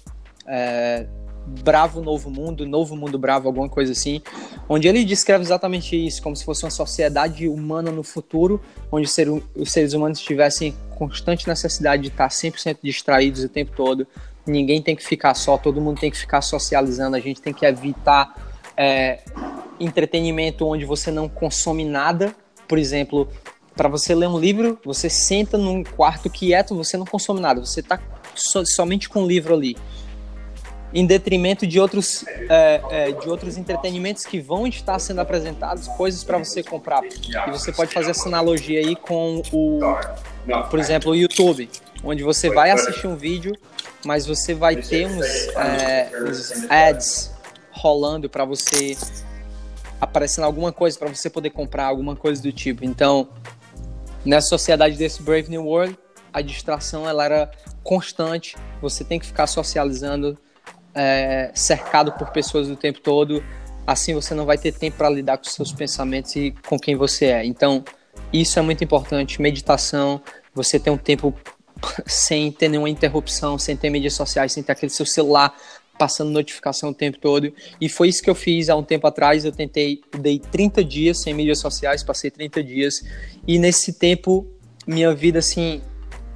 é, 0.46 1.06
Bravo 1.46 2.00
Novo 2.00 2.30
Mundo, 2.30 2.66
Novo 2.66 2.96
Mundo 2.96 3.18
Bravo, 3.18 3.48
alguma 3.48 3.68
coisa 3.68 3.92
assim, 3.92 4.22
onde 4.68 4.88
ele 4.88 5.04
descreve 5.04 5.42
exatamente 5.42 5.96
isso, 5.96 6.22
como 6.22 6.36
se 6.36 6.44
fosse 6.44 6.64
uma 6.64 6.70
sociedade 6.70 7.48
humana 7.48 7.90
no 7.90 8.02
futuro, 8.02 8.60
onde 8.90 9.08
ser, 9.08 9.28
os 9.28 9.72
seres 9.72 9.92
humanos 9.92 10.20
tivessem 10.20 10.74
constante 10.96 11.48
necessidade 11.48 12.02
de 12.02 12.08
estar 12.08 12.28
100% 12.28 12.78
distraídos 12.82 13.42
o 13.44 13.48
tempo 13.48 13.72
todo, 13.74 14.06
ninguém 14.46 14.80
tem 14.80 14.94
que 14.94 15.04
ficar 15.04 15.34
só, 15.34 15.58
todo 15.58 15.80
mundo 15.80 16.00
tem 16.00 16.10
que 16.10 16.18
ficar 16.18 16.42
socializando, 16.42 17.16
a 17.16 17.20
gente 17.20 17.40
tem 17.40 17.52
que 17.52 17.66
evitar 17.66 18.34
é, 18.76 19.20
entretenimento 19.80 20.66
onde 20.66 20.84
você 20.84 21.10
não 21.10 21.28
consome 21.28 21.84
nada, 21.84 22.34
por 22.68 22.78
exemplo, 22.78 23.28
para 23.76 23.88
você 23.88 24.14
ler 24.14 24.28
um 24.28 24.38
livro, 24.38 24.78
você 24.84 25.10
senta 25.10 25.58
num 25.58 25.82
quarto 25.82 26.30
quieto, 26.30 26.74
você 26.74 26.96
não 26.96 27.06
consome 27.06 27.40
nada, 27.40 27.64
você 27.64 27.80
está 27.80 28.00
so, 28.34 28.64
somente 28.64 29.08
com 29.08 29.24
o 29.24 29.26
livro 29.26 29.54
ali 29.54 29.76
em 30.94 31.06
detrimento 31.06 31.66
de 31.66 31.80
outros, 31.80 32.24
é, 32.28 32.80
é, 32.90 33.12
de 33.12 33.28
outros 33.28 33.56
entretenimentos 33.56 34.26
que 34.26 34.40
vão 34.40 34.66
estar 34.66 34.98
sendo 34.98 35.20
apresentados, 35.20 35.88
coisas 35.88 36.22
para 36.22 36.38
você 36.38 36.62
comprar. 36.62 37.02
E 37.04 37.50
você 37.50 37.72
pode 37.72 37.92
fazer 37.92 38.10
essa 38.10 38.28
analogia 38.28 38.80
aí 38.80 38.94
com 38.94 39.42
o, 39.52 39.80
por 40.70 40.78
exemplo, 40.78 41.12
o 41.12 41.16
YouTube, 41.16 41.70
onde 42.04 42.22
você 42.22 42.50
vai 42.50 42.70
assistir 42.70 43.06
um 43.06 43.16
vídeo, 43.16 43.56
mas 44.04 44.26
você 44.26 44.54
vai 44.54 44.76
ter 44.76 45.06
uns, 45.06 45.48
é, 45.56 46.10
uns 46.22 46.70
ads 46.70 47.32
rolando 47.70 48.28
para 48.28 48.44
você 48.44 48.96
aparecendo 50.00 50.44
alguma 50.44 50.72
coisa 50.72 50.98
para 50.98 51.08
você 51.08 51.30
poder 51.30 51.50
comprar 51.50 51.86
alguma 51.86 52.16
coisa 52.16 52.42
do 52.42 52.52
tipo. 52.52 52.84
Então, 52.84 53.28
nessa 54.24 54.48
sociedade 54.48 54.96
desse 54.96 55.22
Brave 55.22 55.48
New 55.48 55.64
World, 55.64 55.96
a 56.32 56.42
distração 56.42 57.08
ela 57.08 57.24
era 57.24 57.50
constante. 57.84 58.56
Você 58.80 59.04
tem 59.04 59.20
que 59.20 59.26
ficar 59.26 59.46
socializando 59.46 60.36
é, 60.94 61.50
cercado 61.54 62.12
por 62.12 62.30
pessoas 62.30 62.68
o 62.68 62.76
tempo 62.76 63.00
todo, 63.00 63.42
assim 63.86 64.14
você 64.14 64.34
não 64.34 64.46
vai 64.46 64.58
ter 64.58 64.72
tempo 64.72 64.98
para 64.98 65.10
lidar 65.10 65.38
com 65.38 65.44
seus 65.44 65.72
pensamentos 65.72 66.34
e 66.36 66.54
com 66.66 66.78
quem 66.78 66.96
você 66.96 67.26
é. 67.26 67.44
Então, 67.44 67.84
isso 68.32 68.58
é 68.58 68.62
muito 68.62 68.82
importante. 68.84 69.40
Meditação, 69.40 70.20
você 70.54 70.78
ter 70.78 70.90
um 70.90 70.96
tempo 70.96 71.34
sem 72.06 72.50
ter 72.52 72.68
nenhuma 72.68 72.90
interrupção, 72.90 73.58
sem 73.58 73.76
ter 73.76 73.90
mídias 73.90 74.14
sociais, 74.14 74.52
sem 74.52 74.62
ter 74.62 74.72
aquele 74.72 74.90
seu 74.90 75.06
celular 75.06 75.54
passando 75.98 76.30
notificação 76.30 76.90
o 76.90 76.94
tempo 76.94 77.18
todo. 77.18 77.52
E 77.80 77.88
foi 77.88 78.08
isso 78.08 78.22
que 78.22 78.30
eu 78.30 78.34
fiz 78.34 78.68
há 78.68 78.76
um 78.76 78.82
tempo 78.82 79.06
atrás. 79.06 79.44
Eu 79.44 79.52
tentei, 79.52 80.00
dei 80.18 80.38
30 80.38 80.82
dias 80.84 81.18
sem 81.18 81.34
mídias 81.34 81.58
sociais, 81.58 82.02
passei 82.02 82.30
30 82.30 82.62
dias. 82.62 83.04
E 83.46 83.58
nesse 83.58 83.92
tempo, 83.92 84.46
minha 84.86 85.14
vida, 85.14 85.38
assim, 85.38 85.80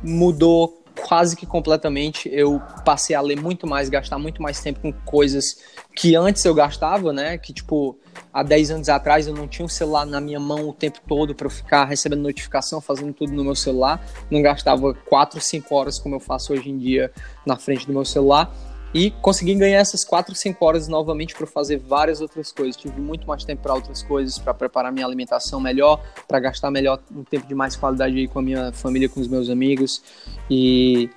mudou 0.02 0.84
quase 1.00 1.36
que 1.36 1.46
completamente. 1.46 2.28
Eu 2.32 2.60
passei 2.84 3.14
a 3.14 3.20
ler 3.20 3.40
muito 3.40 3.66
mais, 3.66 3.88
gastar 3.88 4.18
muito 4.18 4.42
mais 4.42 4.60
tempo 4.60 4.80
com 4.80 4.92
coisas 4.92 5.58
que 5.94 6.14
antes 6.16 6.44
eu 6.44 6.54
gastava, 6.54 7.12
né? 7.12 7.38
Que 7.38 7.52
tipo, 7.52 7.98
há 8.32 8.42
10 8.42 8.70
anos 8.70 8.88
atrás 8.88 9.26
eu 9.26 9.34
não 9.34 9.46
tinha 9.46 9.64
um 9.64 9.68
celular 9.68 10.04
na 10.04 10.20
minha 10.20 10.40
mão 10.40 10.68
o 10.68 10.72
tempo 10.72 11.00
todo 11.06 11.34
para 11.34 11.48
ficar 11.48 11.84
recebendo 11.84 12.22
notificação, 12.22 12.80
fazendo 12.80 13.12
tudo 13.12 13.32
no 13.32 13.44
meu 13.44 13.54
celular. 13.54 14.04
Não 14.30 14.42
gastava 14.42 14.94
4, 14.94 15.40
5 15.40 15.74
horas 15.74 15.98
como 15.98 16.14
eu 16.14 16.20
faço 16.20 16.52
hoje 16.52 16.70
em 16.70 16.78
dia 16.78 17.12
na 17.46 17.56
frente 17.56 17.86
do 17.86 17.92
meu 17.92 18.04
celular. 18.04 18.52
E 18.96 19.10
consegui 19.10 19.54
ganhar 19.54 19.76
essas 19.76 20.02
4, 20.02 20.34
5 20.34 20.64
horas 20.64 20.88
novamente 20.88 21.34
para 21.34 21.46
fazer 21.46 21.76
várias 21.76 22.22
outras 22.22 22.50
coisas. 22.50 22.74
Tive 22.74 22.98
muito 22.98 23.26
mais 23.26 23.44
tempo 23.44 23.60
para 23.60 23.74
outras 23.74 24.02
coisas, 24.02 24.38
para 24.38 24.54
preparar 24.54 24.90
minha 24.90 25.04
alimentação 25.04 25.60
melhor, 25.60 26.02
para 26.26 26.40
gastar 26.40 26.70
melhor 26.70 26.98
um 27.14 27.22
tempo 27.22 27.46
de 27.46 27.54
mais 27.54 27.76
qualidade 27.76 28.16
aí 28.16 28.26
com 28.26 28.38
a 28.38 28.42
minha 28.42 28.72
família, 28.72 29.06
com 29.06 29.20
os 29.20 29.28
meus 29.28 29.50
amigos. 29.50 30.02
E 30.48 31.10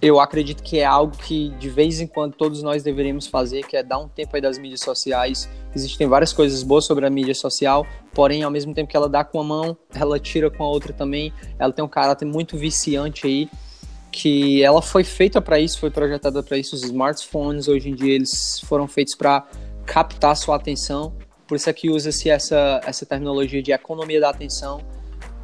eu 0.00 0.18
acredito 0.18 0.60
que 0.60 0.80
é 0.80 0.84
algo 0.84 1.16
que 1.16 1.50
de 1.50 1.68
vez 1.68 2.00
em 2.00 2.06
quando 2.08 2.32
todos 2.32 2.64
nós 2.64 2.82
deveríamos 2.82 3.28
fazer, 3.28 3.64
que 3.64 3.76
é 3.76 3.82
dar 3.84 3.98
um 3.98 4.08
tempo 4.08 4.34
aí 4.34 4.42
das 4.42 4.58
mídias 4.58 4.80
sociais. 4.80 5.48
Existem 5.72 6.08
várias 6.08 6.32
coisas 6.32 6.64
boas 6.64 6.84
sobre 6.84 7.06
a 7.06 7.10
mídia 7.10 7.36
social, 7.36 7.86
porém 8.12 8.42
ao 8.42 8.50
mesmo 8.50 8.74
tempo 8.74 8.90
que 8.90 8.96
ela 8.96 9.08
dá 9.08 9.22
com 9.22 9.38
a 9.38 9.44
mão, 9.44 9.76
ela 9.94 10.18
tira 10.18 10.50
com 10.50 10.64
a 10.64 10.66
outra 10.66 10.92
também. 10.92 11.32
Ela 11.60 11.72
tem 11.72 11.84
um 11.84 11.88
caráter 11.88 12.24
muito 12.24 12.58
viciante 12.58 13.24
aí 13.24 13.48
que 14.12 14.62
ela 14.62 14.82
foi 14.82 15.02
feita 15.02 15.40
para 15.40 15.58
isso, 15.58 15.80
foi 15.80 15.90
projetada 15.90 16.42
para 16.42 16.58
isso. 16.58 16.76
Os 16.76 16.84
smartphones 16.84 17.66
hoje 17.66 17.88
em 17.88 17.94
dia 17.94 18.14
eles 18.14 18.60
foram 18.66 18.86
feitos 18.86 19.14
para 19.14 19.44
captar 19.86 20.36
sua 20.36 20.56
atenção. 20.56 21.14
Por 21.48 21.56
isso 21.56 21.68
é 21.68 21.72
que 21.72 21.90
usa-se 21.90 22.28
essa 22.28 22.80
essa 22.84 23.06
terminologia 23.06 23.62
de 23.62 23.72
economia 23.72 24.20
da 24.20 24.28
atenção. 24.28 24.80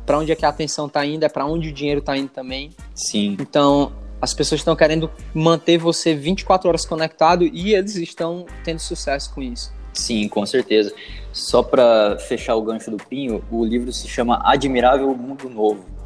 Para 0.04 0.18
onde 0.18 0.30
é 0.30 0.36
que 0.36 0.44
a 0.44 0.48
atenção 0.50 0.86
está 0.86 1.04
indo, 1.04 1.24
é 1.24 1.28
para 1.28 1.46
onde 1.46 1.70
o 1.70 1.72
dinheiro 1.72 2.00
está 2.00 2.16
indo 2.16 2.28
também. 2.28 2.70
Sim. 2.94 3.36
Então, 3.40 3.92
as 4.20 4.32
pessoas 4.32 4.60
estão 4.60 4.74
querendo 4.74 5.10
manter 5.34 5.76
você 5.76 6.14
24 6.14 6.68
horas 6.68 6.84
conectado 6.84 7.44
e 7.44 7.74
eles 7.74 7.96
estão 7.96 8.46
tendo 8.64 8.78
sucesso 8.78 9.34
com 9.34 9.42
isso. 9.42 9.72
Sim, 9.92 10.28
com 10.28 10.46
certeza. 10.46 10.94
Só 11.32 11.62
para 11.62 12.18
fechar 12.20 12.54
o 12.54 12.62
gancho 12.62 12.90
do 12.90 12.96
Pinho, 12.96 13.44
o 13.50 13.64
livro 13.64 13.92
se 13.92 14.08
chama 14.08 14.40
Admirável 14.44 15.14
Mundo 15.14 15.50
Novo 15.50 15.97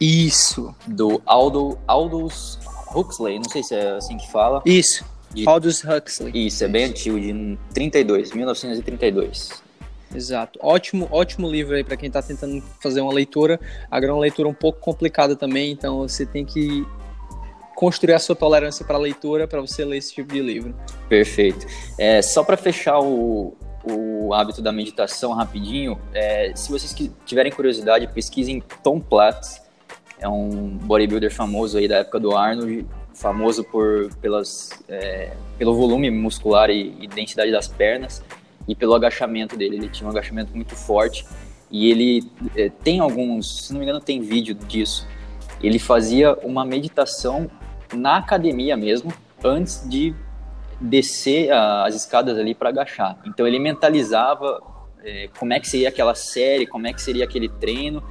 isso. 0.00 0.74
Do 0.86 1.22
Aldo, 1.24 1.78
Aldous 1.86 2.58
Huxley, 2.94 3.38
não 3.38 3.48
sei 3.48 3.62
se 3.62 3.74
é 3.74 3.92
assim 3.92 4.16
que 4.16 4.30
fala. 4.30 4.62
Isso. 4.64 5.04
De... 5.32 5.48
Aldous 5.48 5.82
Huxley. 5.84 6.46
Isso, 6.46 6.64
é 6.64 6.68
bem 6.68 6.84
antigo, 6.86 7.18
de 7.18 7.58
32, 7.72 8.32
1932. 8.32 9.62
Exato. 10.14 10.58
Ótimo, 10.62 11.08
ótimo 11.10 11.48
livro 11.48 11.76
aí 11.76 11.84
para 11.84 11.96
quem 11.96 12.08
está 12.08 12.20
tentando 12.20 12.62
fazer 12.82 13.00
uma 13.00 13.12
leitura. 13.12 13.60
Agora 13.90 14.10
é 14.10 14.14
uma 14.14 14.20
leitura 14.20 14.48
um 14.48 14.54
pouco 14.54 14.80
complicada 14.80 15.36
também, 15.36 15.70
então 15.70 16.00
você 16.00 16.26
tem 16.26 16.44
que 16.44 16.84
construir 17.76 18.12
a 18.12 18.18
sua 18.18 18.34
tolerância 18.34 18.84
para 18.84 18.96
a 18.96 19.00
leitura 19.00 19.46
para 19.46 19.60
você 19.60 19.84
ler 19.84 19.98
esse 19.98 20.12
tipo 20.12 20.32
de 20.32 20.42
livro. 20.42 20.74
Perfeito. 21.08 21.66
É, 21.96 22.20
só 22.20 22.42
para 22.42 22.56
fechar 22.56 22.98
o, 22.98 23.56
o 23.84 24.34
hábito 24.34 24.60
da 24.60 24.72
meditação 24.72 25.32
rapidinho, 25.32 25.98
é, 26.12 26.52
se 26.54 26.70
vocês 26.70 26.94
tiverem 27.24 27.52
curiosidade, 27.52 28.06
pesquisem 28.08 28.62
Tom 28.82 29.00
Platz 29.00 29.62
é 30.20 30.28
um 30.28 30.76
bodybuilder 30.82 31.32
famoso 31.32 31.78
aí 31.78 31.88
da 31.88 31.96
época 31.96 32.20
do 32.20 32.36
Arnold, 32.36 32.86
famoso 33.14 33.64
por 33.64 34.14
pelas, 34.16 34.70
é, 34.88 35.32
pelo 35.58 35.74
volume 35.74 36.10
muscular 36.10 36.70
e, 36.70 36.94
e, 37.00 37.08
densidade 37.08 37.50
das 37.50 37.66
pernas 37.66 38.22
e 38.68 38.74
pelo 38.74 38.94
agachamento 38.94 39.56
dele. 39.56 39.76
Ele 39.76 39.88
tinha 39.88 40.06
um 40.06 40.10
agachamento 40.10 40.54
muito 40.54 40.76
forte 40.76 41.26
e 41.70 41.90
ele 41.90 42.30
é, 42.54 42.68
tem 42.68 43.00
alguns, 43.00 43.66
se 43.66 43.72
não 43.72 43.80
me 43.80 43.86
engano, 43.86 44.00
tem 44.00 44.20
vídeo 44.20 44.54
disso. 44.54 45.08
Ele 45.62 45.78
fazia 45.78 46.34
uma 46.42 46.64
meditação 46.64 47.50
na 47.94 48.18
academia 48.18 48.76
mesmo, 48.76 49.12
antes 49.42 49.88
de 49.88 50.14
descer 50.80 51.50
a, 51.50 51.86
as 51.86 51.94
escadas 51.94 52.38
ali 52.38 52.54
para 52.54 52.68
agachar. 52.68 53.18
Então 53.26 53.46
ele 53.46 53.58
mentalizava 53.58 54.62
é, 55.02 55.28
como 55.38 55.52
é 55.54 55.60
que 55.60 55.68
seria 55.68 55.88
aquela 55.88 56.14
série, 56.14 56.66
como 56.66 56.86
é 56.86 56.92
que 56.92 57.00
seria 57.00 57.24
aquele 57.24 57.48
treino 57.48 58.02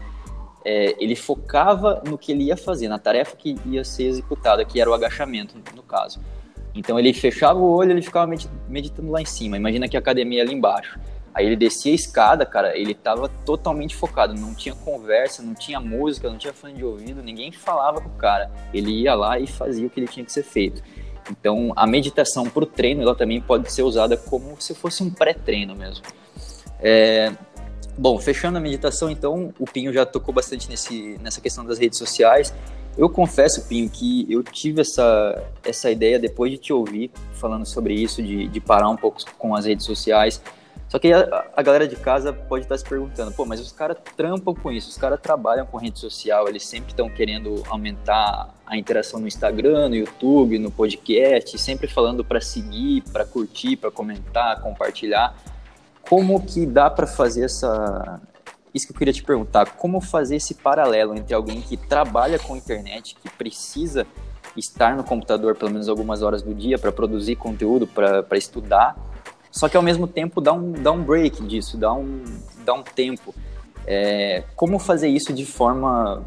é, 0.64 0.96
ele 1.00 1.16
focava 1.16 2.02
no 2.06 2.18
que 2.18 2.32
ele 2.32 2.46
ia 2.46 2.58
fazer, 2.58 2.88
na 2.88 3.00
tarefa 3.00 3.36
que 3.36 3.56
ia 3.66 3.84
ser 3.84 4.06
executada, 4.06 4.64
que 4.66 4.80
era 4.80 4.90
o 4.90 4.94
agachamento, 4.94 5.56
no 5.76 5.84
caso. 5.84 6.20
Então 6.74 7.00
ele 7.00 7.14
fechava 7.14 7.60
o 7.60 7.70
olho, 7.70 7.92
ele 7.92 8.02
ficava 8.02 8.32
meditando 8.68 9.12
lá 9.12 9.22
em 9.22 9.26
cima. 9.26 9.58
Imagina 9.58 9.88
que 9.88 9.98
a 9.98 10.00
academia 10.00 10.40
é 10.40 10.44
ali 10.44 10.54
embaixo. 10.54 11.00
Aí 11.34 11.46
ele 11.46 11.56
descia 11.56 11.92
a 11.92 11.96
escada, 11.96 12.46
cara, 12.46 12.78
ele 12.78 12.92
estava 12.92 13.30
totalmente 13.46 13.96
focado, 13.96 14.34
não 14.34 14.54
tinha 14.54 14.76
conversa, 14.76 15.42
não 15.42 15.54
tinha 15.54 15.80
música, 15.80 16.30
não 16.30 16.38
tinha 16.38 16.54
fone 16.54 16.74
de 16.74 16.84
ouvido, 16.84 17.22
ninguém 17.22 17.52
falava 17.52 18.02
com 18.02 18.10
o 18.10 18.18
cara. 18.18 18.52
Ele 18.74 18.92
ia 18.92 19.14
lá 19.14 19.40
e 19.40 19.48
fazia 19.48 19.88
o 19.88 19.90
que 19.90 20.00
ele 20.00 20.08
tinha 20.08 20.26
que 20.26 20.32
ser 20.32 20.44
feito. 20.44 20.82
Então, 21.30 21.72
a 21.76 21.86
meditação 21.86 22.50
para 22.50 22.64
o 22.64 22.66
treino, 22.66 23.04
ela 23.04 23.16
também 23.16 23.40
pode 23.40 23.72
ser 23.72 23.84
usada 23.84 24.18
como 24.18 24.60
se 24.60 24.74
fosse 24.74 25.04
um 25.04 25.10
pré-treino 25.10 25.76
mesmo. 25.76 26.04
É, 26.82 27.32
bom, 28.00 28.18
fechando 28.18 28.58
a 28.58 28.62
meditação, 28.62 29.10
então, 29.10 29.54
o 29.60 29.66
Pinho 29.66 29.92
já 29.92 30.06
tocou 30.06 30.34
bastante 30.34 30.70
nesse, 30.70 31.18
nessa 31.22 31.42
questão 31.42 31.66
das 31.66 31.78
redes 31.78 32.00
sociais. 32.00 32.54
Eu 32.98 33.10
confesso, 33.10 33.68
Pinho, 33.68 33.90
que 33.90 34.26
eu 34.30 34.42
tive 34.42 34.82
essa, 34.82 35.44
essa 35.64 35.92
ideia 35.92 36.18
depois 36.18 36.52
de 36.52 36.58
te 36.58 36.72
ouvir 36.72 37.12
falando 37.34 37.66
sobre 37.66 37.94
isso, 37.94 38.24
de, 38.24 38.48
de 38.48 38.60
parar 38.60 38.90
um 38.90 38.96
pouco 38.96 39.20
com 39.38 39.54
as 39.54 39.66
redes 39.66 39.86
sociais. 39.86 40.42
Só 40.88 40.98
que 40.98 41.14
a, 41.14 41.46
a, 41.56 41.62
galera 41.62 41.88
de 41.88 41.96
casa 41.96 42.34
pode 42.34 42.66
estar 42.66 42.78
se 42.78 42.84
perguntando, 42.84 43.32
pô, 43.32 43.46
mas 43.46 43.60
os 43.60 43.72
caras 43.72 43.98
trampam 44.18 44.56
com 44.56 44.72
isso, 44.72 44.90
os 44.90 44.98
caras 44.98 45.20
trabalham 45.22 45.66
com 45.66 45.78
rede 45.78 46.00
social, 46.00 46.48
eles 46.48 46.66
sempre 46.66 46.92
estão 46.92 47.08
querendo 47.10 47.62
aumentar 47.68 48.50
a 48.66 48.76
interação 48.76 49.20
no 49.20 49.28
Instagram, 49.28 49.90
no 49.90 49.96
YouTube, 49.96 50.58
no 50.58 50.72
podcast, 50.72 51.60
sempre 51.60 51.88
falando 51.88 52.26
para 52.26 52.42
seguir, 52.42 53.04
para 53.12 53.24
curtir, 53.24 53.76
para 53.76 53.92
comentar, 53.92 54.62
compartilhar. 54.62 55.36
Como 56.02 56.42
que 56.46 56.66
dá 56.66 56.90
para 56.90 57.06
fazer 57.06 57.46
essa 57.46 58.20
isso 58.74 58.86
que 58.86 58.94
eu 58.94 58.98
queria 58.98 59.14
te 59.14 59.24
perguntar, 59.24 59.76
como 59.78 60.00
fazer 60.00 60.36
esse 60.36 60.54
paralelo 60.54 61.16
entre 61.16 61.34
alguém 61.34 61.60
que 61.60 61.76
trabalha 61.76 62.38
com 62.38 62.56
internet, 62.56 63.16
que 63.16 63.28
precisa 63.30 64.06
estar 64.56 64.96
no 64.96 65.04
computador 65.04 65.56
pelo 65.56 65.72
menos 65.72 65.90
algumas 65.90 66.22
horas 66.22 66.42
do 66.42 66.54
dia 66.54 66.78
para 66.78 66.92
produzir 66.92 67.36
conteúdo, 67.36 67.88
para 67.88 68.38
estudar, 68.38 68.96
só 69.52 69.68
que 69.68 69.76
ao 69.76 69.84
mesmo 69.84 70.08
tempo 70.08 70.40
dá 70.40 70.54
um, 70.54 70.72
dá 70.72 70.92
um 70.92 71.04
break 71.04 71.44
disso, 71.44 71.78
dá 71.78 71.92
um, 71.94 72.24
dá 72.64 72.74
um 72.74 72.84
tempo. 72.84 73.34
É, 73.88 74.44
como 74.56 74.78
fazer 74.78 75.08
isso 75.08 75.34
de 75.34 75.46
forma 75.46 76.24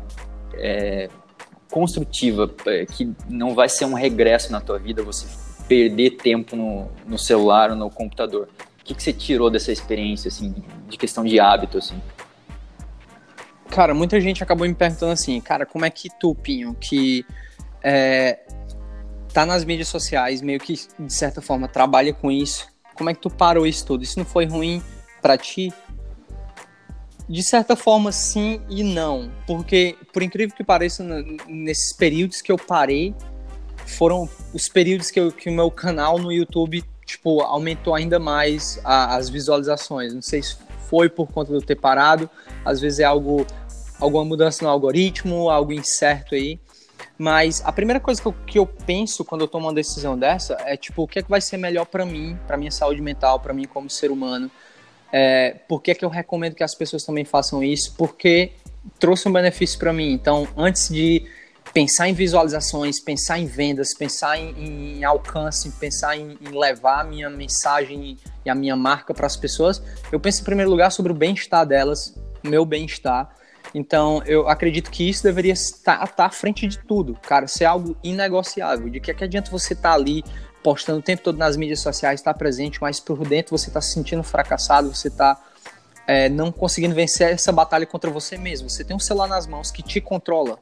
é, 0.55 1.09
construtiva, 1.71 2.51
é, 2.67 2.85
que 2.87 3.13
não 3.29 3.55
vai 3.55 3.69
ser 3.69 3.85
um 3.85 3.95
regresso 3.95 4.51
na 4.51 4.61
tua 4.61 4.79
vida, 4.79 5.03
você 5.03 5.27
perder 5.69 6.17
tempo 6.17 6.57
no, 6.57 6.89
no 7.07 7.17
celular 7.17 7.71
ou 7.71 7.77
no 7.77 7.89
computador. 7.89 8.49
O 8.83 8.85
que, 8.85 8.95
que 8.95 9.03
você 9.03 9.13
tirou 9.13 9.49
dessa 9.49 9.71
experiência, 9.71 10.29
assim, 10.29 10.55
de 10.89 10.99
questão 10.99 11.25
de 11.25 11.39
hábito, 11.39 11.79
assim? 11.79 12.01
Cara, 13.71 13.95
muita 13.95 14.21
gente 14.21 14.43
acabou 14.43 14.67
me 14.67 14.75
perguntando 14.75 15.13
assim, 15.13 15.41
cara, 15.41 15.65
como 15.65 15.85
é 15.85 15.91
que 15.91 16.11
tu, 16.21 16.35
Pinho, 16.35 16.75
que 16.75 17.25
é, 17.83 18.41
tá 19.33 19.47
nas 19.47 19.65
mídias 19.65 19.89
sociais, 19.89 20.43
meio 20.43 20.59
que, 20.59 20.75
de 20.99 21.13
certa 21.13 21.41
forma, 21.41 21.69
trabalha 21.69 22.13
com 22.13 22.31
isso, 22.31 22.67
como 22.95 23.09
é 23.09 23.15
que 23.15 23.21
tu 23.21 23.31
parou 23.31 23.67
isso 23.67 23.87
tudo? 23.87 24.03
Isso 24.03 24.19
não 24.19 24.27
foi 24.27 24.47
ruim 24.47 24.83
para 25.23 25.39
ti? 25.39 25.73
De 27.29 27.43
certa 27.43 27.77
forma, 27.77 28.13
sim 28.13 28.61
e 28.69 28.83
não. 28.83 29.31
Porque, 29.47 29.97
por 30.13 30.23
incrível 30.23 30.55
que 30.55 30.65
pareça, 30.65 31.03
nesses 31.49 31.93
períodos 31.97 32.43
que 32.43 32.53
eu 32.53 32.59
parei, 32.59 33.15
foram 33.87 34.29
os 34.53 34.69
períodos 34.69 35.11
que, 35.11 35.31
que 35.33 35.49
o 35.49 35.53
meu 35.53 35.71
canal 35.71 36.19
no 36.19 36.31
YouTube, 36.31 36.85
tipo, 37.13 37.41
aumentou 37.43 37.95
ainda 37.95 38.19
mais 38.19 38.81
a, 38.85 39.17
as 39.17 39.29
visualizações. 39.29 40.15
Não 40.15 40.23
sei 40.23 40.43
se 40.43 40.57
foi 40.89 41.09
por 41.09 41.31
conta 41.31 41.51
de 41.51 41.57
eu 41.57 41.63
ter 41.63 41.77
parado, 41.77 42.29
às 42.65 42.81
vezes 42.81 43.01
é 43.01 43.05
algo, 43.05 43.47
alguma 43.99 44.25
mudança 44.25 44.65
no 44.65 44.71
algoritmo, 44.71 45.49
algo 45.49 45.73
incerto 45.73 46.35
aí. 46.35 46.59
Mas 47.19 47.63
a 47.65 47.73
primeira 47.73 48.01
coisa 48.01 48.21
que 48.21 48.29
eu, 48.29 48.35
que 48.47 48.59
eu 48.59 48.67
penso 48.67 49.25
quando 49.25 49.43
eu 49.43 49.49
tomo 49.49 49.67
uma 49.67 49.75
decisão 49.75 50.19
dessa 50.19 50.57
é 50.61 50.77
tipo, 50.77 51.03
o 51.03 51.09
que 51.09 51.19
é 51.19 51.23
que 51.23 51.31
vai 51.31 51.41
ser 51.41 51.57
melhor 51.57 51.87
para 51.87 52.05
mim, 52.05 52.39
para 52.47 52.57
minha 52.57 52.71
saúde 52.71 53.01
mental, 53.01 53.41
para 53.41 53.53
mim 53.53 53.65
como 53.65 53.89
ser 53.89 54.11
humano. 54.11 54.51
É, 55.13 55.57
por 55.69 55.83
que, 55.83 55.91
é 55.91 55.95
que 55.95 56.05
eu 56.05 56.09
recomendo 56.09 56.55
que 56.55 56.65
as 56.65 56.75
pessoas 56.75 57.05
também 57.05 57.25
façam 57.25 57.63
isso? 57.63 57.95
Porque 57.99 58.53
trouxe 58.99 59.29
um 59.29 59.33
benefício 59.33 59.79
para 59.79 59.93
mim. 59.93 60.13
Então, 60.13 60.49
antes 60.57 60.89
de 60.89 61.27
pensar 61.73 62.09
em 62.09 62.13
visualizações, 62.13 63.01
pensar 63.01 63.39
em 63.39 63.47
vendas, 63.47 63.95
pensar 63.95 64.39
em, 64.39 64.99
em 64.99 65.05
alcance, 65.05 65.71
pensar 65.73 66.17
em, 66.17 66.39
em, 66.41 66.59
levar 66.59 67.01
a 67.01 67.05
minha 67.05 67.31
mensagem 67.31 68.19
e 68.45 68.51
a 68.51 68.55
minha 68.55 68.77
marca 68.77 69.15
para 69.15 69.27
as 69.27 69.37
pessoas, 69.37 69.83
eu 70.11 70.21
penso 70.21 70.43
em 70.43 70.45
primeiro 70.45 70.71
lugar 70.71 70.91
sobre 70.93 71.13
o 71.13 71.15
bem-estar 71.15 71.67
delas, 71.67 72.15
meu 72.43 72.65
bem-estar. 72.65 73.35
Então, 73.75 74.23
eu 74.27 74.49
acredito 74.49 74.91
que 74.91 75.09
isso 75.09 75.23
deveria 75.23 75.53
estar, 75.53 76.05
estar 76.05 76.27
à 76.27 76.31
frente 76.31 76.67
de 76.67 76.79
tudo, 76.79 77.17
cara, 77.23 77.47
ser 77.47 77.65
algo 77.65 77.97
inegociável. 78.03 78.91
De 78.91 79.01
que, 79.01 79.11
é 79.11 79.15
que 79.15 79.25
adianta 79.25 79.51
você 79.51 79.73
estar 79.73 79.91
tá 79.91 79.95
ali 79.95 80.23
postando 80.63 80.99
o 80.99 81.03
tempo 81.03 81.23
todo 81.23 81.39
nas 81.39 81.57
mídias 81.57 81.81
sociais, 81.81 82.21
estar 82.21 82.35
tá 82.35 82.39
presente, 82.39 82.81
mas 82.81 83.01
por 83.01 83.27
dentro 83.27 83.57
você 83.57 83.69
está 83.69 83.81
se 83.81 83.93
sentindo 83.95 84.23
fracassado, 84.23 84.95
você 84.95 85.09
está 85.09 85.41
é, 86.07 86.29
não 86.29 86.53
conseguindo 86.53 86.95
vencer 86.95 87.31
essa 87.31 87.51
batalha 87.51 87.87
contra 87.87 88.11
você 88.11 88.37
mesmo. 88.37 88.69
Você 88.69 88.85
tem 88.85 88.95
um 88.95 89.01
celular 89.01 89.29
nas 89.29 89.47
mãos 89.47 89.71
que 89.71 89.83
te 89.83 90.01
controla. 90.01 90.59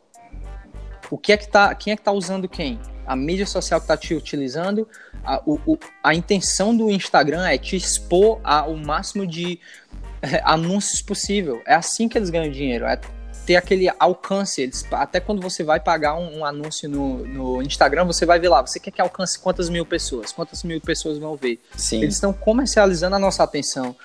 O 1.11 1.19
que 1.19 1.33
é 1.33 1.37
que 1.37 1.49
tá, 1.49 1.75
quem 1.75 1.93
é 1.93 1.97
que 1.97 2.03
está 2.03 2.13
usando 2.13 2.49
quem? 2.49 2.79
A 3.07 3.17
mídia 3.17 3.47
social 3.47 3.81
que 3.81 3.85
está 3.85 3.97
te 3.97 4.15
utilizando, 4.15 4.87
a, 5.25 5.43
o, 5.45 5.61
o, 5.67 5.79
a 6.03 6.15
intenção 6.15 6.77
do 6.77 6.89
Instagram 6.91 7.47
é 7.47 7.59
te 7.59 7.77
expor 7.77 8.41
ao 8.45 8.77
máximo 8.77 9.27
de 9.27 9.59
anúncios 10.45 11.03
possível. 11.03 11.61
É 11.67 11.75
assim 11.75 12.09
que 12.09 12.17
eles 12.17 12.31
ganham 12.31 12.51
dinheiro. 12.51 12.85
É 12.87 12.99
ter 13.45 13.57
aquele 13.57 13.91
alcance. 13.99 14.63
Eles, 14.63 14.87
até 14.93 15.19
quando 15.19 15.43
você 15.43 15.65
vai 15.65 15.81
pagar 15.81 16.15
um, 16.15 16.39
um, 16.39 16.45
anúncio 16.45 16.89
no, 16.89 17.27
no 17.27 17.63
Instagram, 17.63 18.05
você 18.05 18.25
vai 18.25 18.39
ver 18.39 18.49
lá. 18.49 18.65
Você 18.65 18.79
quer 18.79 18.93
que 18.93 19.01
alcance 19.01 19.39
quantas 19.39 19.69
mil 19.69 19.85
pessoas? 19.85 20.31
Quantas 20.31 20.63
mil 20.63 20.81
pessoas 20.81 21.19
vão 21.19 21.35
ver? 21.35 21.59
Sim. 21.77 22.03
Eles 22.03 22.15
estão 22.15 22.33
comercializando 22.33 23.17
a 23.17 23.19
nossa 23.19 23.43
atenção. 23.43 23.97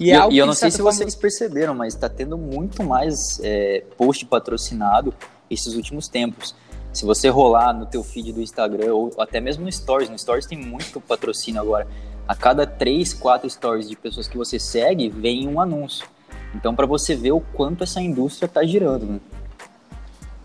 E, 0.00 0.10
é 0.10 0.30
e 0.30 0.38
eu 0.38 0.46
não 0.46 0.54
sei 0.54 0.70
se 0.70 0.80
vocês 0.80 1.14
perceberam, 1.14 1.74
mas 1.74 1.94
está 1.94 2.08
tendo 2.08 2.38
muito 2.38 2.84
mais 2.84 3.40
é, 3.42 3.82
post 3.96 4.24
patrocinado 4.26 5.12
esses 5.50 5.74
últimos 5.74 6.08
tempos. 6.08 6.54
Se 6.92 7.04
você 7.04 7.28
rolar 7.28 7.72
no 7.72 7.86
teu 7.86 8.02
feed 8.02 8.32
do 8.32 8.40
Instagram 8.40 8.94
ou 8.94 9.12
até 9.18 9.40
mesmo 9.40 9.64
no 9.64 9.72
Stories, 9.72 10.08
no 10.08 10.18
Stories 10.18 10.46
tem 10.46 10.58
muito 10.58 11.00
patrocínio 11.00 11.60
agora 11.60 11.86
a 12.28 12.34
cada 12.34 12.66
três, 12.66 13.14
quatro 13.14 13.48
stories 13.48 13.88
de 13.88 13.96
pessoas 13.96 14.28
que 14.28 14.36
você 14.36 14.58
segue, 14.58 15.08
vem 15.08 15.48
um 15.48 15.58
anúncio. 15.58 16.06
Então, 16.54 16.74
para 16.74 16.84
você 16.84 17.16
ver 17.16 17.32
o 17.32 17.40
quanto 17.40 17.84
essa 17.84 18.02
indústria 18.02 18.46
está 18.46 18.62
girando, 18.64 19.06
né? 19.06 19.20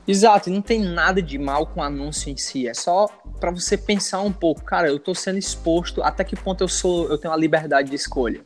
Exato, 0.08 0.50
e 0.50 0.54
não 0.54 0.62
tem 0.62 0.82
nada 0.82 1.22
de 1.22 1.38
mal 1.38 1.66
com 1.66 1.80
o 1.80 1.84
anúncio 1.84 2.30
em 2.30 2.36
si, 2.36 2.68
é 2.68 2.74
só 2.74 3.08
para 3.40 3.52
você 3.52 3.78
pensar 3.78 4.22
um 4.22 4.32
pouco, 4.32 4.62
cara, 4.64 4.88
eu 4.88 4.98
estou 4.98 5.16
sendo 5.16 5.38
exposto, 5.38 6.02
até 6.02 6.24
que 6.24 6.36
ponto 6.36 6.62
eu 6.62 6.68
sou, 6.68 7.10
eu 7.10 7.18
tenho 7.18 7.34
a 7.34 7.38
liberdade 7.38 7.90
de 7.90 7.96
escolha. 7.96 8.42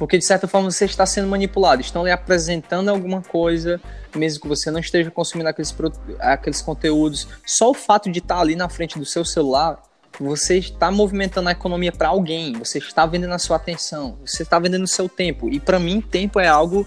Porque 0.00 0.16
de 0.16 0.24
certa 0.24 0.48
forma 0.48 0.70
você 0.70 0.86
está 0.86 1.04
sendo 1.04 1.28
manipulado, 1.28 1.82
estão 1.82 2.02
lhe 2.02 2.10
apresentando 2.10 2.88
alguma 2.88 3.20
coisa, 3.20 3.78
mesmo 4.16 4.40
que 4.40 4.48
você 4.48 4.70
não 4.70 4.80
esteja 4.80 5.10
consumindo 5.10 5.50
aqueles, 5.50 5.76
aqueles 6.18 6.62
conteúdos, 6.62 7.28
só 7.44 7.68
o 7.68 7.74
fato 7.74 8.10
de 8.10 8.18
estar 8.18 8.40
ali 8.40 8.56
na 8.56 8.66
frente 8.66 8.98
do 8.98 9.04
seu 9.04 9.26
celular 9.26 9.82
você 10.18 10.58
está 10.58 10.90
movimentando 10.90 11.48
a 11.48 11.52
economia 11.52 11.92
para 11.92 12.08
alguém, 12.08 12.52
você 12.54 12.78
está 12.78 13.06
vendendo 13.06 13.32
a 13.32 13.38
sua 13.38 13.56
atenção, 13.56 14.18
você 14.24 14.42
está 14.42 14.58
vendendo 14.58 14.84
o 14.84 14.88
seu 14.88 15.08
tempo. 15.08 15.48
E 15.48 15.60
para 15.60 15.78
mim, 15.78 16.00
tempo 16.00 16.40
é 16.40 16.48
algo 16.48 16.86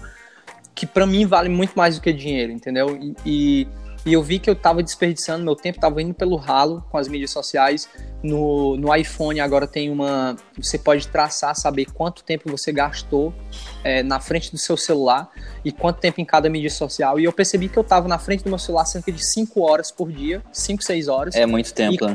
que 0.74 0.86
para 0.86 1.06
mim 1.06 1.24
vale 1.24 1.48
muito 1.48 1.74
mais 1.74 1.96
do 1.96 2.00
que 2.00 2.12
dinheiro, 2.12 2.52
entendeu? 2.52 2.96
E, 2.96 3.14
e, 3.24 3.68
e 4.06 4.12
eu 4.12 4.22
vi 4.22 4.38
que 4.38 4.50
eu 4.50 4.54
estava 4.54 4.82
desperdiçando, 4.82 5.44
meu 5.44 5.56
tempo 5.56 5.78
estava 5.78 6.02
indo 6.02 6.12
pelo 6.12 6.36
ralo 6.36 6.84
com 6.90 6.98
as 6.98 7.08
mídias 7.08 7.30
sociais. 7.30 7.88
No, 8.22 8.76
no 8.76 8.94
iPhone 8.94 9.40
agora 9.40 9.66
tem 9.66 9.90
uma. 9.90 10.36
Você 10.58 10.78
pode 10.78 11.08
traçar, 11.08 11.56
saber 11.56 11.86
quanto 11.86 12.22
tempo 12.22 12.50
você 12.50 12.70
gastou 12.70 13.34
é, 13.82 14.02
na 14.02 14.20
frente 14.20 14.50
do 14.50 14.58
seu 14.58 14.76
celular 14.76 15.30
e 15.64 15.72
quanto 15.72 16.00
tempo 16.00 16.20
em 16.20 16.24
cada 16.24 16.50
mídia 16.50 16.70
social. 16.70 17.18
E 17.18 17.24
eu 17.24 17.32
percebi 17.32 17.68
que 17.68 17.78
eu 17.78 17.82
estava 17.82 18.06
na 18.06 18.18
frente 18.18 18.44
do 18.44 18.50
meu 18.50 18.58
celular 18.58 18.84
cerca 18.84 19.10
de 19.10 19.24
5 19.24 19.60
horas 19.62 19.90
por 19.90 20.12
dia, 20.12 20.42
5, 20.52 20.82
6 20.82 21.08
horas. 21.08 21.34
É 21.34 21.46
muito 21.46 21.72
tempo. 21.72 22.04
E, 22.04 22.06
né? 22.06 22.12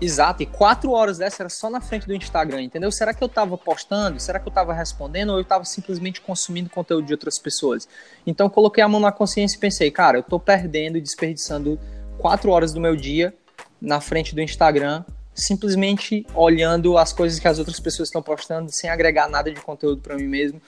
Exato, 0.00 0.44
e 0.44 0.46
quatro 0.46 0.92
horas 0.92 1.18
dessa 1.18 1.42
era 1.42 1.48
só 1.48 1.68
na 1.68 1.80
frente 1.80 2.06
do 2.06 2.14
Instagram, 2.14 2.62
entendeu? 2.62 2.90
Será 2.92 3.12
que 3.12 3.22
eu 3.22 3.26
estava 3.26 3.58
postando? 3.58 4.20
Será 4.20 4.38
que 4.38 4.46
eu 4.46 4.50
estava 4.50 4.72
respondendo? 4.72 5.30
Ou 5.30 5.38
eu 5.38 5.42
estava 5.42 5.64
simplesmente 5.64 6.20
consumindo 6.20 6.70
conteúdo 6.70 7.04
de 7.04 7.12
outras 7.12 7.36
pessoas? 7.36 7.88
Então 8.24 8.48
coloquei 8.48 8.82
a 8.82 8.88
mão 8.88 9.00
na 9.00 9.10
consciência 9.10 9.56
e 9.56 9.60
pensei, 9.60 9.90
cara, 9.90 10.18
eu 10.18 10.20
estou 10.20 10.38
perdendo 10.38 10.96
e 10.96 11.00
desperdiçando 11.00 11.80
quatro 12.16 12.50
horas 12.52 12.72
do 12.72 12.80
meu 12.80 12.94
dia 12.94 13.34
na 13.80 14.00
frente 14.00 14.36
do 14.36 14.40
Instagram, 14.40 15.04
simplesmente 15.34 16.24
olhando 16.32 16.96
as 16.96 17.12
coisas 17.12 17.40
que 17.40 17.48
as 17.48 17.58
outras 17.58 17.80
pessoas 17.80 18.08
estão 18.08 18.22
postando, 18.22 18.70
sem 18.70 18.88
agregar 18.88 19.28
nada 19.28 19.52
de 19.52 19.60
conteúdo 19.60 20.00
para 20.00 20.14
mim 20.14 20.28
mesmo. 20.28 20.62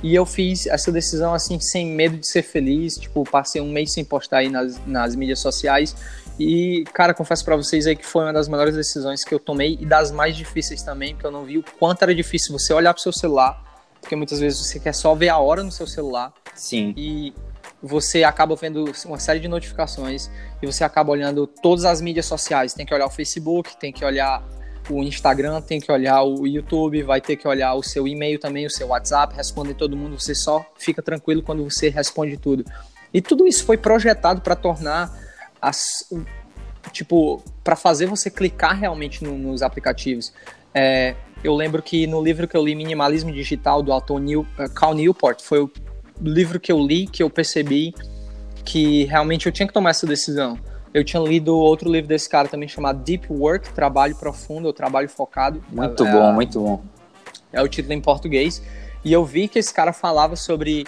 E 0.00 0.14
eu 0.14 0.26
fiz 0.26 0.66
essa 0.66 0.92
decisão 0.92 1.34
assim, 1.34 1.58
sem 1.58 1.86
medo 1.86 2.18
de 2.18 2.28
ser 2.28 2.42
feliz. 2.42 2.96
Tipo, 2.96 3.24
passei 3.24 3.60
um 3.60 3.72
mês 3.72 3.92
sem 3.92 4.04
postar 4.04 4.38
aí 4.38 4.48
nas, 4.48 4.78
nas 4.86 5.16
mídias 5.16 5.40
sociais 5.40 5.96
e, 6.38 6.84
cara, 6.92 7.14
confesso 7.14 7.44
para 7.44 7.56
vocês 7.56 7.86
aí 7.86 7.96
que 7.96 8.04
foi 8.04 8.24
uma 8.24 8.32
das 8.32 8.48
melhores 8.48 8.74
decisões 8.74 9.24
que 9.24 9.34
eu 9.34 9.38
tomei 9.38 9.78
e 9.80 9.86
das 9.86 10.10
mais 10.10 10.36
difíceis 10.36 10.82
também, 10.82 11.14
porque 11.14 11.26
eu 11.26 11.30
não 11.30 11.44
vi 11.44 11.58
o 11.58 11.64
quanto 11.78 12.02
era 12.02 12.14
difícil 12.14 12.56
você 12.56 12.72
olhar 12.72 12.92
pro 12.92 13.02
seu 13.02 13.12
celular, 13.12 13.62
porque 14.00 14.14
muitas 14.14 14.38
vezes 14.38 14.58
você 14.58 14.78
quer 14.78 14.94
só 14.94 15.14
ver 15.14 15.30
a 15.30 15.38
hora 15.38 15.62
no 15.62 15.72
seu 15.72 15.86
celular. 15.86 16.32
Sim. 16.54 16.92
E 16.96 17.34
você 17.82 18.24
acaba 18.24 18.54
vendo 18.54 18.84
uma 19.04 19.18
série 19.18 19.40
de 19.40 19.48
notificações 19.48 20.30
e 20.62 20.66
você 20.66 20.84
acaba 20.84 21.10
olhando 21.10 21.46
todas 21.46 21.84
as 21.84 22.00
mídias 22.00 22.26
sociais. 22.26 22.74
Tem 22.74 22.84
que 22.84 22.94
olhar 22.94 23.06
o 23.06 23.10
Facebook, 23.10 23.76
tem 23.78 23.92
que 23.92 24.04
olhar 24.04 24.42
o 24.88 25.02
Instagram, 25.02 25.60
tem 25.60 25.80
que 25.80 25.90
olhar 25.90 26.22
o 26.22 26.46
YouTube, 26.46 27.02
vai 27.02 27.20
ter 27.20 27.36
que 27.36 27.48
olhar 27.48 27.74
o 27.74 27.82
seu 27.82 28.06
e-mail 28.06 28.38
também, 28.38 28.66
o 28.66 28.70
seu 28.70 28.88
WhatsApp, 28.88 29.34
responder 29.34 29.74
todo 29.74 29.96
mundo. 29.96 30.18
Você 30.18 30.34
só 30.34 30.64
fica 30.78 31.02
tranquilo 31.02 31.42
quando 31.42 31.64
você 31.64 31.88
responde 31.88 32.36
tudo. 32.36 32.64
E 33.12 33.20
tudo 33.20 33.46
isso 33.46 33.64
foi 33.64 33.76
projetado 33.76 34.40
para 34.40 34.54
tornar 34.54 35.25
as, 35.66 36.08
tipo, 36.92 37.42
para 37.64 37.74
fazer 37.74 38.06
você 38.06 38.30
clicar 38.30 38.78
realmente 38.78 39.24
no, 39.24 39.36
nos 39.36 39.62
aplicativos. 39.62 40.32
É, 40.72 41.16
eu 41.42 41.54
lembro 41.54 41.82
que 41.82 42.06
no 42.06 42.22
livro 42.22 42.46
que 42.46 42.56
eu 42.56 42.64
li, 42.64 42.74
Minimalismo 42.74 43.32
Digital, 43.32 43.82
do 43.82 43.92
autor 43.92 44.20
Neil, 44.20 44.46
uh, 44.58 44.72
Cal 44.72 44.94
Newport, 44.94 45.42
foi 45.42 45.60
o 45.60 45.70
livro 46.20 46.60
que 46.60 46.70
eu 46.70 46.78
li 46.78 47.06
que 47.06 47.22
eu 47.22 47.28
percebi 47.28 47.94
que 48.64 49.04
realmente 49.04 49.46
eu 49.46 49.52
tinha 49.52 49.66
que 49.66 49.72
tomar 49.72 49.90
essa 49.90 50.06
decisão. 50.06 50.58
Eu 50.94 51.04
tinha 51.04 51.22
lido 51.22 51.56
outro 51.56 51.90
livro 51.90 52.08
desse 52.08 52.28
cara 52.28 52.48
também 52.48 52.68
chamado 52.68 53.02
Deep 53.02 53.26
Work, 53.30 53.72
Trabalho 53.74 54.16
Profundo, 54.16 54.66
ou 54.66 54.72
Trabalho 54.72 55.08
Focado. 55.08 55.62
Muito 55.70 56.06
é, 56.06 56.12
bom, 56.12 56.32
muito 56.32 56.60
bom. 56.60 56.84
É 57.52 57.60
o 57.60 57.68
título 57.68 57.92
em 57.92 58.00
português. 58.00 58.62
E 59.04 59.12
eu 59.12 59.24
vi 59.24 59.46
que 59.46 59.58
esse 59.58 59.72
cara 59.74 59.92
falava 59.92 60.36
sobre 60.36 60.86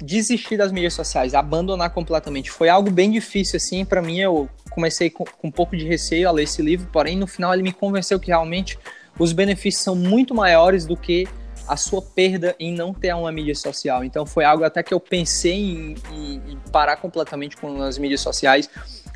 desistir 0.00 0.56
das 0.56 0.72
mídias 0.72 0.94
sociais, 0.94 1.34
abandonar 1.34 1.90
completamente. 1.90 2.50
Foi 2.50 2.68
algo 2.68 2.90
bem 2.90 3.10
difícil, 3.10 3.56
assim, 3.56 3.84
para 3.84 4.02
mim. 4.02 4.18
Eu 4.18 4.48
comecei 4.70 5.10
com, 5.10 5.24
com 5.24 5.48
um 5.48 5.50
pouco 5.50 5.76
de 5.76 5.86
receio 5.86 6.28
a 6.28 6.32
ler 6.32 6.44
esse 6.44 6.62
livro, 6.62 6.88
porém, 6.92 7.16
no 7.16 7.26
final, 7.26 7.52
ele 7.54 7.62
me 7.62 7.72
convenceu 7.72 8.20
que 8.20 8.28
realmente 8.28 8.78
os 9.18 9.32
benefícios 9.32 9.82
são 9.82 9.94
muito 9.94 10.34
maiores 10.34 10.84
do 10.84 10.96
que 10.96 11.26
a 11.66 11.76
sua 11.76 12.00
perda 12.00 12.54
em 12.60 12.72
não 12.72 12.94
ter 12.94 13.12
uma 13.14 13.32
mídia 13.32 13.54
social. 13.54 14.04
Então 14.04 14.24
foi 14.24 14.44
algo 14.44 14.64
até 14.64 14.82
que 14.82 14.94
eu 14.94 15.00
pensei 15.00 15.54
em, 15.54 15.94
em, 16.12 16.34
em, 16.52 16.58
parar 16.70 16.96
completamente 16.96 17.56
com 17.56 17.82
as 17.82 17.98
mídias 17.98 18.20
sociais, 18.20 18.70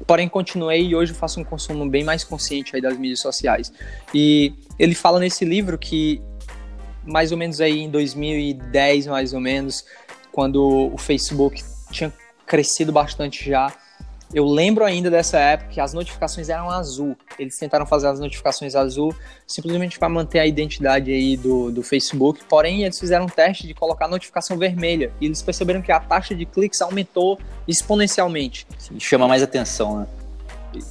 porém 0.07 0.29
continuei 0.29 0.89
e 0.89 0.95
hoje 0.95 1.13
faço 1.13 1.39
um 1.41 1.45
consumo 1.45 1.89
bem 1.89 2.03
mais 2.03 2.25
consciente 2.25 2.75
aí 2.75 2.83
das 2.83 2.97
mídias 2.99 3.21
sociais. 3.21 3.73
E 4.13 4.53
ele 4.79 4.95
fala 4.95 5.21
nesse 5.21 5.45
livro 5.45 5.79
que 5.79 6.21
mais 7.05 7.33
ou 7.33 7.39
menos 7.39 7.61
aí 7.61 7.81
em 7.81 7.91
2010, 7.91 9.07
mais 9.07 9.33
ou 9.33 9.41
menos, 9.41 9.85
quando 10.33 10.91
o 10.93 10.99
Facebook 10.99 11.63
tinha 11.91 12.13
crescido 12.47 12.93
bastante 12.93 13.49
já, 13.49 13.73
eu 14.33 14.45
lembro 14.45 14.85
ainda 14.85 15.11
dessa 15.11 15.39
época 15.39 15.71
que 15.71 15.81
as 15.81 15.93
notificações 15.93 16.49
eram 16.49 16.71
azul. 16.71 17.17
Eles 17.37 17.59
tentaram 17.59 17.85
fazer 17.85 18.07
as 18.07 18.21
notificações 18.21 18.77
azul 18.77 19.15
simplesmente 19.45 19.99
para 19.99 20.09
manter 20.09 20.39
a 20.39 20.47
identidade 20.47 21.11
aí 21.11 21.37
do, 21.37 21.73
do 21.73 21.83
Facebook. 21.83 22.45
Porém, 22.49 22.85
eles 22.85 22.99
fizeram 22.99 23.25
um 23.25 23.29
teste 23.29 23.67
de 23.67 23.75
colocar 23.75 24.05
a 24.05 24.09
notificação 24.09 24.57
vermelha. 24.57 25.13
E 25.21 25.27
eles 25.27 25.43
perceberam 25.43 25.83
que 25.83 25.91
a 25.91 25.99
taxa 25.99 26.33
de 26.33 26.47
cliques 26.47 26.81
aumentou 26.81 27.41
exponencialmente. 27.67 28.69
Sim, 28.79 29.01
chama 29.01 29.27
mais 29.27 29.43
atenção, 29.43 30.01
né? 30.01 30.07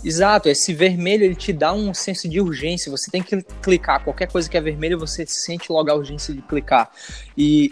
Exato, 0.03 0.49
esse 0.49 0.73
vermelho 0.73 1.23
ele 1.23 1.35
te 1.35 1.53
dá 1.53 1.71
um 1.71 1.93
senso 1.93 2.27
de 2.27 2.41
urgência. 2.41 2.91
Você 2.91 3.09
tem 3.09 3.23
que 3.23 3.41
clicar. 3.61 4.03
Qualquer 4.03 4.29
coisa 4.29 4.49
que 4.49 4.57
é 4.57 4.61
vermelho, 4.61 4.99
você 4.99 5.25
sente 5.25 5.71
logo 5.71 5.89
a 5.89 5.95
urgência 5.95 6.33
de 6.33 6.41
clicar. 6.41 6.91
E 7.37 7.71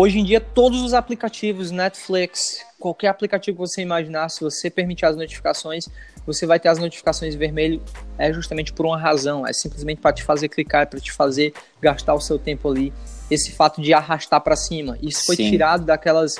hoje 0.00 0.18
em 0.18 0.24
dia, 0.24 0.40
todos 0.40 0.80
os 0.80 0.94
aplicativos, 0.94 1.70
Netflix, 1.70 2.64
qualquer 2.78 3.08
aplicativo 3.08 3.56
que 3.58 3.60
você 3.60 3.82
imaginar, 3.82 4.30
se 4.30 4.40
você 4.40 4.70
permitir 4.70 5.04
as 5.04 5.14
notificações, 5.14 5.90
você 6.26 6.46
vai 6.46 6.58
ter 6.58 6.70
as 6.70 6.78
notificações 6.78 7.34
vermelho, 7.34 7.82
é 8.16 8.32
justamente 8.32 8.72
por 8.72 8.86
uma 8.86 8.96
razão, 8.96 9.46
é 9.46 9.52
simplesmente 9.52 10.00
para 10.00 10.14
te 10.14 10.22
fazer 10.22 10.48
clicar, 10.48 10.86
para 10.86 10.98
te 10.98 11.12
fazer 11.12 11.52
gastar 11.82 12.14
o 12.14 12.20
seu 12.20 12.38
tempo 12.38 12.70
ali. 12.70 12.94
Esse 13.30 13.52
fato 13.52 13.82
de 13.82 13.92
arrastar 13.92 14.40
para 14.40 14.56
cima, 14.56 14.96
isso 15.02 15.26
foi 15.26 15.36
Sim. 15.36 15.50
tirado 15.50 15.84
daquelas 15.84 16.36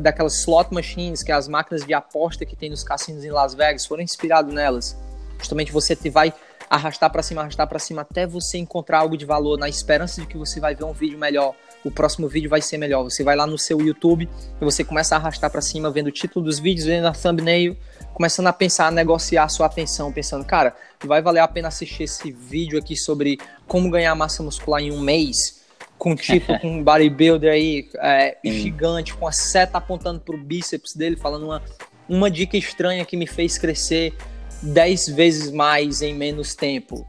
daquelas 0.00 0.38
slot 0.38 0.72
machines, 0.72 1.22
que 1.22 1.30
é 1.30 1.34
as 1.34 1.46
máquinas 1.46 1.84
de 1.84 1.92
aposta 1.92 2.46
que 2.46 2.56
tem 2.56 2.70
nos 2.70 2.82
cassinos 2.82 3.22
em 3.22 3.30
Las 3.30 3.54
Vegas, 3.54 3.84
foram 3.84 4.02
inspirados 4.02 4.52
nelas. 4.52 4.96
Justamente 5.38 5.70
você 5.70 5.94
te 5.94 6.08
vai 6.08 6.32
arrastar 6.70 7.10
para 7.10 7.22
cima, 7.22 7.42
arrastar 7.42 7.66
para 7.66 7.78
cima 7.78 8.00
até 8.00 8.26
você 8.26 8.56
encontrar 8.56 9.00
algo 9.00 9.16
de 9.16 9.26
valor, 9.26 9.58
na 9.58 9.68
esperança 9.68 10.22
de 10.22 10.26
que 10.26 10.38
você 10.38 10.58
vai 10.58 10.74
ver 10.74 10.84
um 10.84 10.92
vídeo 10.92 11.18
melhor, 11.18 11.54
o 11.84 11.90
próximo 11.90 12.26
vídeo 12.26 12.48
vai 12.48 12.62
ser 12.62 12.78
melhor. 12.78 13.02
Você 13.04 13.22
vai 13.22 13.36
lá 13.36 13.46
no 13.46 13.58
seu 13.58 13.80
YouTube 13.80 14.28
e 14.60 14.64
você 14.64 14.82
começa 14.82 15.14
a 15.14 15.18
arrastar 15.18 15.50
para 15.50 15.60
cima, 15.60 15.90
vendo 15.90 16.06
o 16.06 16.12
título 16.12 16.44
dos 16.44 16.58
vídeos, 16.58 16.86
vendo 16.86 17.06
a 17.06 17.12
thumbnail, 17.12 17.76
começando 18.14 18.46
a 18.46 18.52
pensar, 18.52 18.86
a 18.86 18.90
negociar 18.90 19.44
a 19.44 19.48
sua 19.48 19.66
atenção, 19.66 20.10
pensando, 20.12 20.44
cara, 20.44 20.74
vai 21.04 21.20
valer 21.20 21.40
a 21.40 21.48
pena 21.48 21.68
assistir 21.68 22.04
esse 22.04 22.32
vídeo 22.32 22.78
aqui 22.78 22.96
sobre 22.96 23.38
como 23.66 23.90
ganhar 23.90 24.14
massa 24.14 24.42
muscular 24.42 24.80
em 24.80 24.90
um 24.90 25.00
mês, 25.00 25.62
com 25.98 26.16
tipo 26.16 26.56
com 26.60 26.78
um 26.78 26.82
bodybuilder 26.82 27.52
aí 27.52 27.88
é, 27.96 28.38
gigante, 28.44 29.14
com 29.14 29.26
a 29.26 29.32
seta 29.32 29.78
apontando 29.78 30.20
pro 30.20 30.38
bíceps 30.38 30.94
dele, 30.94 31.16
falando 31.16 31.44
uma, 31.44 31.62
uma 32.08 32.30
dica 32.30 32.56
estranha 32.56 33.04
que 33.04 33.16
me 33.16 33.26
fez 33.26 33.58
crescer 33.58 34.14
10 34.62 35.08
vezes 35.08 35.50
mais 35.50 36.00
em 36.00 36.14
menos 36.14 36.54
tempo. 36.54 37.06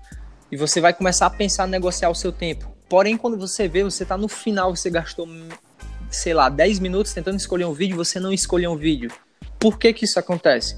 E 0.52 0.58
você 0.58 0.82
vai 0.82 0.94
começar 0.94 1.26
a 1.28 1.30
pensar 1.30 1.64
a 1.64 1.68
negociar 1.68 2.10
o 2.10 2.16
seu 2.16 2.32
tempo. 2.32 2.75
Porém, 2.96 3.18
quando 3.18 3.38
você 3.38 3.68
vê, 3.68 3.84
você 3.84 4.06
tá 4.06 4.16
no 4.16 4.30
final, 4.30 4.74
você 4.74 4.90
gastou, 4.90 5.28
sei 6.10 6.34
lá, 6.34 6.48
10 6.48 6.80
minutos 6.80 7.14
tentando 7.14 7.36
escolher 7.36 7.66
um 7.66 7.74
vídeo, 7.74 7.98
você 7.98 8.22
não 8.22 8.32
escolheu 8.32 8.72
um 8.72 8.78
vídeo. 8.78 9.12
Por 9.60 9.78
que 9.78 9.92
que 9.92 10.06
isso 10.06 10.18
acontece? 10.18 10.78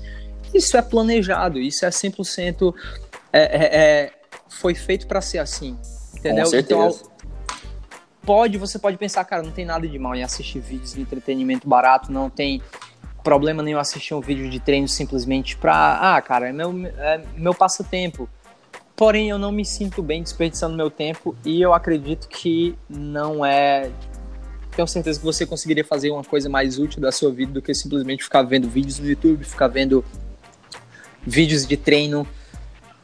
Isso 0.51 0.75
é 0.75 0.81
planejado, 0.81 1.59
isso 1.59 1.85
é 1.85 1.89
100% 1.89 2.73
é, 3.31 3.41
é, 3.41 3.77
é, 3.77 4.13
foi 4.49 4.73
feito 4.73 5.05
para 5.05 5.21
ser 5.21 5.37
assim, 5.37 5.77
entendeu? 6.15 6.45
Com 6.45 6.49
certeza. 6.49 6.87
Então, 6.87 7.11
pode, 8.23 8.57
você 8.57 8.79
pode 8.79 8.97
pensar, 8.97 9.23
cara, 9.23 9.43
não 9.43 9.51
tem 9.51 9.63
nada 9.63 9.87
de 9.87 9.99
mal 9.99 10.15
em 10.15 10.23
assistir 10.23 10.59
vídeos 10.59 10.95
de 10.95 11.01
entretenimento 11.01 11.69
barato, 11.69 12.11
não 12.11 12.31
tem 12.31 12.63
problema 13.23 13.61
nenhum 13.61 13.77
assistir 13.77 14.15
um 14.15 14.21
vídeo 14.21 14.49
de 14.49 14.59
treino 14.59 14.87
simplesmente 14.87 15.55
pra, 15.55 16.15
ah, 16.15 16.19
cara, 16.19 16.49
é 16.49 16.51
meu, 16.51 16.73
é 16.97 17.21
meu 17.35 17.53
passatempo. 17.53 18.27
Porém, 18.97 19.29
eu 19.29 19.37
não 19.37 19.51
me 19.51 19.63
sinto 19.63 20.01
bem 20.01 20.23
desperdiçando 20.23 20.75
meu 20.75 20.89
tempo 20.89 21.35
e 21.45 21.61
eu 21.61 21.71
acredito 21.71 22.27
que 22.27 22.75
não 22.89 23.45
é. 23.45 23.91
Tenho 24.75 24.87
certeza 24.87 25.19
que 25.19 25.25
você 25.25 25.45
conseguiria 25.45 25.85
fazer 25.85 26.09
uma 26.09 26.23
coisa 26.23 26.49
mais 26.49 26.79
útil 26.79 26.99
da 26.99 27.11
sua 27.11 27.31
vida 27.31 27.51
do 27.51 27.61
que 27.61 27.75
simplesmente 27.75 28.23
ficar 28.23 28.41
vendo 28.41 28.67
vídeos 28.67 28.97
no 28.97 29.07
YouTube, 29.07 29.43
ficar 29.43 29.67
vendo 29.67 30.03
vídeos 31.21 31.67
de 31.67 31.77
treino. 31.77 32.27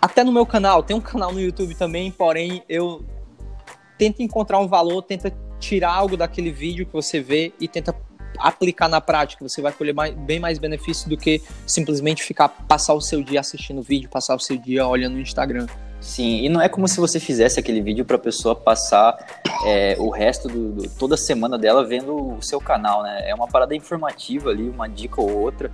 Até 0.02 0.24
no 0.24 0.32
meu 0.32 0.48
canal, 0.48 0.82
tem 0.82 0.98
um 0.98 1.02
canal 1.02 1.32
no 1.32 1.40
YouTube 1.40 1.76
também, 1.76 2.10
porém 2.10 2.64
eu 2.68 3.06
tento 3.96 4.24
encontrar 4.24 4.60
um 4.60 4.68
valor, 4.68 5.04
tenta 5.04 5.32
tirar 5.60 5.94
algo 5.94 6.18
daquele 6.18 6.52
vídeo 6.52 6.88
que 6.88 6.94
você 6.94 7.22
vê 7.22 7.54
e 7.60 7.68
tenta 7.68 7.96
aplicar 8.40 8.90
na 8.90 9.00
prática, 9.00 9.48
você 9.48 9.62
vai 9.62 9.72
colher 9.72 9.94
mais, 9.94 10.14
bem 10.16 10.40
mais 10.40 10.58
benefício 10.58 11.08
do 11.08 11.16
que 11.16 11.40
simplesmente 11.68 12.24
ficar 12.24 12.50
passar 12.50 12.96
o 12.96 13.02
seu 13.02 13.24
dia 13.24 13.40
assistindo 13.40 13.82
vídeo, 13.82 14.10
passar 14.10 14.36
o 14.36 14.40
seu 14.40 14.58
dia 14.58 14.88
olhando 14.88 15.14
no 15.14 15.22
Instagram. 15.22 15.68
Sim, 16.04 16.44
e 16.44 16.50
não 16.50 16.62
é 16.62 16.68
como 16.68 16.86
se 16.86 17.00
você 17.00 17.18
fizesse 17.18 17.58
aquele 17.58 17.82
vídeo 17.82 18.04
para 18.04 18.18
a 18.18 18.20
pessoa 18.20 18.54
passar 18.54 19.18
é, 19.66 19.96
o 19.98 20.10
resto 20.10 20.50
do, 20.50 20.74
do, 20.74 20.90
toda 20.90 21.16
semana 21.16 21.58
dela 21.58 21.86
vendo 21.86 22.36
o 22.36 22.42
seu 22.42 22.60
canal, 22.60 23.04
né? 23.04 23.24
É 23.26 23.34
uma 23.34 23.48
parada 23.48 23.74
informativa 23.74 24.50
ali, 24.50 24.70
uma 24.70 24.90
dica 24.90 25.22
ou 25.22 25.32
outra, 25.32 25.72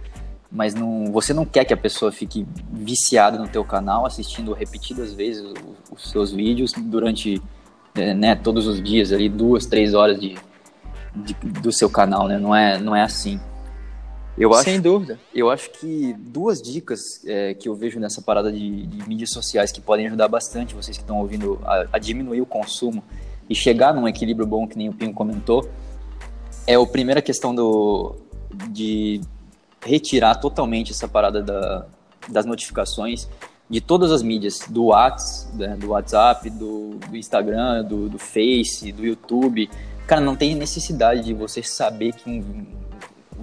mas 0.51 0.75
não, 0.75 1.11
você 1.11 1.33
não 1.33 1.45
quer 1.45 1.65
que 1.65 1.73
a 1.73 1.77
pessoa 1.77 2.11
fique 2.11 2.45
viciada 2.71 3.39
no 3.39 3.47
teu 3.47 3.65
canal, 3.65 4.05
assistindo 4.05 4.53
repetidas 4.53 5.13
vezes 5.13 5.43
os, 5.43 5.53
os 5.91 6.11
seus 6.11 6.31
vídeos 6.31 6.73
durante 6.77 7.41
é, 7.95 8.13
né, 8.13 8.35
todos 8.35 8.67
os 8.67 8.83
dias 8.83 9.11
ali, 9.11 9.27
duas, 9.27 9.65
três 9.65 9.95
horas 9.95 10.19
de, 10.19 10.37
de, 11.15 11.33
do 11.33 11.71
seu 11.71 11.89
canal, 11.89 12.27
né? 12.27 12.37
Não 12.37 12.55
é, 12.55 12.77
não 12.77 12.95
é 12.95 13.01
assim. 13.01 13.39
Eu 14.39 14.53
acho, 14.53 14.63
Sem 14.63 14.79
dúvida. 14.79 15.19
Eu 15.35 15.49
acho 15.49 15.69
que 15.71 16.13
duas 16.17 16.61
dicas 16.61 17.25
é, 17.25 17.53
que 17.53 17.67
eu 17.67 17.75
vejo 17.75 17.99
nessa 17.99 18.21
parada 18.21 18.51
de, 18.51 18.85
de, 18.87 19.09
mídias 19.09 19.31
sociais 19.31 19.71
que 19.71 19.81
podem 19.81 20.07
ajudar 20.07 20.29
bastante 20.29 20.73
vocês 20.73 20.95
que 20.95 21.03
estão 21.03 21.19
ouvindo 21.19 21.59
a, 21.65 21.85
a, 21.93 21.99
diminuir 21.99 22.39
o 22.39 22.45
consumo 22.45 23.03
e 23.49 23.53
chegar 23.53 23.93
num 23.93 24.07
equilíbrio 24.07 24.47
bom, 24.47 24.65
que 24.65 24.77
nem 24.77 24.87
o 24.87 24.93
Pinho 24.93 25.13
comentou, 25.13 25.69
é 26.65 26.75
a 26.75 26.85
primeira 26.85 27.21
questão 27.21 27.53
do, 27.53 28.15
de 28.69 29.19
retirar 29.85 30.35
totalmente 30.35 30.91
essa 30.91 31.07
parada 31.07 31.41
da, 31.43 31.85
das 32.29 32.45
notificações 32.45 33.27
de 33.69 33.81
todas 33.81 34.11
as 34.11 34.23
mídias, 34.23 34.61
do 34.69 34.85
WhatsApp, 34.85 35.57
né, 35.57 35.75
do, 35.75 35.89
WhatsApp, 35.89 36.49
do, 36.49 36.95
do 37.09 37.17
Instagram, 37.17 37.83
do, 37.83 38.07
do 38.07 38.17
Face, 38.17 38.91
do 38.91 39.05
YouTube, 39.05 39.69
Cara, 40.09 40.21
não 40.21 40.35
tem 40.35 40.55
necessidade 40.55 41.23
de 41.23 41.35
você 41.35 41.61
saber 41.61 42.13
que 42.13 42.27
um, 42.27 42.65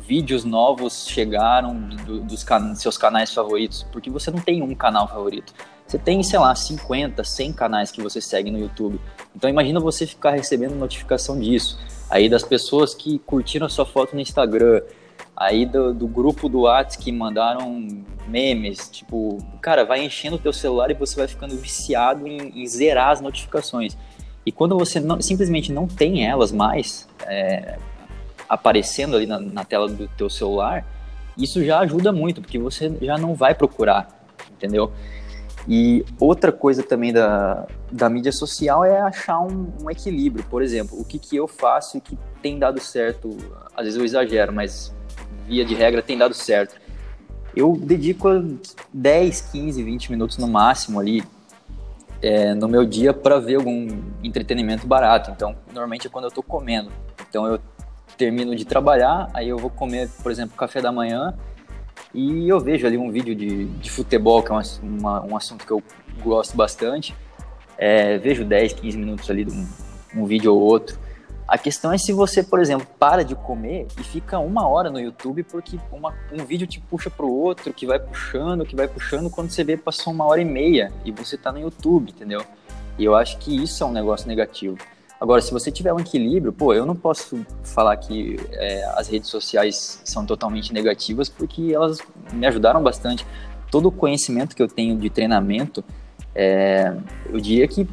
vídeos 0.06 0.44
novos 0.44 1.06
chegaram 1.08 1.78
do, 1.78 2.20
dos 2.20 2.44
can 2.44 2.74
seus 2.74 2.96
canais 2.96 3.32
favoritos, 3.32 3.82
porque 3.92 4.08
você 4.08 4.30
não 4.30 4.38
tem 4.38 4.62
um 4.62 4.74
canal 4.74 5.08
favorito. 5.08 5.52
Você 5.86 5.98
tem, 5.98 6.22
sei 6.22 6.38
lá, 6.38 6.54
50, 6.54 7.22
100 7.22 7.52
canais 7.52 7.90
que 7.90 8.02
você 8.02 8.20
segue 8.20 8.50
no 8.50 8.58
YouTube. 8.58 9.00
Então 9.34 9.48
imagina 9.48 9.78
você 9.78 10.06
ficar 10.06 10.32
recebendo 10.32 10.74
notificação 10.74 11.38
disso. 11.38 11.78
Aí 12.10 12.28
das 12.28 12.42
pessoas 12.42 12.94
que 12.94 13.18
curtiram 13.20 13.66
a 13.66 13.68
sua 13.68 13.86
foto 13.86 14.14
no 14.14 14.20
Instagram, 14.20 14.82
aí 15.36 15.66
do, 15.66 15.94
do 15.94 16.08
grupo 16.08 16.48
do 16.48 16.60
WhatsApp 16.60 17.04
que 17.04 17.12
mandaram 17.12 17.88
memes, 18.26 18.88
tipo, 18.88 19.38
cara, 19.60 19.84
vai 19.84 20.04
enchendo 20.04 20.36
o 20.36 20.38
teu 20.38 20.52
celular 20.52 20.90
e 20.90 20.94
você 20.94 21.16
vai 21.16 21.28
ficando 21.28 21.56
viciado 21.56 22.26
em, 22.26 22.62
em 22.62 22.66
zerar 22.66 23.10
as 23.10 23.20
notificações. 23.20 23.96
E 24.44 24.52
quando 24.52 24.78
você 24.78 24.98
não, 24.98 25.20
simplesmente 25.20 25.72
não 25.72 25.86
tem 25.86 26.26
elas 26.26 26.52
mais 26.52 27.08
é, 27.26 27.78
aparecendo 28.48 29.16
ali 29.16 29.26
na, 29.26 29.38
na, 29.38 29.64
tela 29.64 29.88
do 29.88 30.08
teu 30.08 30.30
celular, 30.30 30.84
isso 31.36 31.64
já 31.64 31.80
ajuda 31.80 32.12
muito, 32.12 32.40
porque 32.40 32.58
você 32.58 32.92
já 33.00 33.18
não 33.18 33.34
vai 33.34 33.54
procurar, 33.54 34.08
entendeu? 34.50 34.92
E 35.68 36.04
outra 36.20 36.52
coisa 36.52 36.82
também 36.82 37.12
da, 37.12 37.66
da 37.90 38.08
mídia 38.08 38.30
social 38.30 38.84
é 38.84 39.00
achar 39.00 39.40
um, 39.40 39.72
um 39.82 39.90
equilíbrio. 39.90 40.44
Por 40.44 40.62
exemplo, 40.62 40.98
o 40.98 41.04
que, 41.04 41.18
que 41.18 41.36
eu 41.36 41.48
faço 41.48 41.96
e 41.96 42.00
que 42.00 42.16
tem 42.40 42.58
dado 42.58 42.80
certo, 42.80 43.36
às 43.74 43.84
vezes 43.84 43.98
eu 43.98 44.04
exagero, 44.04 44.52
mas 44.52 44.94
via 45.46 45.64
de 45.64 45.74
regra 45.74 46.02
tem 46.02 46.16
dado 46.16 46.34
certo. 46.34 46.76
eu 47.54 47.76
dedico 47.76 48.28
10, 48.92 49.40
15, 49.52 49.82
20 49.82 50.10
minutos 50.10 50.38
no 50.38 50.46
máximo 50.46 51.00
ali 51.00 51.22
é, 52.22 52.54
no 52.54 52.68
meu 52.68 52.84
dia 52.84 53.12
para 53.12 53.38
ver 53.38 53.56
algum 53.56 53.88
entretenimento 54.22 54.86
barato. 54.86 55.30
Então, 55.30 55.56
normalmente 55.68 56.06
é 56.06 56.10
quando 56.10 56.24
eu 56.24 56.28
estou 56.28 56.42
comendo. 56.42 56.90
Então, 57.28 57.46
eu 57.46 57.60
termino 58.16 58.54
de 58.54 58.64
trabalhar, 58.64 59.28
aí 59.34 59.48
eu 59.48 59.58
vou 59.58 59.70
comer, 59.70 60.08
por 60.22 60.32
exemplo, 60.32 60.56
café 60.56 60.80
da 60.80 60.90
manhã 60.90 61.34
e 62.14 62.48
eu 62.48 62.58
vejo 62.58 62.86
ali 62.86 62.96
um 62.96 63.10
vídeo 63.10 63.34
de, 63.34 63.66
de 63.66 63.90
futebol, 63.90 64.42
que 64.42 64.50
é 64.50 64.54
uma, 64.54 64.62
uma, 64.82 65.24
um 65.24 65.36
assunto 65.36 65.66
que 65.66 65.72
eu 65.72 65.82
gosto 66.22 66.56
bastante. 66.56 67.14
É, 67.76 68.16
vejo 68.16 68.44
10, 68.44 68.72
15 68.74 68.96
minutos 68.96 69.30
ali 69.30 69.44
de 69.44 69.52
um, 69.52 69.68
um 70.16 70.24
vídeo 70.24 70.54
ou 70.54 70.60
outro. 70.60 70.98
A 71.46 71.56
questão 71.56 71.92
é 71.92 71.98
se 71.98 72.12
você, 72.12 72.42
por 72.42 72.58
exemplo, 72.58 72.86
para 72.98 73.22
de 73.22 73.36
comer 73.36 73.86
e 74.00 74.02
fica 74.02 74.38
uma 74.38 74.66
hora 74.66 74.90
no 74.90 74.98
YouTube 74.98 75.44
porque 75.44 75.78
uma, 75.92 76.12
um 76.32 76.44
vídeo 76.44 76.66
te 76.66 76.80
puxa 76.80 77.08
para 77.08 77.24
o 77.24 77.32
outro, 77.32 77.72
que 77.72 77.86
vai 77.86 78.00
puxando, 78.00 78.64
que 78.64 78.74
vai 78.74 78.88
puxando, 78.88 79.30
quando 79.30 79.50
você 79.50 79.62
vê 79.62 79.76
passou 79.76 80.12
uma 80.12 80.24
hora 80.24 80.40
e 80.40 80.44
meia 80.44 80.92
e 81.04 81.12
você 81.12 81.36
está 81.36 81.52
no 81.52 81.60
YouTube, 81.60 82.10
entendeu? 82.10 82.42
E 82.98 83.04
eu 83.04 83.14
acho 83.14 83.38
que 83.38 83.54
isso 83.62 83.84
é 83.84 83.86
um 83.86 83.92
negócio 83.92 84.26
negativo. 84.26 84.76
Agora, 85.20 85.40
se 85.40 85.50
você 85.50 85.70
tiver 85.70 85.92
um 85.92 85.98
equilíbrio, 85.98 86.52
pô, 86.52 86.74
eu 86.74 86.84
não 86.84 86.94
posso 86.94 87.44
falar 87.64 87.96
que 87.96 88.36
é, 88.52 88.84
as 88.94 89.08
redes 89.08 89.30
sociais 89.30 90.00
são 90.04 90.26
totalmente 90.26 90.72
negativas 90.74 91.28
porque 91.28 91.72
elas 91.72 91.98
me 92.32 92.46
ajudaram 92.46 92.82
bastante. 92.82 93.26
Todo 93.70 93.86
o 93.86 93.92
conhecimento 93.92 94.54
que 94.54 94.62
eu 94.62 94.68
tenho 94.68 94.96
de 94.96 95.08
treinamento, 95.08 95.82
é, 96.34 96.94
eu 97.30 97.40
diria 97.40 97.66
que 97.66 97.88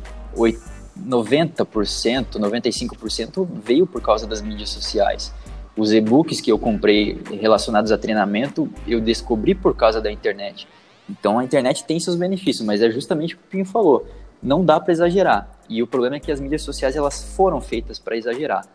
90%, 1.00 2.34
95% 2.34 3.48
veio 3.64 3.88
por 3.88 4.02
causa 4.02 4.28
das 4.28 4.42
mídias 4.42 4.70
sociais. 4.70 5.34
Os 5.78 5.94
e-books 5.94 6.42
que 6.42 6.52
eu 6.52 6.60
comprei 6.60 7.20
relacionados 7.40 7.92
a 7.92 7.98
treinamento, 7.98 8.70
eu 8.86 9.00
descobri 9.00 9.56
por 9.56 9.74
causa 9.76 10.02
da 10.02 10.12
internet. 10.12 10.68
Então 11.10 11.40
a 11.40 11.44
internet 11.44 11.86
tem 11.86 12.00
seus 12.00 12.16
benefícios, 12.16 12.66
mas 12.66 12.82
é 12.82 12.92
justamente 12.92 13.34
o 13.34 13.38
que 13.38 13.44
o 13.44 13.48
Pinho 13.48 13.66
falou. 13.66 14.06
Não 14.44 14.64
dá 14.64 14.80
para 14.80 14.91
exagerar. 14.91 15.50
E 15.70 15.82
o 15.82 15.88
problema 15.88 16.18
é 16.18 16.20
que 16.20 16.32
as 16.32 16.39
mídias 16.39 16.62
sociais 16.62 16.96
elas 16.96 17.24
foram 17.36 17.62
feitas 17.62 17.98
para 17.98 18.18
exagerar. 18.18 18.66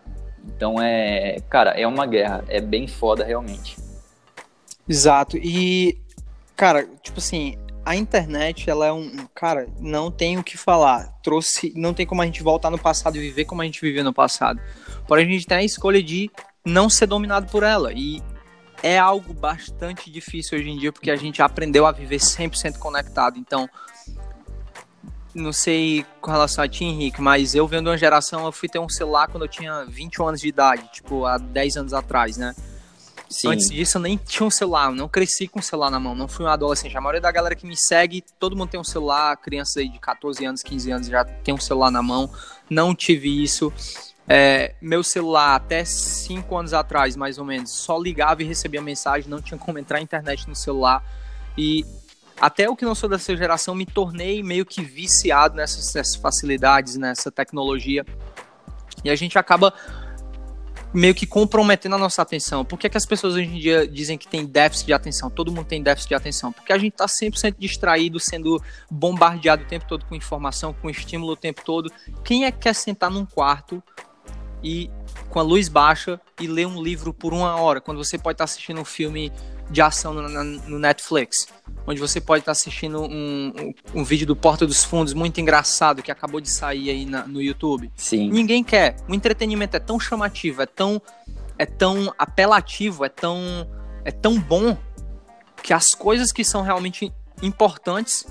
Então 0.45 0.81
é, 0.81 1.39
cara, 1.51 1.71
é 1.73 1.87
uma 1.87 2.07
guerra, 2.07 2.45
é 2.49 2.61
bem 2.61 2.89
foda 2.89 3.25
realmente. 3.25 3.77
Exato. 4.89 5.37
E 5.37 5.99
cara, 6.57 6.89
tipo 7.03 7.19
assim, 7.19 7.59
a 7.89 7.97
internet, 7.97 8.69
ela 8.69 8.87
é 8.87 8.93
um. 8.93 9.11
Cara, 9.35 9.67
não 9.81 10.11
tem 10.11 10.37
o 10.37 10.45
que 10.45 10.59
falar. 10.59 11.07
Trouxe. 11.23 11.73
Não 11.75 11.95
tem 11.95 12.05
como 12.05 12.21
a 12.21 12.27
gente 12.27 12.43
voltar 12.43 12.69
no 12.69 12.79
passado 12.79 13.17
e 13.17 13.21
viver 13.21 13.47
como 13.47 13.63
a 13.63 13.65
gente 13.65 13.81
vivia 13.81 14.05
no 14.05 14.13
passado. 14.13 14.61
Porém, 15.07 15.27
a 15.27 15.31
gente 15.31 15.47
tem 15.47 15.57
a 15.57 15.65
escolha 15.65 16.03
de 16.03 16.31
não 16.63 16.91
ser 16.91 17.07
dominado 17.07 17.51
por 17.51 17.63
ela. 17.63 17.91
E 17.95 18.23
é 18.83 18.99
algo 18.99 19.33
bastante 19.33 20.11
difícil 20.11 20.59
hoje 20.59 20.69
em 20.69 20.77
dia, 20.77 20.93
porque 20.93 21.11
a 21.11 21.17
gente 21.17 21.41
aprendeu 21.41 21.87
a 21.87 21.93
viver 21.93 22.19
100% 22.19 22.79
conectado. 22.79 23.39
Então, 23.39 23.67
não 25.35 25.53
sei 25.53 26.05
com 26.21 26.31
relação 26.31 26.65
a 26.65 26.69
ti, 26.69 26.85
Henrique, 26.85 27.21
mas 27.21 27.55
eu 27.55 27.67
vendo 27.67 27.89
uma 27.89 27.99
geração, 27.99 28.45
eu 28.45 28.53
fui 28.53 28.69
ter 28.69 28.79
um 28.79 28.89
celular 28.89 29.29
quando 29.29 29.45
eu 29.45 29.49
tinha 29.49 29.85
21 29.85 30.29
anos 30.29 30.41
de 30.41 30.49
idade, 30.49 30.89
tipo, 30.93 31.25
há 31.25 31.39
10 31.39 31.77
anos 31.77 31.93
atrás, 31.93 32.37
né? 32.37 32.55
Sim. 33.29 33.49
Antes 33.49 33.69
disso, 33.69 33.99
eu 33.99 34.03
nem 34.03 34.17
tinha 34.17 34.47
um 34.47 34.51
celular, 34.51 34.87
eu 34.87 34.95
não 34.95 35.07
cresci 35.07 35.47
com 35.47 35.59
um 35.59 35.63
celular 35.63 35.91
na 35.91 36.01
mão, 36.01 36.15
não 36.15 36.27
fui 36.27 36.47
um 36.47 36.49
adolescente. 36.49 36.97
A 36.97 37.01
maioria 37.01 37.21
da 37.21 37.31
galera 37.31 37.55
que 37.55 37.67
me 37.67 37.77
segue, 37.77 38.25
todo 38.39 38.57
mundo 38.57 38.71
tem 38.71 38.81
um 38.81 38.85
celular, 38.85 39.37
crianças 39.37 39.77
aí 39.77 39.89
de 39.89 39.99
14 39.99 40.45
anos, 40.47 40.63
15 40.63 40.91
anos 40.91 41.07
já 41.09 41.25
tem 41.25 41.53
um 41.53 41.61
celular 41.61 41.91
na 41.91 42.03
mão. 42.03 42.31
Não 42.71 42.95
tive 42.95 43.43
isso. 43.43 43.71
É, 44.27 44.75
meu 44.81 45.03
celular, 45.03 45.57
até 45.57 45.85
5 45.85 46.57
anos 46.57 46.73
atrás, 46.73 47.17
mais 47.17 47.39
ou 47.39 47.45
menos, 47.45 47.71
só 47.71 47.99
ligava 47.99 48.43
e 48.43 48.47
recebia 48.47 48.81
mensagem, 48.81 49.29
não 49.29 49.43
tinha 49.43 49.59
como 49.59 49.79
entrar 49.79 49.99
na 49.99 50.03
internet 50.03 50.49
no 50.49 50.55
celular. 50.55 51.05
E 51.57 51.85
até 52.41 52.67
eu 52.67 52.77
que 52.77 52.85
não 52.85 52.95
sou 52.95 53.09
dessa 53.09 53.37
geração, 53.37 53.75
me 53.75 53.87
tornei 53.87 54.43
meio 54.43 54.65
que 54.65 54.83
viciado 54.83 55.57
nessas, 55.57 55.93
nessas 55.95 56.17
facilidades, 56.17 56.97
nessa 56.97 57.31
tecnologia. 57.31 58.05
E 59.05 59.11
a 59.11 59.17
gente 59.17 59.39
acaba 59.39 59.73
meio 60.93 61.15
que 61.15 61.27
comprometendo 61.27 61.95
a 61.95 61.99
nossa 61.99 62.23
atenção. 62.23 62.65
Por 62.65 62.79
que, 62.79 62.87
é 62.87 62.91
que 62.91 62.97
as 62.97 63.05
pessoas 63.05 63.35
hoje 63.35 63.45
em 63.45 63.59
dia 63.59 63.87
dizem 63.87 64.17
que 64.17 64.27
tem 64.27 64.47
déficit 64.47 64.87
de 64.87 64.93
atenção? 64.93 65.31
Todo 65.31 65.53
mundo 65.53 65.67
tem 65.67 65.83
déficit 65.83 66.09
de 66.09 66.15
atenção. 66.15 66.53
Porque 66.53 66.73
a 66.73 66.79
gente 66.79 66.93
está 66.93 67.07
100% 67.07 67.57
distraído, 67.59 68.19
sendo 68.19 68.63
bombardeado 68.91 69.65
o 69.65 69.67
tempo 69.67 69.87
todo 69.87 70.05
com 70.07 70.15
informação, 70.15 70.73
com 70.73 70.89
estímulo 70.89 71.33
o 71.33 71.37
tempo 71.37 71.63
todo. 71.65 71.91
Quem 72.25 72.45
é 72.45 72.51
que 72.51 72.59
quer 72.59 72.75
sentar 72.75 73.11
num 73.11 73.27
quarto 73.27 73.83
e 74.63 74.91
com 75.29 75.39
a 75.39 75.43
luz 75.43 75.69
baixa 75.69 76.21
e 76.41 76.47
ler 76.47 76.67
um 76.67 76.83
livro 76.83 77.13
por 77.13 77.33
uma 77.33 77.57
hora, 77.57 77.81
quando 77.81 77.99
você 77.99 78.19
pode 78.19 78.35
estar 78.35 78.47
tá 78.47 78.51
assistindo 78.51 78.81
um 78.81 78.85
filme 78.85 79.33
de 79.71 79.81
ação 79.81 80.15
no, 80.15 80.45
no 80.45 80.79
Netflix? 80.79 81.47
onde 81.89 82.01
você 82.01 82.21
pode 82.21 82.43
estar 82.43 82.53
assistindo 82.53 83.01
um, 83.01 83.53
um, 83.57 83.75
um, 84.01 84.05
vídeo 84.05 84.27
do 84.27 84.37
Porta 84.37 84.67
dos 84.67 84.85
Fundos 84.85 85.15
muito 85.15 85.41
engraçado 85.41 86.03
que 86.03 86.13
acabou 86.13 86.39
de 86.39 86.51
sair 86.51 86.91
aí 86.91 87.07
na, 87.07 87.27
no 87.27 87.41
YouTube. 87.41 87.91
Sim. 87.97 88.31
Ninguém 88.31 88.63
quer. 88.63 88.97
O 89.09 89.15
entretenimento 89.15 89.75
é 89.75 89.81
tão 89.81 89.99
chamativo, 89.99 90.61
é 90.61 90.67
tão, 90.67 91.01
é 91.59 91.65
tão 91.65 92.13
apelativo, 92.19 93.07
é 93.07 93.09
tão, 93.09 93.67
é 94.05 94.11
tão 94.11 94.39
bom 94.39 94.77
que 95.63 95.73
as 95.73 95.95
coisas 95.95 96.31
que 96.31 96.45
são 96.45 96.61
realmente 96.61 97.11
importantes, 97.43 98.27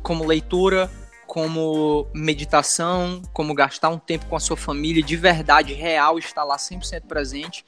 como 0.00 0.24
leitura, 0.24 0.88
como 1.26 2.06
meditação, 2.14 3.22
como 3.32 3.54
gastar 3.54 3.88
um 3.88 3.98
tempo 3.98 4.26
com 4.26 4.36
a 4.36 4.40
sua 4.40 4.56
família 4.56 5.02
de 5.02 5.16
verdade, 5.16 5.74
real, 5.74 6.16
estar 6.16 6.44
lá 6.44 6.56
100% 6.56 7.06
presente, 7.08 7.64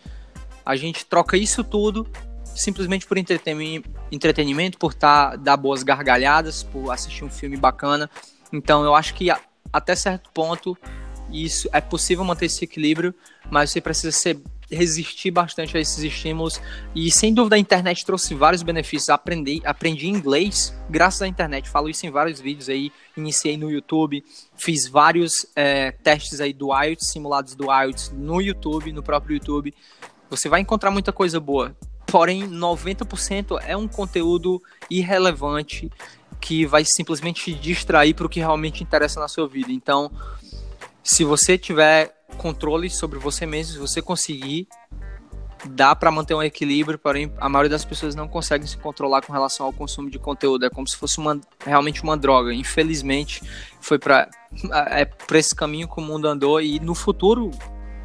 a 0.64 0.76
gente 0.76 1.04
troca 1.04 1.36
isso 1.36 1.64
tudo 1.64 2.09
simplesmente 2.57 3.07
por 3.07 3.16
entretenimento, 3.18 4.78
por 4.78 4.94
tá, 4.94 5.36
dar 5.36 5.57
boas 5.57 5.82
gargalhadas, 5.82 6.62
por 6.62 6.90
assistir 6.90 7.24
um 7.24 7.30
filme 7.30 7.57
bacana. 7.57 8.11
Então 8.52 8.84
eu 8.84 8.94
acho 8.94 9.14
que 9.14 9.28
até 9.72 9.94
certo 9.94 10.30
ponto 10.32 10.76
isso 11.30 11.68
é 11.72 11.80
possível 11.80 12.24
manter 12.24 12.46
esse 12.46 12.64
equilíbrio, 12.64 13.14
mas 13.50 13.70
você 13.70 13.80
precisa 13.80 14.12
ser, 14.12 14.40
resistir 14.70 15.30
bastante 15.30 15.76
a 15.76 15.80
esses 15.80 15.98
estímulos. 15.98 16.61
E 16.94 17.11
sem 17.11 17.34
dúvida 17.34 17.57
a 17.57 17.59
internet 17.59 18.04
trouxe 18.04 18.34
vários 18.34 18.62
benefícios. 18.62 19.11
Aprendi, 19.11 19.61
aprendi 19.64 20.09
inglês 20.09 20.74
graças 20.88 21.22
à 21.22 21.28
internet. 21.28 21.68
Falo 21.68 21.88
isso 21.88 22.07
em 22.07 22.11
vários 22.11 22.40
vídeos 22.40 22.68
aí. 22.68 22.92
Iniciei 23.16 23.57
no 23.57 23.70
YouTube, 23.70 24.24
fiz 24.57 24.88
vários 24.88 25.46
é, 25.54 25.90
testes 25.90 26.40
aí 26.40 26.52
do 26.52 26.68
IELTS, 26.72 27.11
simulados 27.11 27.54
do 27.54 27.66
IELTS 27.72 28.12
no 28.12 28.40
YouTube, 28.40 28.92
no 28.92 29.02
próprio 29.02 29.34
YouTube. 29.34 29.74
Você 30.30 30.48
vai 30.48 30.61
encontrar 30.61 30.90
muita 30.90 31.12
coisa 31.12 31.38
boa 31.38 31.76
porém 32.16 32.48
90% 32.48 33.60
é 33.66 33.76
um 33.76 33.86
conteúdo 33.86 34.62
irrelevante 34.88 35.92
que 36.40 36.64
vai 36.64 36.82
simplesmente 36.82 37.52
distrair 37.52 38.14
para 38.14 38.24
o 38.24 38.28
que 38.30 38.40
realmente 38.40 38.82
interessa 38.82 39.20
na 39.20 39.28
sua 39.28 39.46
vida. 39.46 39.70
Então, 39.70 40.10
se 41.04 41.24
você 41.24 41.58
tiver 41.58 42.16
controle 42.38 42.88
sobre 42.88 43.18
você 43.18 43.44
mesmo, 43.44 43.74
se 43.74 43.78
você 43.78 44.00
conseguir, 44.00 44.66
dá 45.66 45.94
para 45.94 46.10
manter 46.10 46.32
um 46.32 46.42
equilíbrio, 46.42 46.98
porém 46.98 47.30
a 47.36 47.50
maioria 47.50 47.68
das 47.68 47.84
pessoas 47.84 48.14
não 48.14 48.26
conseguem 48.26 48.66
se 48.66 48.78
controlar 48.78 49.20
com 49.20 49.30
relação 49.30 49.66
ao 49.66 49.72
consumo 49.74 50.08
de 50.08 50.18
conteúdo. 50.18 50.64
É 50.64 50.70
como 50.70 50.88
se 50.88 50.96
fosse 50.96 51.18
uma, 51.18 51.38
realmente 51.66 52.02
uma 52.02 52.16
droga. 52.16 52.50
Infelizmente, 52.50 53.42
foi 53.78 53.98
para 53.98 54.26
é 54.90 55.06
esse 55.36 55.54
caminho 55.54 55.86
que 55.86 56.00
o 56.00 56.02
mundo 56.02 56.26
andou 56.26 56.62
e 56.62 56.80
no 56.80 56.94
futuro 56.94 57.50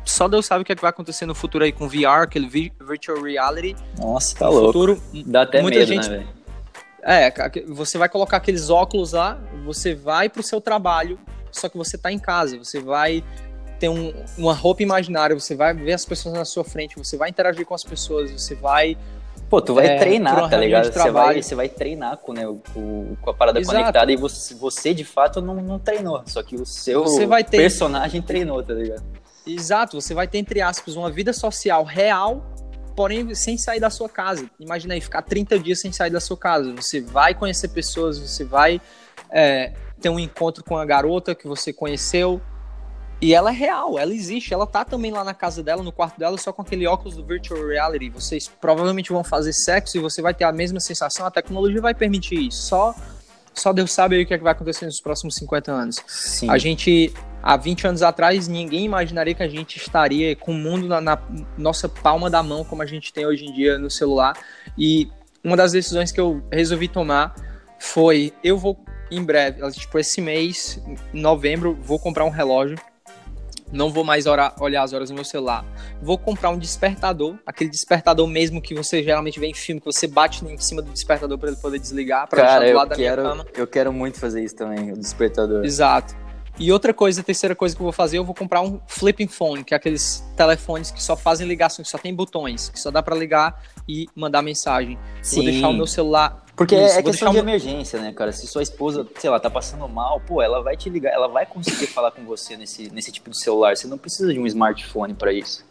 só 0.03 0.27
Deus 0.27 0.45
sabe 0.45 0.63
o 0.63 0.65
que, 0.65 0.71
é 0.71 0.75
que 0.75 0.81
vai 0.81 0.89
acontecer 0.89 1.25
no 1.25 1.35
futuro 1.35 1.63
aí 1.63 1.71
com 1.71 1.87
VR, 1.87 2.23
aquele 2.23 2.47
virtual 2.79 3.21
reality. 3.21 3.75
Nossa, 3.99 4.35
tá 4.35 4.45
no 4.45 4.51
louco. 4.51 4.67
Futuro, 4.67 5.01
Dá 5.25 5.43
até 5.43 5.61
muita 5.61 5.79
medo, 5.79 5.87
gente... 5.87 6.09
né, 6.09 6.17
velho? 6.17 6.41
É, 7.03 7.33
você 7.67 7.97
vai 7.97 8.07
colocar 8.07 8.37
aqueles 8.37 8.69
óculos 8.69 9.13
lá, 9.13 9.39
você 9.65 9.95
vai 9.95 10.29
pro 10.29 10.43
seu 10.43 10.61
trabalho, 10.61 11.19
só 11.51 11.67
que 11.67 11.75
você 11.75 11.97
tá 11.97 12.11
em 12.11 12.19
casa, 12.19 12.57
você 12.57 12.79
vai 12.79 13.23
ter 13.79 13.89
um, 13.89 14.13
uma 14.37 14.53
roupa 14.53 14.83
imaginária, 14.83 15.37
você 15.37 15.55
vai 15.55 15.73
ver 15.73 15.93
as 15.93 16.05
pessoas 16.05 16.35
na 16.35 16.45
sua 16.45 16.63
frente, 16.63 16.95
você 16.95 17.17
vai 17.17 17.29
interagir 17.29 17.65
com 17.65 17.73
as 17.73 17.83
pessoas, 17.83 18.29
você 18.31 18.53
vai 18.53 18.95
Pô, 19.49 19.59
tu 19.59 19.73
vai 19.73 19.85
é, 19.85 19.97
treinar, 19.97 20.49
tá 20.49 20.55
ligado? 20.55 20.93
Você 20.93 21.11
vai, 21.11 21.41
você 21.41 21.55
vai 21.55 21.67
treinar 21.67 22.15
com, 22.17 22.31
né, 22.31 22.45
com, 22.73 23.17
com 23.19 23.29
a 23.29 23.33
parada 23.33 23.59
Exato. 23.59 23.77
conectada 23.77 24.09
e 24.09 24.15
você, 24.15 24.55
você 24.55 24.93
de 24.93 25.03
fato 25.03 25.41
não, 25.41 25.55
não 25.55 25.77
treinou. 25.77 26.23
Só 26.25 26.41
que 26.41 26.55
o 26.55 26.65
seu 26.65 27.03
ter... 27.03 27.57
personagem 27.57 28.21
treinou, 28.21 28.63
tá 28.63 28.73
ligado? 28.73 29.03
Exato, 29.45 29.99
você 29.99 30.13
vai 30.13 30.27
ter, 30.27 30.37
entre 30.37 30.61
aspas, 30.61 30.95
uma 30.95 31.09
vida 31.09 31.33
social 31.33 31.83
real, 31.83 32.45
porém 32.95 33.33
sem 33.33 33.57
sair 33.57 33.79
da 33.79 33.89
sua 33.89 34.07
casa. 34.07 34.49
Imagina 34.59 34.93
aí, 34.93 35.01
ficar 35.01 35.21
30 35.21 35.57
dias 35.59 35.79
sem 35.79 35.91
sair 35.91 36.11
da 36.11 36.19
sua 36.19 36.37
casa. 36.37 36.73
Você 36.73 37.01
vai 37.01 37.33
conhecer 37.33 37.69
pessoas, 37.69 38.19
você 38.19 38.43
vai 38.43 38.79
é, 39.29 39.73
ter 39.99 40.09
um 40.09 40.19
encontro 40.19 40.63
com 40.63 40.77
a 40.77 40.85
garota 40.85 41.33
que 41.33 41.47
você 41.47 41.73
conheceu. 41.73 42.41
E 43.19 43.35
ela 43.35 43.51
é 43.51 43.53
real, 43.53 43.99
ela 43.99 44.11
existe, 44.15 44.51
ela 44.51 44.65
tá 44.65 44.83
também 44.83 45.11
lá 45.11 45.23
na 45.23 45.33
casa 45.33 45.61
dela, 45.61 45.83
no 45.83 45.91
quarto 45.91 46.17
dela, 46.17 46.39
só 46.39 46.51
com 46.51 46.63
aquele 46.63 46.87
óculos 46.87 47.15
do 47.15 47.23
virtual 47.23 47.67
reality. 47.67 48.09
Vocês 48.09 48.47
provavelmente 48.47 49.11
vão 49.11 49.23
fazer 49.23 49.53
sexo 49.53 49.95
e 49.95 49.99
você 49.99 50.23
vai 50.23 50.33
ter 50.33 50.43
a 50.43 50.51
mesma 50.51 50.79
sensação, 50.79 51.27
a 51.27 51.29
tecnologia 51.29 51.79
vai 51.79 51.93
permitir 51.93 52.47
isso. 52.47 52.63
Só 52.63 52.95
só 53.53 53.73
Deus 53.73 53.91
sabe 53.91 54.15
aí 54.15 54.23
o 54.23 54.25
que, 54.25 54.33
é 54.33 54.37
que 54.37 54.43
vai 54.43 54.53
acontecer 54.53 54.85
nos 54.85 55.01
próximos 55.01 55.35
50 55.35 55.71
anos. 55.71 55.97
Sim. 56.07 56.49
A 56.49 56.57
gente 56.57 57.13
há 57.43 57.57
20 57.57 57.87
anos 57.87 58.01
atrás, 58.01 58.47
ninguém 58.47 58.85
imaginaria 58.85 59.33
que 59.33 59.43
a 59.43 59.47
gente 59.47 59.77
estaria 59.77 60.35
com 60.35 60.51
o 60.51 60.55
mundo 60.55 60.87
na, 60.87 61.01
na, 61.01 61.21
nossa 61.57 61.89
palma 61.89 62.29
da 62.29 62.41
mão, 62.41 62.63
como 62.63 62.81
a 62.81 62.85
gente 62.85 63.11
tem 63.11 63.25
hoje 63.25 63.45
em 63.45 63.53
dia 63.53 63.77
no 63.77 63.89
celular. 63.89 64.37
E 64.77 65.09
uma 65.43 65.57
das 65.57 65.71
decisões 65.71 66.11
que 66.11 66.19
eu 66.19 66.41
resolvi 66.51 66.87
tomar 66.87 67.35
foi: 67.79 68.33
eu 68.43 68.57
vou 68.57 68.77
em 69.09 69.23
breve, 69.23 69.69
tipo, 69.71 69.99
esse 69.99 70.21
mês, 70.21 70.81
em 71.13 71.21
novembro, 71.21 71.77
vou 71.81 71.99
comprar 71.99 72.23
um 72.23 72.29
relógio. 72.29 72.77
Não 73.71 73.89
vou 73.89 74.03
mais 74.03 74.25
orar, 74.25 74.53
olhar 74.61 74.83
as 74.83 74.93
horas 74.93 75.09
no 75.09 75.15
meu 75.15 75.23
celular. 75.23 75.65
Vou 76.01 76.17
comprar 76.17 76.49
um 76.49 76.57
despertador, 76.57 77.35
aquele 77.45 77.69
despertador 77.69 78.27
mesmo 78.27 78.61
que 78.61 78.75
você 78.75 79.03
geralmente 79.03 79.39
vê 79.39 79.47
em 79.47 79.53
filme, 79.53 79.79
que 79.79 79.85
você 79.85 80.07
bate 80.07 80.45
em 80.45 80.57
cima 80.57 80.81
do 80.81 80.91
despertador 80.91 81.37
para 81.37 81.49
ele 81.49 81.57
poder 81.57 81.79
desligar, 81.79 82.27
para 82.27 82.41
deixar 82.41 82.65
do 82.65 82.77
lado 82.77 82.89
da 82.89 82.95
quero, 82.95 83.21
minha 83.21 83.35
cama. 83.35 83.47
Eu 83.55 83.67
quero 83.67 83.93
muito 83.93 84.19
fazer 84.19 84.43
isso 84.43 84.55
também, 84.55 84.91
o 84.91 84.97
despertador. 84.97 85.63
Exato. 85.63 86.15
E 86.59 86.71
outra 86.71 86.93
coisa, 86.93 87.21
a 87.21 87.23
terceira 87.23 87.55
coisa 87.55 87.75
que 87.75 87.81
eu 87.81 87.85
vou 87.85 87.93
fazer, 87.93 88.17
eu 88.17 88.25
vou 88.25 88.35
comprar 88.35 88.61
um 88.61 88.79
flipping 88.85 89.27
phone, 89.27 89.63
que 89.63 89.73
é 89.73 89.77
aqueles 89.77 90.23
telefones 90.35 90.91
que 90.91 91.01
só 91.01 91.15
fazem 91.15 91.47
ligações, 91.47 91.87
que 91.87 91.91
só 91.91 91.97
tem 91.97 92.13
botões, 92.13 92.69
que 92.69 92.79
só 92.79 92.91
dá 92.91 93.01
para 93.01 93.15
ligar 93.15 93.63
e 93.87 94.07
mandar 94.15 94.41
mensagem. 94.41 94.99
Sim. 95.21 95.37
Vou 95.37 95.45
deixar 95.45 95.69
o 95.69 95.73
meu 95.73 95.87
celular. 95.87 96.40
Porque 96.61 96.75
isso, 96.75 96.99
é 96.99 97.01
questão 97.01 97.31
de 97.31 97.37
o... 97.37 97.39
emergência, 97.39 97.99
né, 97.99 98.13
cara? 98.13 98.31
Se 98.31 98.45
sua 98.45 98.61
esposa, 98.61 99.07
sei 99.17 99.31
lá, 99.31 99.39
tá 99.39 99.49
passando 99.49 99.87
mal, 99.89 100.19
pô, 100.19 100.43
ela 100.43 100.61
vai 100.61 100.77
te 100.77 100.91
ligar, 100.91 101.11
ela 101.11 101.27
vai 101.27 101.43
conseguir 101.43 101.87
falar 101.87 102.11
com 102.11 102.23
você 102.23 102.55
nesse, 102.55 102.87
nesse 102.91 103.11
tipo 103.11 103.31
de 103.31 103.41
celular. 103.41 103.75
Você 103.75 103.87
não 103.87 103.97
precisa 103.97 104.31
de 104.31 104.39
um 104.39 104.45
smartphone 104.45 105.15
para 105.15 105.33
isso. 105.33 105.65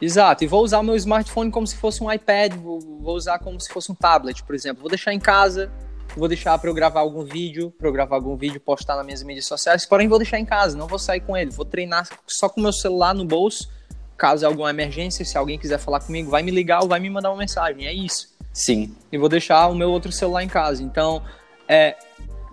Exato, 0.00 0.44
e 0.44 0.46
vou 0.46 0.64
usar 0.64 0.78
o 0.78 0.82
meu 0.82 0.96
smartphone 0.96 1.50
como 1.50 1.66
se 1.66 1.76
fosse 1.76 2.02
um 2.02 2.10
iPad, 2.10 2.54
vou, 2.54 2.80
vou 2.80 3.16
usar 3.16 3.38
como 3.38 3.60
se 3.60 3.68
fosse 3.70 3.92
um 3.92 3.94
tablet, 3.94 4.42
por 4.44 4.54
exemplo. 4.54 4.80
Vou 4.80 4.88
deixar 4.88 5.12
em 5.12 5.20
casa, 5.20 5.70
vou 6.16 6.26
deixar 6.26 6.56
para 6.58 6.70
eu 6.70 6.74
gravar 6.74 7.00
algum 7.00 7.22
vídeo, 7.22 7.70
para 7.76 7.86
eu 7.86 7.92
gravar 7.92 8.16
algum 8.16 8.34
vídeo, 8.34 8.58
postar 8.58 8.96
nas 8.96 9.04
minhas 9.04 9.22
mídias 9.22 9.44
sociais, 9.44 9.84
porém 9.84 10.08
vou 10.08 10.16
deixar 10.16 10.38
em 10.38 10.46
casa, 10.46 10.74
não 10.74 10.86
vou 10.86 10.98
sair 10.98 11.20
com 11.20 11.36
ele, 11.36 11.50
vou 11.50 11.66
treinar 11.66 12.08
só 12.26 12.48
com 12.48 12.60
o 12.60 12.62
meu 12.62 12.72
celular 12.72 13.12
no 13.12 13.26
bolso, 13.26 13.68
caso 14.16 14.46
alguma 14.46 14.70
emergência, 14.70 15.22
se 15.22 15.36
alguém 15.36 15.58
quiser 15.58 15.78
falar 15.78 16.00
comigo, 16.00 16.30
vai 16.30 16.42
me 16.42 16.50
ligar 16.50 16.80
ou 16.80 16.88
vai 16.88 16.98
me 16.98 17.10
mandar 17.10 17.30
uma 17.30 17.38
mensagem, 17.38 17.86
é 17.86 17.92
isso. 17.92 18.37
Sim. 18.58 18.92
E 19.12 19.16
vou 19.16 19.28
deixar 19.28 19.68
o 19.68 19.74
meu 19.74 19.88
outro 19.88 20.10
celular 20.10 20.42
em 20.42 20.48
casa. 20.48 20.82
Então, 20.82 21.22
é, 21.68 21.94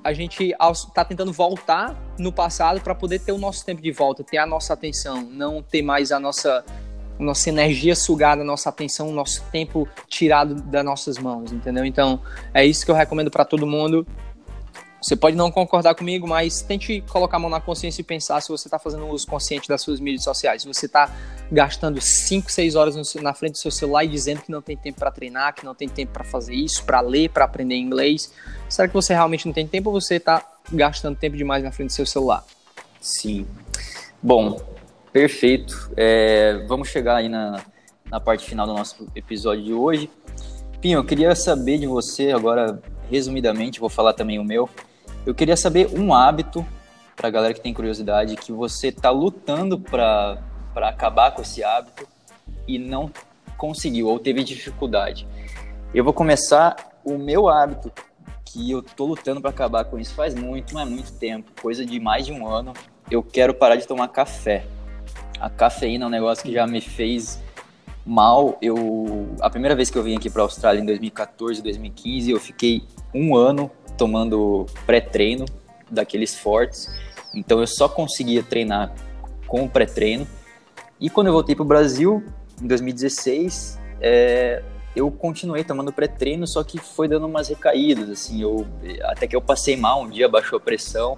a 0.03 0.13
gente 0.13 0.53
está 0.71 1.03
tentando 1.03 1.33
voltar 1.33 1.99
no 2.19 2.31
passado 2.31 2.79
para 2.79 2.93
poder 2.93 3.17
ter 3.17 3.31
o 3.31 3.39
nosso 3.39 3.65
tempo 3.65 3.81
de 3.81 3.91
volta, 3.91 4.23
ter 4.23 4.37
a 4.37 4.45
nossa 4.45 4.71
atenção, 4.71 5.23
não 5.23 5.63
ter 5.63 5.81
mais 5.81 6.11
a 6.11 6.19
nossa 6.19 6.63
nossa 7.17 7.49
energia 7.49 7.95
sugada, 7.95 8.43
nossa 8.43 8.69
atenção, 8.69 9.11
nosso 9.11 9.41
tempo 9.49 9.87
tirado 10.07 10.53
das 10.55 10.83
nossas 10.83 11.17
mãos, 11.17 11.51
entendeu? 11.51 11.85
Então, 11.85 12.21
é 12.53 12.63
isso 12.63 12.85
que 12.85 12.91
eu 12.91 12.95
recomendo 12.95 13.31
para 13.31 13.45
todo 13.45 13.65
mundo. 13.65 14.05
Você 15.05 15.15
pode 15.15 15.35
não 15.35 15.51
concordar 15.51 15.93
comigo, 15.93 16.27
mas 16.27 16.63
tente 16.63 17.01
colocar 17.01 17.37
a 17.37 17.39
mão 17.39 17.49
na 17.49 17.61
consciência 17.61 18.01
e 18.01 18.03
pensar 18.03 18.41
se 18.41 18.49
você 18.49 18.67
está 18.67 18.79
fazendo 18.79 19.05
um 19.05 19.09
uso 19.09 19.27
consciente 19.27 19.67
das 19.67 19.81
suas 19.81 19.99
mídias 19.99 20.23
sociais. 20.23 20.63
Se 20.63 20.67
você 20.67 20.87
está 20.87 21.13
gastando 21.51 22.01
5, 22.01 22.51
6 22.51 22.75
horas 22.75 23.15
na 23.15 23.33
frente 23.33 23.51
do 23.51 23.57
seu 23.59 23.69
celular 23.69 24.03
e 24.03 24.07
dizendo 24.07 24.41
que 24.41 24.51
não 24.51 24.63
tem 24.63 24.75
tempo 24.75 24.97
para 24.97 25.11
treinar, 25.11 25.53
que 25.53 25.63
não 25.63 25.75
tem 25.75 25.87
tempo 25.87 26.11
para 26.11 26.23
fazer 26.23 26.55
isso, 26.55 26.83
para 26.85 27.01
ler, 27.01 27.29
para 27.29 27.45
aprender 27.45 27.75
inglês, 27.75 28.33
será 28.67 28.87
que 28.87 28.93
você 28.95 29.13
realmente 29.13 29.45
não 29.45 29.53
tem 29.53 29.67
tempo 29.67 29.91
ou 29.91 30.01
você 30.01 30.15
está 30.15 30.43
gastando 30.71 31.15
tempo 31.15 31.37
demais 31.37 31.63
na 31.63 31.71
frente 31.71 31.89
do 31.89 31.93
seu 31.93 32.05
celular? 32.05 32.43
Sim. 32.99 33.45
Bom, 34.23 34.59
Perfeito. 35.15 35.93
É, 35.95 36.65
vamos 36.67 36.89
chegar 36.89 37.15
aí 37.15 37.29
na, 37.29 37.63
na 38.11 38.19
parte 38.19 38.49
final 38.49 38.67
do 38.67 38.73
nosso 38.73 39.07
episódio 39.15 39.63
de 39.63 39.73
hoje. 39.73 40.09
Pinho, 40.81 40.99
eu 40.99 41.05
queria 41.05 41.33
saber 41.33 41.77
de 41.77 41.87
você, 41.87 42.31
agora, 42.31 42.81
resumidamente, 43.09 43.79
vou 43.79 43.87
falar 43.87 44.11
também 44.11 44.39
o 44.39 44.43
meu. 44.43 44.69
Eu 45.25 45.33
queria 45.33 45.57
saber 45.57 45.89
um 45.93 46.13
hábito, 46.13 46.65
para 47.15 47.29
a 47.29 47.31
galera 47.31 47.53
que 47.53 47.61
tem 47.61 47.73
curiosidade, 47.73 48.35
que 48.35 48.51
você 48.51 48.89
está 48.89 49.09
lutando 49.09 49.79
para 49.79 50.39
acabar 50.75 51.31
com 51.31 51.41
esse 51.41 51.63
hábito 51.63 52.07
e 52.67 52.77
não 52.77 53.09
conseguiu, 53.57 54.07
ou 54.07 54.19
teve 54.19 54.43
dificuldade. 54.43 55.27
Eu 55.93 56.03
vou 56.03 56.13
começar 56.13 56.75
o 57.03 57.17
meu 57.17 57.47
hábito, 57.47 57.91
que 58.43 58.69
eu 58.69 58.81
tô 58.81 59.05
lutando 59.05 59.41
para 59.41 59.49
acabar 59.49 59.85
com 59.85 59.97
isso 59.97 60.13
faz 60.13 60.35
muito, 60.35 60.73
mas 60.73 60.87
muito 60.87 61.11
tempo, 61.13 61.51
coisa 61.61 61.85
de 61.85 61.99
mais 61.99 62.25
de 62.25 62.31
um 62.31 62.47
ano. 62.47 62.73
Eu 63.09 63.23
quero 63.23 63.53
parar 63.53 63.75
de 63.75 63.87
tomar 63.87 64.07
café 64.09 64.65
a 65.39 65.49
cafeína 65.49 66.05
é 66.05 66.07
um 66.07 66.11
negócio 66.11 66.43
que 66.43 66.51
já 66.51 66.65
me 66.65 66.81
fez 66.81 67.41
mal. 68.05 68.57
Eu 68.61 69.27
a 69.41 69.49
primeira 69.49 69.75
vez 69.75 69.89
que 69.89 69.97
eu 69.97 70.03
vim 70.03 70.15
aqui 70.15 70.29
para 70.29 70.41
a 70.41 70.45
Austrália 70.45 70.81
em 70.81 70.85
2014, 70.85 71.61
2015, 71.61 72.31
eu 72.31 72.39
fiquei 72.39 72.83
um 73.13 73.35
ano 73.35 73.69
tomando 73.97 74.65
pré-treino 74.85 75.45
daqueles 75.89 76.35
fortes. 76.35 76.89
Então 77.33 77.59
eu 77.59 77.67
só 77.67 77.87
conseguia 77.87 78.43
treinar 78.43 78.93
com 79.47 79.63
o 79.63 79.69
pré-treino. 79.69 80.27
E 80.99 81.09
quando 81.09 81.27
eu 81.27 81.33
voltei 81.33 81.55
para 81.55 81.63
o 81.63 81.67
Brasil 81.67 82.23
em 82.61 82.67
2016, 82.67 83.79
é, 84.01 84.63
eu 84.95 85.11
continuei 85.11 85.63
tomando 85.63 85.91
pré-treino, 85.91 86.47
só 86.47 86.63
que 86.63 86.77
foi 86.79 87.07
dando 87.07 87.27
umas 87.27 87.49
recaídas, 87.49 88.09
assim, 88.09 88.41
eu 88.41 88.65
até 89.03 89.27
que 89.27 89.35
eu 89.35 89.41
passei 89.41 89.75
mal 89.75 90.03
um 90.03 90.09
dia, 90.09 90.29
baixou 90.29 90.57
a 90.57 90.59
pressão. 90.59 91.17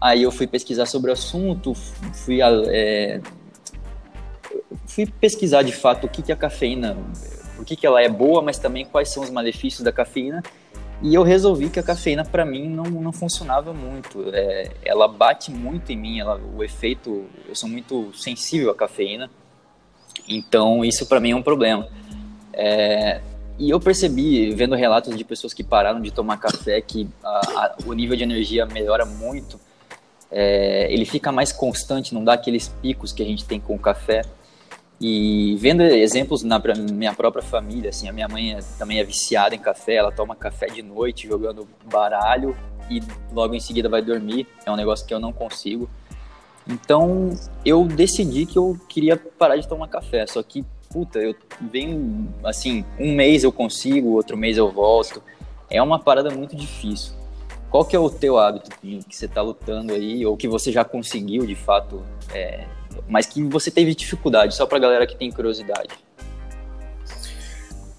Aí 0.00 0.22
eu 0.22 0.30
fui 0.30 0.46
pesquisar 0.46 0.86
sobre 0.86 1.10
o 1.10 1.12
assunto, 1.12 1.74
fui, 1.74 2.40
é, 2.42 3.20
fui 4.86 5.06
pesquisar 5.06 5.62
de 5.62 5.72
fato 5.72 6.06
o 6.06 6.08
que, 6.08 6.22
que 6.22 6.32
a 6.32 6.36
cafeína, 6.36 6.96
por 7.56 7.64
que, 7.64 7.76
que 7.76 7.86
ela 7.86 8.00
é 8.00 8.08
boa, 8.08 8.42
mas 8.42 8.58
também 8.58 8.84
quais 8.84 9.10
são 9.10 9.22
os 9.22 9.30
malefícios 9.30 9.82
da 9.82 9.92
cafeína. 9.92 10.42
E 11.02 11.14
eu 11.14 11.22
resolvi 11.22 11.68
que 11.68 11.80
a 11.80 11.82
cafeína 11.82 12.24
para 12.24 12.44
mim 12.44 12.68
não, 12.68 12.84
não 12.84 13.12
funcionava 13.12 13.72
muito. 13.72 14.24
É, 14.32 14.70
ela 14.84 15.08
bate 15.08 15.50
muito 15.50 15.90
em 15.90 15.96
mim, 15.96 16.20
ela, 16.20 16.40
o 16.56 16.62
efeito, 16.62 17.26
eu 17.48 17.54
sou 17.54 17.68
muito 17.68 18.12
sensível 18.14 18.70
à 18.70 18.74
cafeína. 18.74 19.28
Então 20.28 20.84
isso 20.84 21.06
para 21.06 21.18
mim 21.18 21.32
é 21.32 21.36
um 21.36 21.42
problema. 21.42 21.88
É, 22.52 23.20
e 23.58 23.68
eu 23.68 23.80
percebi, 23.80 24.50
vendo 24.52 24.74
relatos 24.74 25.16
de 25.16 25.24
pessoas 25.24 25.52
que 25.52 25.64
pararam 25.64 26.00
de 26.00 26.10
tomar 26.10 26.36
café, 26.36 26.80
que 26.80 27.08
a, 27.22 27.28
a, 27.28 27.76
o 27.84 27.92
nível 27.92 28.16
de 28.16 28.22
energia 28.22 28.64
melhora 28.64 29.04
muito 29.04 29.58
é, 30.32 30.90
ele 30.90 31.04
fica 31.04 31.30
mais 31.30 31.52
constante, 31.52 32.14
não 32.14 32.24
dá 32.24 32.32
aqueles 32.32 32.68
picos 32.80 33.12
que 33.12 33.22
a 33.22 33.26
gente 33.26 33.44
tem 33.44 33.60
com 33.60 33.74
o 33.74 33.78
café. 33.78 34.22
E 35.04 35.56
vendo 35.56 35.82
exemplos 35.82 36.44
na 36.44 36.62
minha 36.92 37.12
própria 37.12 37.42
família, 37.42 37.90
assim, 37.90 38.08
a 38.08 38.12
minha 38.12 38.28
mãe 38.28 38.52
é, 38.52 38.60
também 38.78 39.00
é 39.00 39.04
viciada 39.04 39.52
em 39.52 39.58
café, 39.58 39.94
ela 39.94 40.12
toma 40.12 40.36
café 40.36 40.66
de 40.66 40.80
noite 40.80 41.26
jogando 41.26 41.66
baralho 41.90 42.56
e 42.88 43.02
logo 43.32 43.52
em 43.52 43.58
seguida 43.58 43.88
vai 43.88 44.00
dormir. 44.00 44.46
É 44.64 44.70
um 44.70 44.76
negócio 44.76 45.04
que 45.04 45.12
eu 45.12 45.18
não 45.18 45.32
consigo. 45.32 45.90
Então 46.68 47.30
eu 47.64 47.84
decidi 47.84 48.46
que 48.46 48.56
eu 48.56 48.78
queria 48.88 49.16
parar 49.16 49.56
de 49.56 49.66
tomar 49.66 49.88
café. 49.88 50.24
Só 50.24 50.40
que, 50.40 50.64
puta, 50.88 51.18
eu 51.18 51.34
venho 51.60 52.32
assim, 52.44 52.84
um 52.96 53.12
mês 53.12 53.42
eu 53.42 53.50
consigo, 53.50 54.10
outro 54.10 54.36
mês 54.36 54.56
eu 54.56 54.70
volto. 54.70 55.20
É 55.68 55.82
uma 55.82 55.98
parada 55.98 56.30
muito 56.30 56.54
difícil. 56.54 57.12
Qual 57.68 57.84
que 57.84 57.96
é 57.96 57.98
o 57.98 58.08
teu 58.08 58.38
hábito 58.38 58.70
que 58.80 59.02
você 59.10 59.24
está 59.24 59.42
lutando 59.42 59.94
aí, 59.94 60.24
ou 60.24 60.36
que 60.36 60.46
você 60.46 60.70
já 60.70 60.84
conseguiu 60.84 61.44
de 61.44 61.56
fato, 61.56 62.04
é, 62.32 62.66
mas 63.08 63.26
que 63.26 63.42
você 63.42 63.70
teve 63.70 63.94
dificuldade, 63.94 64.54
só 64.54 64.66
para 64.66 64.78
galera 64.78 65.06
que 65.06 65.16
tem 65.16 65.30
curiosidade? 65.30 65.90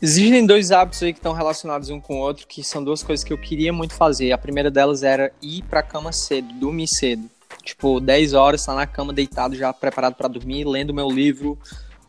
Existem 0.02 0.46
dois 0.46 0.70
hábitos 0.70 1.02
aí 1.02 1.14
que 1.14 1.20
estão 1.20 1.32
relacionados 1.32 1.90
um 1.90 1.98
com 1.98 2.16
o 2.16 2.20
outro, 2.20 2.46
que 2.46 2.62
são 2.62 2.84
duas 2.84 3.02
coisas 3.02 3.24
que 3.24 3.32
eu 3.32 3.38
queria 3.38 3.72
muito 3.72 3.94
fazer. 3.94 4.34
A 4.34 4.38
primeira 4.38 4.70
delas 4.70 5.02
era 5.02 5.32
ir 5.42 5.64
para 5.64 5.80
a 5.80 5.84
cama 5.84 6.12
cedo, 6.12 6.54
dormir 6.56 6.88
cedo. 6.88 7.30
Tipo, 7.64 8.02
10 8.02 8.34
horas, 8.34 8.60
estar 8.60 8.74
tá 8.74 8.80
na 8.80 8.86
cama 8.86 9.14
deitado, 9.14 9.56
já 9.56 9.72
preparado 9.72 10.16
para 10.16 10.28
dormir, 10.28 10.66
lendo 10.66 10.94
meu 10.94 11.10
livro, 11.10 11.58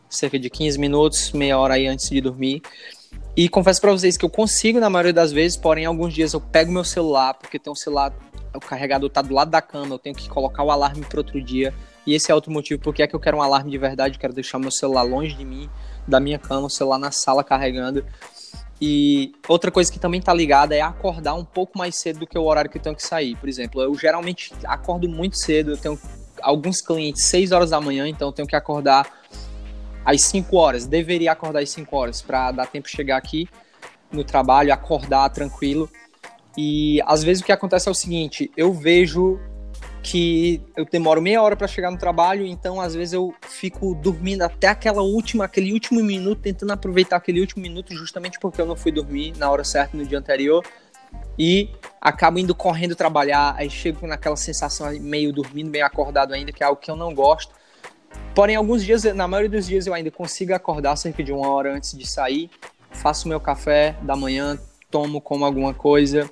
cerca 0.09 0.37
de 0.37 0.49
15 0.49 0.77
minutos, 0.77 1.31
meia 1.31 1.57
hora 1.57 1.75
aí 1.75 1.87
antes 1.87 2.09
de 2.09 2.19
dormir. 2.19 2.61
E 3.33 3.47
confesso 3.47 3.79
para 3.79 3.91
vocês 3.91 4.17
que 4.17 4.25
eu 4.25 4.29
consigo 4.29 4.79
na 4.79 4.89
maioria 4.89 5.13
das 5.13 5.31
vezes, 5.31 5.57
porém 5.57 5.85
alguns 5.85 6.13
dias 6.13 6.33
eu 6.33 6.41
pego 6.41 6.73
meu 6.73 6.83
celular, 6.83 7.33
porque 7.35 7.57
tem 7.57 7.71
um 7.71 7.75
celular, 7.75 8.13
o 8.53 8.59
carregador 8.59 9.09
tá 9.09 9.21
do 9.21 9.33
lado 9.33 9.51
da 9.51 9.61
cama, 9.61 9.95
eu 9.95 9.99
tenho 9.99 10.15
que 10.15 10.27
colocar 10.27 10.63
o 10.63 10.71
alarme 10.71 11.05
para 11.05 11.19
outro 11.19 11.41
dia. 11.41 11.73
E 12.05 12.13
esse 12.13 12.31
é 12.31 12.35
outro 12.35 12.51
motivo 12.51 12.81
porque 12.81 13.01
é 13.01 13.07
que 13.07 13.15
eu 13.15 13.19
quero 13.19 13.37
um 13.37 13.41
alarme 13.41 13.71
de 13.71 13.77
verdade, 13.77 14.15
eu 14.15 14.19
quero 14.19 14.33
deixar 14.33 14.59
meu 14.59 14.71
celular 14.71 15.01
longe 15.01 15.35
de 15.35 15.43
mim, 15.43 15.69
da 16.07 16.19
minha 16.19 16.37
cama, 16.37 16.67
o 16.67 16.69
celular 16.69 16.99
na 16.99 17.11
sala 17.11 17.43
carregando. 17.43 18.05
E 18.79 19.33
outra 19.47 19.71
coisa 19.71 19.91
que 19.91 19.97
também 19.97 20.21
tá 20.21 20.33
ligada 20.33 20.75
é 20.75 20.81
acordar 20.81 21.33
um 21.33 21.45
pouco 21.45 21.77
mais 21.77 21.95
cedo 21.95 22.19
do 22.19 22.27
que 22.27 22.37
o 22.37 22.43
horário 22.43 22.69
que 22.69 22.77
eu 22.77 22.81
tenho 22.81 22.95
que 22.95 23.03
sair. 23.03 23.35
Por 23.37 23.47
exemplo, 23.47 23.81
eu 23.81 23.95
geralmente 23.95 24.53
acordo 24.65 25.07
muito 25.07 25.37
cedo, 25.37 25.71
eu 25.71 25.77
tenho 25.77 25.99
alguns 26.41 26.81
clientes 26.81 27.23
6 27.23 27.51
horas 27.51 27.69
da 27.69 27.79
manhã, 27.79 28.07
então 28.07 28.27
eu 28.27 28.31
tenho 28.33 28.47
que 28.47 28.55
acordar 28.55 29.09
às 30.03 30.21
5 30.23 30.55
horas. 30.57 30.85
Deveria 30.85 31.31
acordar 31.31 31.61
às 31.61 31.69
5 31.69 31.95
horas 31.95 32.21
para 32.21 32.51
dar 32.51 32.67
tempo 32.67 32.87
de 32.87 32.95
chegar 32.95 33.17
aqui 33.17 33.47
no 34.11 34.23
trabalho, 34.23 34.73
acordar 34.73 35.29
tranquilo. 35.29 35.89
E 36.57 37.01
às 37.05 37.23
vezes 37.23 37.41
o 37.41 37.45
que 37.45 37.51
acontece 37.51 37.87
é 37.87 37.91
o 37.91 37.95
seguinte: 37.95 38.51
eu 38.55 38.73
vejo 38.73 39.39
que 40.05 40.61
eu 40.77 40.85
demoro 40.85 41.19
meia 41.19 41.41
hora 41.41 41.55
para 41.55 41.67
chegar 41.67 41.89
no 41.89 41.97
trabalho, 41.97 42.45
então 42.45 42.79
às 42.79 42.93
vezes 42.93 43.13
eu 43.13 43.33
fico 43.41 43.95
dormindo 43.95 44.43
até 44.43 44.67
aquela 44.67 45.01
última, 45.01 45.45
aquele 45.45 45.73
último 45.73 46.03
minuto, 46.03 46.41
tentando 46.43 46.71
aproveitar 46.71 47.15
aquele 47.15 47.41
último 47.41 47.63
minuto, 47.63 47.91
justamente 47.95 48.39
porque 48.39 48.61
eu 48.61 48.67
não 48.67 48.75
fui 48.75 48.91
dormir 48.91 49.33
na 49.35 49.49
hora 49.49 49.63
certa 49.63 49.97
no 49.97 50.05
dia 50.05 50.19
anterior. 50.19 50.63
E 51.39 51.71
acabo 51.99 52.37
indo 52.37 52.53
correndo 52.53 52.95
trabalhar, 52.95 53.55
aí 53.57 53.67
chego 53.67 54.05
naquela 54.05 54.35
sensação 54.35 54.87
meio 54.99 55.33
dormindo, 55.33 55.71
meio 55.71 55.85
acordado 55.85 56.35
ainda, 56.35 56.51
que 56.51 56.61
é 56.61 56.67
algo 56.67 56.79
que 56.79 56.91
eu 56.91 56.95
não 56.95 57.11
gosto. 57.11 57.51
Porém, 58.35 58.55
alguns 58.55 58.85
dias, 58.85 59.05
na 59.05 59.27
maioria 59.27 59.49
dos 59.49 59.65
dias, 59.65 59.87
eu 59.87 59.93
ainda 59.95 60.11
consigo 60.11 60.53
acordar 60.53 60.95
cerca 60.97 61.23
de 61.23 61.33
uma 61.33 61.47
hora 61.47 61.73
antes 61.73 61.97
de 61.97 62.05
sair. 62.05 62.51
faço 62.91 63.27
meu 63.27 63.39
café 63.39 63.95
da 64.03 64.15
manhã, 64.15 64.59
tomo, 64.91 65.19
como 65.19 65.45
alguma 65.45 65.73
coisa, 65.73 66.29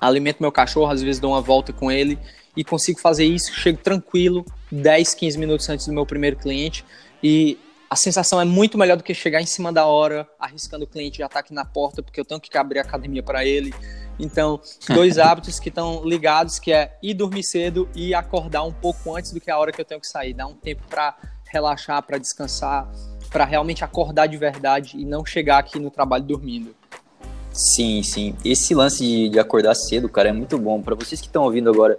alimento 0.00 0.38
meu 0.40 0.52
cachorro, 0.52 0.90
às 0.90 1.02
vezes 1.02 1.20
dou 1.20 1.32
uma 1.32 1.40
volta 1.40 1.72
com 1.72 1.90
ele 1.90 2.18
e 2.56 2.64
consigo 2.64 3.00
fazer 3.00 3.24
isso, 3.24 3.52
chego 3.52 3.78
tranquilo, 3.78 4.44
10, 4.70 5.14
15 5.14 5.38
minutos 5.38 5.68
antes 5.68 5.86
do 5.86 5.92
meu 5.92 6.04
primeiro 6.04 6.36
cliente 6.36 6.84
e 7.22 7.58
a 7.90 7.96
sensação 7.96 8.40
é 8.40 8.44
muito 8.44 8.76
melhor 8.76 8.96
do 8.96 9.02
que 9.02 9.14
chegar 9.14 9.40
em 9.40 9.46
cima 9.46 9.72
da 9.72 9.86
hora, 9.86 10.28
arriscando 10.38 10.84
o 10.84 10.86
cliente 10.86 11.18
já 11.18 11.26
estar 11.26 11.34
tá 11.34 11.40
aqui 11.40 11.54
na 11.54 11.64
porta, 11.64 12.02
porque 12.02 12.20
eu 12.20 12.24
tenho 12.24 12.40
que 12.40 12.56
abrir 12.56 12.80
a 12.80 12.82
academia 12.82 13.22
para 13.22 13.44
ele. 13.44 13.72
Então, 14.18 14.60
dois 14.92 15.18
hábitos 15.18 15.58
que 15.58 15.70
estão 15.70 16.04
ligados, 16.04 16.58
que 16.58 16.70
é 16.70 16.98
ir 17.02 17.14
dormir 17.14 17.42
cedo 17.42 17.88
e 17.94 18.14
acordar 18.14 18.62
um 18.64 18.72
pouco 18.72 19.16
antes 19.16 19.32
do 19.32 19.40
que 19.40 19.50
a 19.50 19.58
hora 19.58 19.72
que 19.72 19.80
eu 19.80 19.84
tenho 19.86 20.00
que 20.00 20.06
sair, 20.06 20.34
dar 20.34 20.46
um 20.46 20.54
tempo 20.54 20.82
para 20.88 21.16
relaxar, 21.46 22.02
para 22.02 22.18
descansar, 22.18 22.90
para 23.30 23.46
realmente 23.46 23.82
acordar 23.82 24.26
de 24.26 24.36
verdade 24.36 24.98
e 24.98 25.04
não 25.04 25.24
chegar 25.24 25.58
aqui 25.58 25.78
no 25.78 25.90
trabalho 25.90 26.24
dormindo. 26.24 26.74
Sim, 27.52 28.02
sim. 28.02 28.34
Esse 28.44 28.74
lance 28.74 29.04
de, 29.04 29.28
de 29.30 29.38
acordar 29.38 29.74
cedo, 29.74 30.08
cara, 30.08 30.28
é 30.28 30.32
muito 30.32 30.58
bom. 30.58 30.80
Para 30.80 30.94
vocês 30.94 31.20
que 31.20 31.26
estão 31.26 31.44
ouvindo 31.44 31.70
agora 31.70 31.98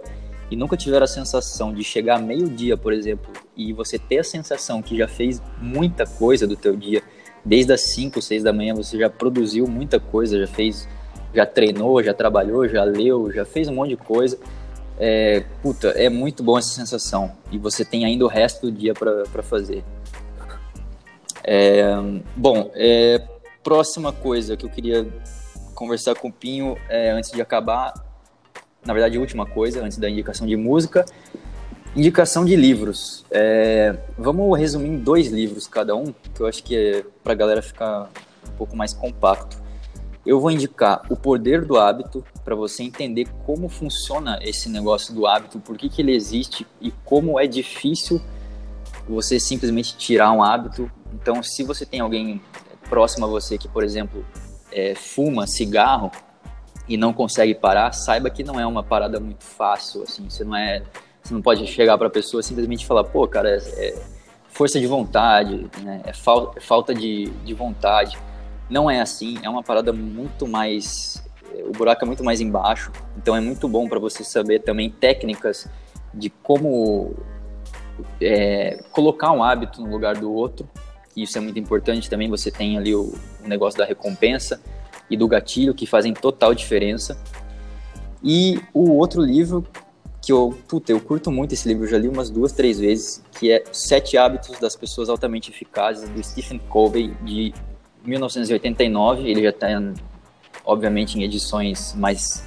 e 0.50 0.56
nunca 0.56 0.76
tiveram 0.76 1.04
a 1.04 1.08
sensação 1.08 1.72
de 1.72 1.84
chegar 1.84 2.20
meio-dia, 2.20 2.76
por 2.76 2.92
exemplo, 2.92 3.30
e 3.56 3.72
você 3.72 3.98
ter 3.98 4.18
a 4.18 4.24
sensação 4.24 4.82
que 4.82 4.96
já 4.96 5.06
fez 5.06 5.40
muita 5.60 6.04
coisa 6.04 6.46
do 6.46 6.56
teu 6.56 6.76
dia, 6.76 7.02
desde 7.44 7.72
as 7.72 7.82
5, 7.82 8.20
6 8.20 8.42
da 8.42 8.52
manhã 8.52 8.74
você 8.74 8.98
já 8.98 9.08
produziu 9.08 9.66
muita 9.68 10.00
coisa, 10.00 10.40
já 10.40 10.46
fez, 10.48 10.88
já 11.32 11.46
treinou, 11.46 12.02
já 12.02 12.12
trabalhou, 12.12 12.68
já 12.68 12.82
leu, 12.82 13.30
já 13.32 13.44
fez 13.44 13.68
um 13.68 13.74
monte 13.74 13.90
de 13.90 13.96
coisa. 13.96 14.38
É, 14.98 15.44
puta, 15.62 15.88
é 15.88 16.10
muito 16.10 16.42
bom 16.42 16.58
essa 16.58 16.70
sensação. 16.70 17.32
E 17.50 17.56
você 17.56 17.84
tem 17.84 18.04
ainda 18.04 18.24
o 18.24 18.28
resto 18.28 18.66
do 18.66 18.72
dia 18.72 18.92
para 18.92 19.42
fazer. 19.42 19.84
É, 21.44 21.94
bom, 22.36 22.70
é, 22.74 23.22
próxima 23.62 24.12
coisa 24.12 24.56
que 24.56 24.66
eu 24.66 24.70
queria 24.70 25.06
conversar 25.80 26.14
com 26.14 26.28
o 26.28 26.32
Pinho 26.32 26.76
é, 26.88 27.10
antes 27.10 27.32
de 27.32 27.40
acabar 27.42 27.92
na 28.84 28.94
verdade, 28.94 29.18
última 29.18 29.46
coisa, 29.46 29.84
antes 29.84 29.98
da 29.98 30.08
indicação 30.08 30.46
de 30.46 30.56
música. 30.56 31.04
Indicação 31.94 32.44
de 32.44 32.56
livros. 32.56 33.24
É, 33.30 33.96
vamos 34.16 34.58
resumir 34.58 34.88
em 34.88 34.98
dois 34.98 35.28
livros 35.28 35.66
cada 35.66 35.94
um, 35.94 36.14
que 36.34 36.40
eu 36.40 36.46
acho 36.46 36.62
que 36.62 36.76
é 36.76 37.04
para 37.22 37.32
a 37.32 37.36
galera 37.36 37.62
ficar 37.62 38.08
um 38.48 38.56
pouco 38.56 38.76
mais 38.76 38.94
compacto. 38.94 39.58
Eu 40.24 40.40
vou 40.40 40.50
indicar 40.50 41.02
O 41.10 41.16
Poder 41.16 41.64
do 41.64 41.78
Hábito, 41.78 42.24
para 42.44 42.54
você 42.54 42.82
entender 42.82 43.26
como 43.44 43.68
funciona 43.68 44.38
esse 44.42 44.68
negócio 44.68 45.14
do 45.14 45.26
hábito, 45.26 45.58
por 45.58 45.76
que, 45.76 45.88
que 45.88 46.02
ele 46.02 46.14
existe 46.14 46.66
e 46.80 46.90
como 47.04 47.40
é 47.40 47.46
difícil 47.46 48.20
você 49.08 49.40
simplesmente 49.40 49.96
tirar 49.96 50.30
um 50.30 50.42
hábito. 50.42 50.90
Então, 51.12 51.42
se 51.42 51.64
você 51.64 51.84
tem 51.84 52.00
alguém 52.00 52.40
próximo 52.88 53.26
a 53.26 53.28
você 53.28 53.58
que, 53.58 53.66
por 53.66 53.82
exemplo, 53.82 54.24
é, 54.72 54.94
fuma 54.94 55.46
cigarro, 55.46 56.10
e 56.90 56.96
não 56.96 57.12
consegue 57.12 57.54
parar, 57.54 57.92
saiba 57.92 58.28
que 58.28 58.42
não 58.42 58.58
é 58.58 58.66
uma 58.66 58.82
parada 58.82 59.20
muito 59.20 59.44
fácil, 59.44 60.02
assim, 60.02 60.28
você 60.28 60.42
não 60.42 60.56
é, 60.56 60.82
você 61.22 61.32
não 61.32 61.40
pode 61.40 61.64
chegar 61.68 61.96
para 61.96 62.08
a 62.08 62.10
pessoa 62.10 62.42
simplesmente 62.42 62.84
falar, 62.84 63.04
pô, 63.04 63.28
cara, 63.28 63.48
é, 63.48 63.58
é 63.58 64.02
força 64.48 64.80
de 64.80 64.88
vontade, 64.88 65.70
né? 65.82 66.02
é, 66.04 66.12
fal, 66.12 66.52
é 66.56 66.60
falta 66.60 66.92
de, 66.92 67.26
de 67.44 67.54
vontade. 67.54 68.18
Não 68.68 68.90
é 68.90 69.00
assim, 69.00 69.38
é 69.42 69.48
uma 69.48 69.62
parada 69.62 69.92
muito 69.92 70.48
mais, 70.48 71.22
o 71.64 71.70
buraco 71.70 72.04
é 72.04 72.06
muito 72.06 72.24
mais 72.24 72.40
embaixo, 72.40 72.90
então 73.16 73.36
é 73.36 73.40
muito 73.40 73.68
bom 73.68 73.88
para 73.88 74.00
você 74.00 74.24
saber 74.24 74.58
também 74.60 74.90
técnicas 74.90 75.68
de 76.12 76.28
como 76.28 77.14
é, 78.20 78.82
colocar 78.90 79.30
um 79.30 79.44
hábito 79.44 79.80
no 79.80 79.88
lugar 79.88 80.16
do 80.16 80.32
outro, 80.32 80.68
isso 81.16 81.36
é 81.38 81.40
muito 81.40 81.58
importante 81.58 82.08
também, 82.08 82.28
você 82.28 82.50
tem 82.50 82.78
ali 82.78 82.94
o, 82.94 83.12
o 83.44 83.48
negócio 83.48 83.78
da 83.78 83.84
recompensa, 83.84 84.60
e 85.10 85.16
do 85.16 85.26
gatilho, 85.26 85.74
que 85.74 85.84
fazem 85.84 86.14
total 86.14 86.54
diferença. 86.54 87.20
E 88.22 88.60
o 88.72 88.92
outro 88.92 89.20
livro 89.20 89.66
que 90.22 90.30
eu, 90.30 90.56
puta, 90.68 90.92
eu 90.92 91.00
curto 91.00 91.32
muito 91.32 91.54
esse 91.54 91.66
livro, 91.66 91.86
já 91.86 91.98
li 91.98 92.06
umas 92.06 92.30
duas, 92.30 92.52
três 92.52 92.78
vezes, 92.78 93.22
que 93.32 93.50
é 93.50 93.64
Sete 93.72 94.16
Hábitos 94.16 94.58
das 94.60 94.76
Pessoas 94.76 95.08
Altamente 95.08 95.50
Eficazes, 95.50 96.08
do 96.08 96.22
Stephen 96.22 96.60
Covey, 96.68 97.08
de 97.22 97.52
1989. 98.04 99.28
Ele 99.28 99.42
já 99.42 99.48
está, 99.48 99.68
obviamente, 100.64 101.18
em 101.18 101.24
edições 101.24 101.94
mais 101.94 102.44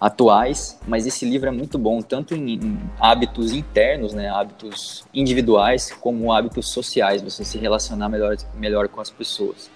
atuais, 0.00 0.78
mas 0.86 1.06
esse 1.06 1.24
livro 1.24 1.48
é 1.48 1.52
muito 1.52 1.78
bom, 1.78 2.02
tanto 2.02 2.34
em, 2.34 2.54
em, 2.54 2.80
hábitos 3.00 3.52
internos, 3.52 4.12
né, 4.12 4.28
hábitos 4.28 5.04
individuais, 5.12 5.90
como 6.00 6.32
hábitos 6.32 6.68
sociais, 6.68 7.22
você 7.22 7.44
se 7.44 7.58
relacionar 7.58 8.08
melhor, 8.08 8.36
melhor 8.54 8.88
com 8.88 9.00
as 9.00 9.10
pessoas. 9.10 9.70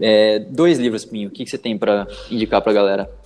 É, 0.00 0.38
dois 0.38 0.78
livros, 0.78 1.04
Pinho, 1.04 1.28
o 1.28 1.30
que, 1.30 1.44
que 1.44 1.50
você 1.50 1.58
tem 1.58 1.78
para 1.78 2.06
indicar 2.30 2.60
para 2.60 2.72
a 2.72 2.74
galera? 2.74 3.20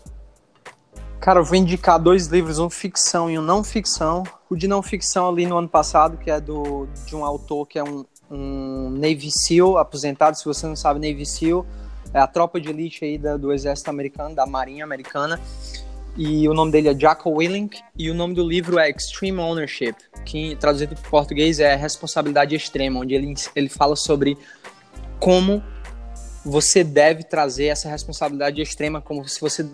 Cara, 1.20 1.40
eu 1.40 1.44
vou 1.44 1.56
indicar 1.56 1.98
dois 1.98 2.26
livros, 2.26 2.58
um 2.58 2.68
ficção 2.68 3.30
e 3.30 3.38
um 3.38 3.42
não 3.42 3.64
ficção. 3.64 4.24
O 4.50 4.54
de 4.54 4.68
não 4.68 4.82
ficção 4.82 5.26
ali 5.26 5.46
no 5.46 5.56
ano 5.56 5.68
passado, 5.68 6.18
que 6.18 6.30
é 6.30 6.38
do, 6.38 6.86
de 7.06 7.16
um 7.16 7.24
autor 7.24 7.66
que 7.66 7.78
é 7.78 7.82
um, 7.82 8.04
um 8.30 8.90
Navy 8.90 9.30
SEAL 9.30 9.78
aposentado. 9.78 10.36
Se 10.36 10.44
você 10.44 10.66
não 10.66 10.76
sabe, 10.76 11.00
Navy 11.00 11.24
SEAL 11.24 11.64
é 12.12 12.18
a 12.18 12.26
tropa 12.26 12.60
de 12.60 12.68
elite 12.68 13.04
aí 13.06 13.16
da, 13.16 13.38
do 13.38 13.54
exército 13.54 13.88
americano, 13.88 14.34
da 14.34 14.44
marinha 14.44 14.84
americana. 14.84 15.40
E 16.16 16.48
o 16.48 16.54
nome 16.54 16.70
dele 16.70 16.88
é 16.88 16.94
Jocko 16.94 17.28
Willink 17.30 17.80
e 17.98 18.08
o 18.08 18.14
nome 18.14 18.34
do 18.34 18.46
livro 18.46 18.78
é 18.78 18.88
Extreme 18.88 19.40
Ownership, 19.40 19.96
que 20.24 20.54
traduzido 20.56 20.94
para 20.94 21.10
português 21.10 21.58
é 21.58 21.74
Responsabilidade 21.74 22.54
Extrema, 22.54 23.00
onde 23.00 23.14
ele, 23.14 23.34
ele 23.56 23.68
fala 23.68 23.96
sobre 23.96 24.38
como 25.18 25.62
você 26.44 26.84
deve 26.84 27.24
trazer 27.24 27.66
essa 27.66 27.88
responsabilidade 27.88 28.60
extrema, 28.60 29.00
como 29.00 29.26
se 29.26 29.40
você 29.40 29.66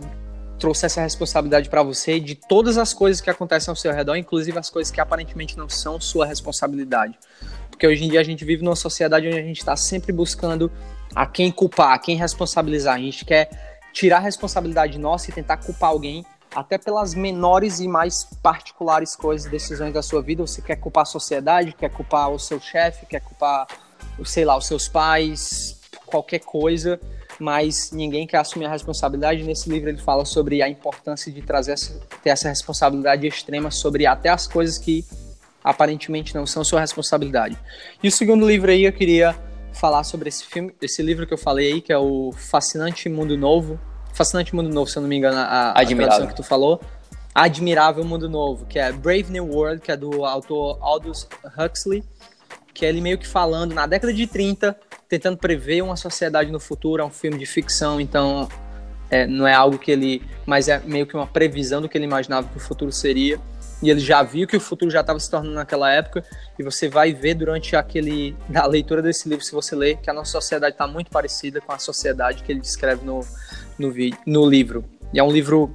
trouxesse 0.58 1.00
a 1.00 1.02
responsabilidade 1.02 1.68
para 1.68 1.82
você 1.82 2.20
de 2.20 2.34
todas 2.34 2.78
as 2.78 2.94
coisas 2.94 3.20
que 3.20 3.28
acontecem 3.28 3.72
ao 3.72 3.76
seu 3.76 3.92
redor, 3.92 4.14
inclusive 4.14 4.58
as 4.58 4.70
coisas 4.70 4.90
que 4.90 5.00
aparentemente 5.00 5.58
não 5.58 5.68
são 5.68 6.00
sua 6.00 6.26
responsabilidade. 6.26 7.18
Porque 7.70 7.86
hoje 7.86 8.04
em 8.04 8.10
dia 8.10 8.20
a 8.20 8.24
gente 8.24 8.44
vive 8.44 8.62
numa 8.62 8.76
sociedade 8.76 9.26
onde 9.26 9.38
a 9.38 9.42
gente 9.42 9.58
está 9.58 9.74
sempre 9.74 10.12
buscando 10.12 10.70
a 11.14 11.26
quem 11.26 11.50
culpar, 11.50 11.92
a 11.92 11.98
quem 11.98 12.16
responsabilizar. 12.16 12.94
A 12.94 13.00
gente 13.00 13.24
quer 13.24 13.69
tirar 13.92 14.18
a 14.18 14.20
responsabilidade 14.20 14.98
nossa 14.98 15.30
e 15.30 15.32
tentar 15.32 15.58
culpar 15.58 15.90
alguém, 15.90 16.24
até 16.54 16.78
pelas 16.78 17.14
menores 17.14 17.80
e 17.80 17.86
mais 17.86 18.24
particulares 18.42 19.14
coisas, 19.14 19.50
decisões 19.50 19.94
da 19.94 20.02
sua 20.02 20.20
vida. 20.20 20.44
Você 20.46 20.60
quer 20.60 20.76
culpar 20.76 21.02
a 21.02 21.06
sociedade, 21.06 21.72
quer 21.72 21.90
culpar 21.90 22.30
o 22.30 22.38
seu 22.38 22.60
chefe, 22.60 23.06
quer 23.06 23.20
culpar, 23.20 23.66
sei 24.24 24.44
lá, 24.44 24.56
os 24.56 24.66
seus 24.66 24.88
pais, 24.88 25.80
qualquer 26.06 26.40
coisa, 26.40 27.00
mas 27.38 27.92
ninguém 27.92 28.26
quer 28.26 28.38
assumir 28.38 28.66
a 28.66 28.70
responsabilidade. 28.70 29.44
Nesse 29.44 29.70
livro 29.70 29.88
ele 29.88 29.98
fala 29.98 30.24
sobre 30.24 30.62
a 30.62 30.68
importância 30.68 31.32
de 31.32 31.40
trazer 31.40 31.72
essa, 31.72 32.00
ter 32.22 32.30
essa 32.30 32.48
responsabilidade 32.48 33.26
extrema 33.26 33.70
sobre 33.70 34.06
até 34.06 34.28
as 34.28 34.46
coisas 34.46 34.76
que 34.76 35.04
aparentemente 35.62 36.34
não 36.34 36.46
são 36.46 36.64
sua 36.64 36.80
responsabilidade. 36.80 37.56
E 38.02 38.08
o 38.08 38.12
segundo 38.12 38.46
livro 38.46 38.70
aí 38.70 38.84
eu 38.84 38.92
queria 38.92 39.36
falar 39.72 40.04
sobre 40.04 40.28
esse 40.28 40.44
filme, 40.44 40.74
esse 40.80 41.02
livro 41.02 41.26
que 41.26 41.32
eu 41.32 41.38
falei 41.38 41.72
aí, 41.72 41.80
que 41.80 41.92
é 41.92 41.98
o 41.98 42.32
Fascinante 42.32 43.08
Mundo 43.08 43.36
Novo. 43.36 43.78
Fascinante 44.12 44.54
Mundo 44.54 44.68
Novo, 44.70 44.90
se 44.90 44.96
eu 44.96 45.02
não 45.02 45.08
me 45.08 45.16
engano, 45.16 45.38
a, 45.38 45.70
a 45.70 45.86
tradução 45.86 46.26
que 46.26 46.36
tu 46.36 46.42
falou. 46.42 46.80
Admirável 47.34 48.04
Mundo 48.04 48.28
Novo, 48.28 48.66
que 48.66 48.78
é 48.78 48.90
Brave 48.92 49.26
New 49.30 49.46
World, 49.46 49.80
que 49.80 49.92
é 49.92 49.96
do 49.96 50.24
autor 50.24 50.78
Aldous 50.80 51.28
Huxley, 51.56 52.02
que 52.74 52.84
é 52.84 52.88
ele 52.88 53.00
meio 53.00 53.18
que 53.18 53.26
falando 53.26 53.72
na 53.74 53.86
década 53.86 54.12
de 54.12 54.26
30 54.26 54.76
tentando 55.10 55.36
prever 55.36 55.82
uma 55.82 55.96
sociedade 55.96 56.52
no 56.52 56.60
futuro, 56.60 57.02
é 57.02 57.04
um 57.04 57.10
filme 57.10 57.36
de 57.36 57.44
ficção, 57.44 58.00
então 58.00 58.48
é, 59.10 59.26
não 59.26 59.46
é 59.46 59.52
algo 59.52 59.76
que 59.76 59.90
ele. 59.90 60.22
Mas 60.46 60.68
é 60.68 60.78
meio 60.78 61.04
que 61.04 61.16
uma 61.16 61.26
previsão 61.26 61.82
do 61.82 61.88
que 61.88 61.98
ele 61.98 62.04
imaginava 62.04 62.48
que 62.48 62.56
o 62.56 62.60
futuro 62.60 62.92
seria. 62.92 63.40
E 63.82 63.90
ele 63.90 64.00
já 64.00 64.22
viu 64.22 64.46
que 64.46 64.56
o 64.56 64.60
futuro 64.60 64.90
já 64.90 65.00
estava 65.00 65.18
se 65.18 65.30
tornando 65.30 65.54
naquela 65.54 65.90
época, 65.90 66.22
e 66.58 66.62
você 66.62 66.88
vai 66.88 67.12
ver 67.12 67.34
durante 67.34 67.74
aquele. 67.76 68.36
da 68.48 68.66
leitura 68.66 69.00
desse 69.00 69.28
livro, 69.28 69.44
se 69.44 69.52
você 69.52 69.74
ler, 69.74 69.96
que 69.98 70.10
a 70.10 70.12
nossa 70.12 70.32
sociedade 70.32 70.74
está 70.74 70.86
muito 70.86 71.10
parecida 71.10 71.60
com 71.60 71.72
a 71.72 71.78
sociedade 71.78 72.42
que 72.42 72.52
ele 72.52 72.60
descreve 72.60 73.04
no, 73.04 73.20
no, 73.78 73.92
no 74.26 74.46
livro. 74.46 74.84
E 75.12 75.18
é 75.18 75.22
um 75.22 75.30
livro 75.30 75.74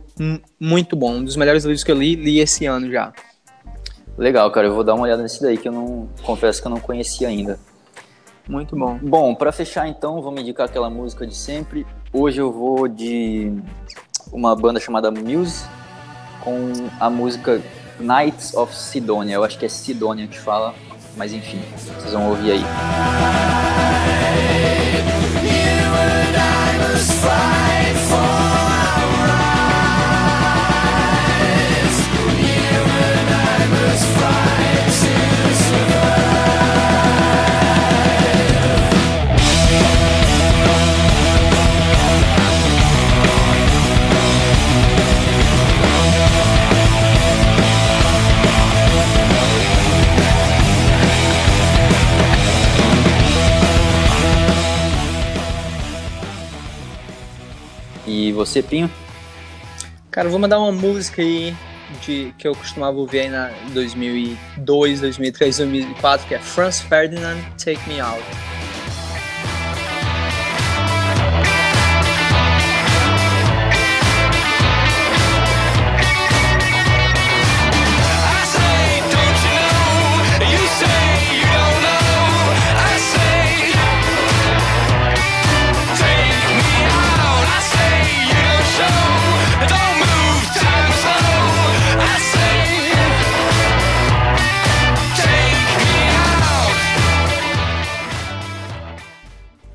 muito 0.59 0.95
bom, 0.95 1.15
um 1.15 1.23
dos 1.23 1.35
melhores 1.35 1.65
livros 1.65 1.83
que 1.83 1.91
eu 1.91 1.97
li, 1.97 2.15
li 2.15 2.39
esse 2.39 2.65
ano 2.65 2.89
já. 2.89 3.11
Legal, 4.17 4.49
cara, 4.49 4.67
eu 4.67 4.73
vou 4.73 4.83
dar 4.83 4.93
uma 4.93 5.03
olhada 5.03 5.21
nesse 5.21 5.41
daí 5.41 5.57
que 5.57 5.67
eu 5.67 5.73
não 5.73 6.09
confesso 6.23 6.61
que 6.61 6.67
eu 6.67 6.71
não 6.71 6.79
conhecia 6.79 7.27
ainda. 7.27 7.59
Muito 8.47 8.75
bom. 8.75 8.97
Bom, 9.01 9.35
para 9.35 9.51
fechar 9.51 9.87
então, 9.87 10.21
vou 10.21 10.31
me 10.31 10.41
indicar 10.41 10.67
aquela 10.67 10.89
música 10.89 11.25
de 11.25 11.35
sempre. 11.35 11.85
Hoje 12.13 12.39
eu 12.39 12.51
vou 12.51 12.87
de 12.87 13.51
uma 14.31 14.55
banda 14.55 14.79
chamada 14.79 15.11
Muse 15.11 15.65
com 16.41 16.71
a 16.99 17.09
música 17.09 17.61
Knights 17.99 18.53
of 18.55 18.75
Sidonia. 18.75 19.35
Eu 19.35 19.43
acho 19.43 19.57
que 19.57 19.65
é 19.65 19.69
Sidonia 19.69 20.27
que 20.27 20.39
fala, 20.39 20.73
mas 21.15 21.33
enfim, 21.33 21.61
vocês 21.77 22.13
vão 22.13 22.29
ouvir 22.29 22.51
aí. 22.51 22.65
E 58.07 58.31
você, 58.31 58.61
Pinho? 58.61 58.89
Cara, 60.11 60.29
vou 60.29 60.39
mandar 60.39 60.59
uma 60.59 60.71
música 60.71 61.21
aí 61.21 61.55
de, 62.01 62.33
que 62.37 62.47
eu 62.47 62.55
costumava 62.55 62.97
ouvir 62.97 63.21
aí 63.21 63.29
na 63.29 63.51
2002, 63.73 65.01
2003, 65.01 65.57
2004, 65.57 66.27
que 66.27 66.35
é 66.35 66.39
Franz 66.39 66.79
Ferdinand, 66.79 67.37
Take 67.57 67.87
Me 67.87 67.99
Out. 67.99 68.23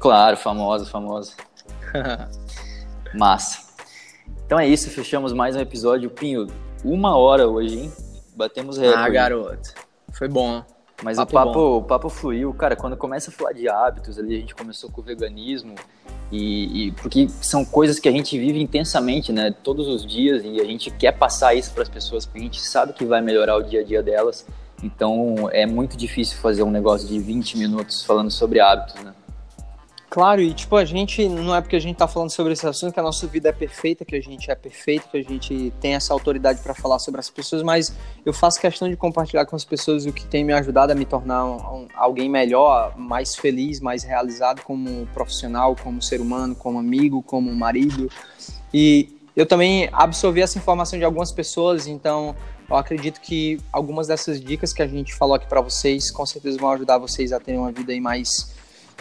Claro, 0.01 0.34
famosa, 0.38 0.86
famosa. 0.86 1.34
Massa. 3.14 3.70
Então 4.46 4.59
é 4.59 4.66
isso, 4.66 4.88
fechamos 4.88 5.34
mais 5.34 5.55
um 5.55 5.61
episódio. 5.61 6.09
Pinho, 6.09 6.46
uma 6.82 7.18
hora 7.18 7.46
hoje, 7.46 7.78
hein? 7.78 7.92
Batemos 8.34 8.78
recorde. 8.78 8.98
Ah, 8.98 9.09
garoto. 9.11 9.74
Foi 10.12 10.26
bom. 10.26 10.64
Mas 11.03 11.18
papo 11.18 11.30
o, 11.30 11.34
papo, 11.34 11.61
o 11.61 11.82
papo 11.82 12.09
fluiu, 12.09 12.53
cara, 12.55 12.74
quando 12.74 12.96
começa 12.96 13.30
a 13.30 13.32
falar 13.32 13.53
de 13.53 13.68
hábitos 13.68 14.18
ali, 14.18 14.36
a 14.36 14.40
gente 14.40 14.55
começou 14.55 14.90
com 14.90 15.03
o 15.03 15.05
veganismo, 15.05 15.74
e, 16.32 16.88
e, 16.88 16.92
porque 16.92 17.28
são 17.40 17.64
coisas 17.64 17.98
que 17.98 18.09
a 18.09 18.12
gente 18.12 18.38
vive 18.38 18.61
intensamente, 18.61 19.32
né, 19.32 19.55
todos 19.62 19.88
os 19.88 20.07
dias, 20.07 20.42
e 20.44 20.61
a 20.61 20.64
gente 20.64 20.90
quer 20.90 21.12
passar 21.12 21.55
isso 21.55 21.72
para 21.72 21.82
as 21.82 21.88
pessoas, 21.88 22.26
porque 22.26 22.38
a 22.38 22.42
gente 22.42 22.61
sabe 22.61 22.92
que 22.92 23.05
vai 23.05 23.22
melhorar 23.22 23.57
o 23.57 23.62
dia 23.62 23.80
a 23.80 23.84
dia 23.84 24.03
delas, 24.03 24.46
então 24.82 25.48
é 25.53 25.64
muito 25.64 25.96
difícil 25.96 26.38
fazer 26.38 26.62
um 26.62 26.70
negócio 26.70 27.09
de 27.09 27.18
20 27.18 27.57
minutos 27.57 28.03
falando 28.03 28.30
sobre 28.30 28.61
hábitos, 28.61 29.03
né. 29.03 29.14
Claro, 30.11 30.42
e 30.42 30.52
tipo, 30.52 30.74
a 30.74 30.84
gente 30.84 31.28
não 31.28 31.54
é 31.54 31.61
porque 31.61 31.76
a 31.76 31.80
gente 31.80 31.96
tá 31.96 32.08
falando 32.08 32.30
sobre 32.30 32.52
esse 32.52 32.66
assunto 32.66 32.92
que 32.92 32.98
a 32.98 33.02
nossa 33.02 33.28
vida 33.28 33.50
é 33.50 33.52
perfeita, 33.52 34.04
que 34.04 34.16
a 34.16 34.20
gente 34.20 34.50
é 34.50 34.56
perfeito, 34.56 35.08
que 35.08 35.16
a 35.16 35.22
gente 35.22 35.72
tem 35.80 35.94
essa 35.94 36.12
autoridade 36.12 36.61
para 36.61 36.74
falar 36.74 36.98
sobre 36.98 37.20
as 37.20 37.30
pessoas, 37.30 37.62
mas 37.62 37.94
eu 38.26 38.32
faço 38.32 38.61
questão 38.61 38.88
de 38.88 38.96
compartilhar 38.96 39.46
com 39.46 39.54
as 39.54 39.64
pessoas 39.64 40.06
o 40.06 40.12
que 40.12 40.26
tem 40.26 40.42
me 40.42 40.52
ajudado 40.52 40.90
a 40.90 40.96
me 40.96 41.04
tornar 41.04 41.44
um, 41.44 41.82
um, 41.82 41.88
alguém 41.94 42.28
melhor, 42.28 42.98
mais 42.98 43.36
feliz, 43.36 43.78
mais 43.78 44.02
realizado 44.02 44.62
como 44.62 45.06
profissional, 45.14 45.76
como 45.80 46.02
ser 46.02 46.20
humano, 46.20 46.56
como 46.56 46.80
amigo, 46.80 47.22
como 47.22 47.54
marido. 47.54 48.11
E 48.74 49.16
eu 49.36 49.46
também 49.46 49.88
absorvi 49.92 50.40
essa 50.40 50.58
informação 50.58 50.98
de 50.98 51.04
algumas 51.04 51.30
pessoas, 51.30 51.86
então 51.86 52.34
eu 52.68 52.74
acredito 52.74 53.20
que 53.20 53.61
algumas 53.72 54.08
dessas 54.08 54.40
dicas 54.40 54.72
que 54.72 54.82
a 54.82 54.88
gente 54.88 55.14
falou 55.14 55.36
aqui 55.36 55.46
para 55.46 55.61
vocês, 55.61 56.11
com 56.11 56.26
certeza 56.26 56.58
vão 56.58 56.72
ajudar 56.72 56.98
vocês 56.98 57.32
a 57.32 57.38
terem 57.38 57.61
uma 57.61 57.70
vida 57.70 57.92
aí 57.92 58.00
mais 58.00 58.58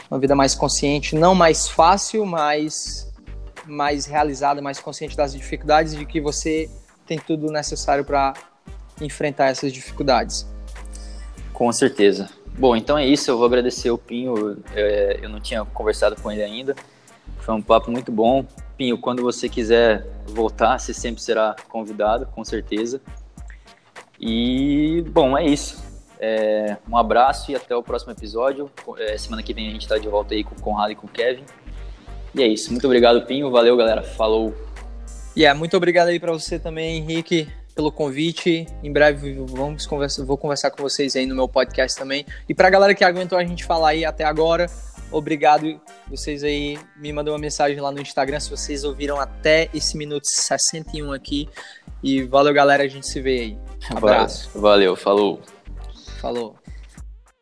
uma 0.10 0.20
vida 0.20 0.36
mais 0.36 0.56
consciente, 0.56 1.16
não 1.16 1.36
mais 1.36 1.68
fácil, 1.68 2.26
mas 2.26 3.08
mais 3.66 4.06
realizada, 4.06 4.62
mais 4.62 4.80
consciente 4.80 5.16
das 5.16 5.34
dificuldades 5.34 5.96
de 5.96 6.06
que 6.06 6.20
você 6.20 6.70
tem 7.06 7.20
tudo 7.20 7.52
necessário 7.52 8.04
para 8.04 8.34
enfrentar 9.00 9.48
essas 9.48 9.72
dificuldades. 9.72 10.48
Com 11.54 11.72
certeza. 11.72 12.30
Bom, 12.58 12.76
então 12.76 12.98
é 12.98 13.06
isso. 13.06 13.30
Eu 13.30 13.38
vou 13.38 13.46
agradecer 13.46 13.92
o 13.92 13.98
Pinho. 13.98 14.58
É, 14.74 15.20
eu 15.22 15.30
não 15.30 15.40
tinha 15.40 15.64
conversado 15.66 16.16
com 16.16 16.32
ele 16.32 16.44
ainda. 16.44 16.76
Foi 17.40 17.54
um 17.54 17.62
papo 17.62 17.92
muito 17.92 18.12
bom. 18.12 18.46
Pinho, 18.78 18.98
quando 18.98 19.22
você 19.22 19.48
quiser 19.48 20.06
voltar, 20.28 20.80
você 20.80 20.94
sempre 20.94 21.22
será 21.22 21.56
convidado, 21.68 22.26
com 22.28 22.44
certeza. 22.44 23.02
E, 24.20 25.04
bom, 25.10 25.38
é 25.38 25.46
isso. 25.46 25.89
É, 26.20 26.76
um 26.90 26.98
abraço 26.98 27.52
e 27.52 27.56
até 27.56 27.76
o 27.76 27.82
próximo 27.82 28.12
episódio. 28.12 28.70
É, 28.98 29.18
semana 29.18 29.42
que 29.42 29.54
vem 29.54 29.70
a 29.70 29.72
gente 29.72 29.84
está 29.84 29.98
de 29.98 30.08
volta 30.08 30.34
aí 30.34 30.44
com 30.44 30.54
o 30.54 30.62
Conrado 30.62 30.92
e 30.92 30.96
com 30.96 31.08
o 31.08 31.10
Kevin. 31.10 31.46
E 32.36 32.44
é 32.44 32.48
isso. 32.48 32.72
Muito 32.72 32.86
obrigado, 32.86 33.26
Pinho. 33.26 33.50
Valeu, 33.50 33.76
galera. 33.78 34.04
Falou. 34.04 34.54
E 35.36 35.42
yeah, 35.42 35.58
muito 35.58 35.78
obrigado 35.78 36.10
aí 36.10 36.20
para 36.20 36.34
você 36.34 36.60
também, 36.60 36.98
Henrique, 36.98 37.48
pelo 37.74 37.92
convite. 37.92 38.68
Em 38.84 38.92
breve 38.92 39.34
vamos 39.48 39.86
conversar, 39.86 40.26
vou 40.26 40.38
conversar 40.38 40.72
com 40.72 40.84
vocês 40.84 41.16
aí 41.16 41.26
no 41.26 41.36
meu 41.36 41.48
podcast 41.48 41.98
também. 41.98 42.26
E 42.48 42.54
para 42.54 42.68
a 42.68 42.72
galera 42.72 42.94
que 42.94 43.04
aguentou 43.04 43.38
a 43.38 43.44
gente 43.46 43.64
falar 43.64 43.90
aí 43.90 44.04
até 44.04 44.26
agora, 44.26 44.66
obrigado. 45.12 45.80
Vocês 46.10 46.44
aí 46.44 46.78
me 46.98 47.14
mandam 47.14 47.34
uma 47.34 47.40
mensagem 47.40 47.80
lá 47.80 47.92
no 47.92 48.02
Instagram 48.02 48.40
se 48.40 48.50
vocês 48.50 48.84
ouviram 48.84 49.20
até 49.20 49.70
esse 49.74 49.96
minuto 49.98 50.26
61 50.26 51.14
aqui. 51.14 51.48
E 52.04 52.24
valeu, 52.24 52.54
galera. 52.54 52.84
A 52.84 52.88
gente 52.88 53.08
se 53.08 53.22
vê 53.22 53.40
aí. 53.40 53.58
Um 53.94 53.98
abraço. 53.98 54.50
Valeu, 54.60 54.96
falou. 54.96 55.42
Falou. 56.20 56.58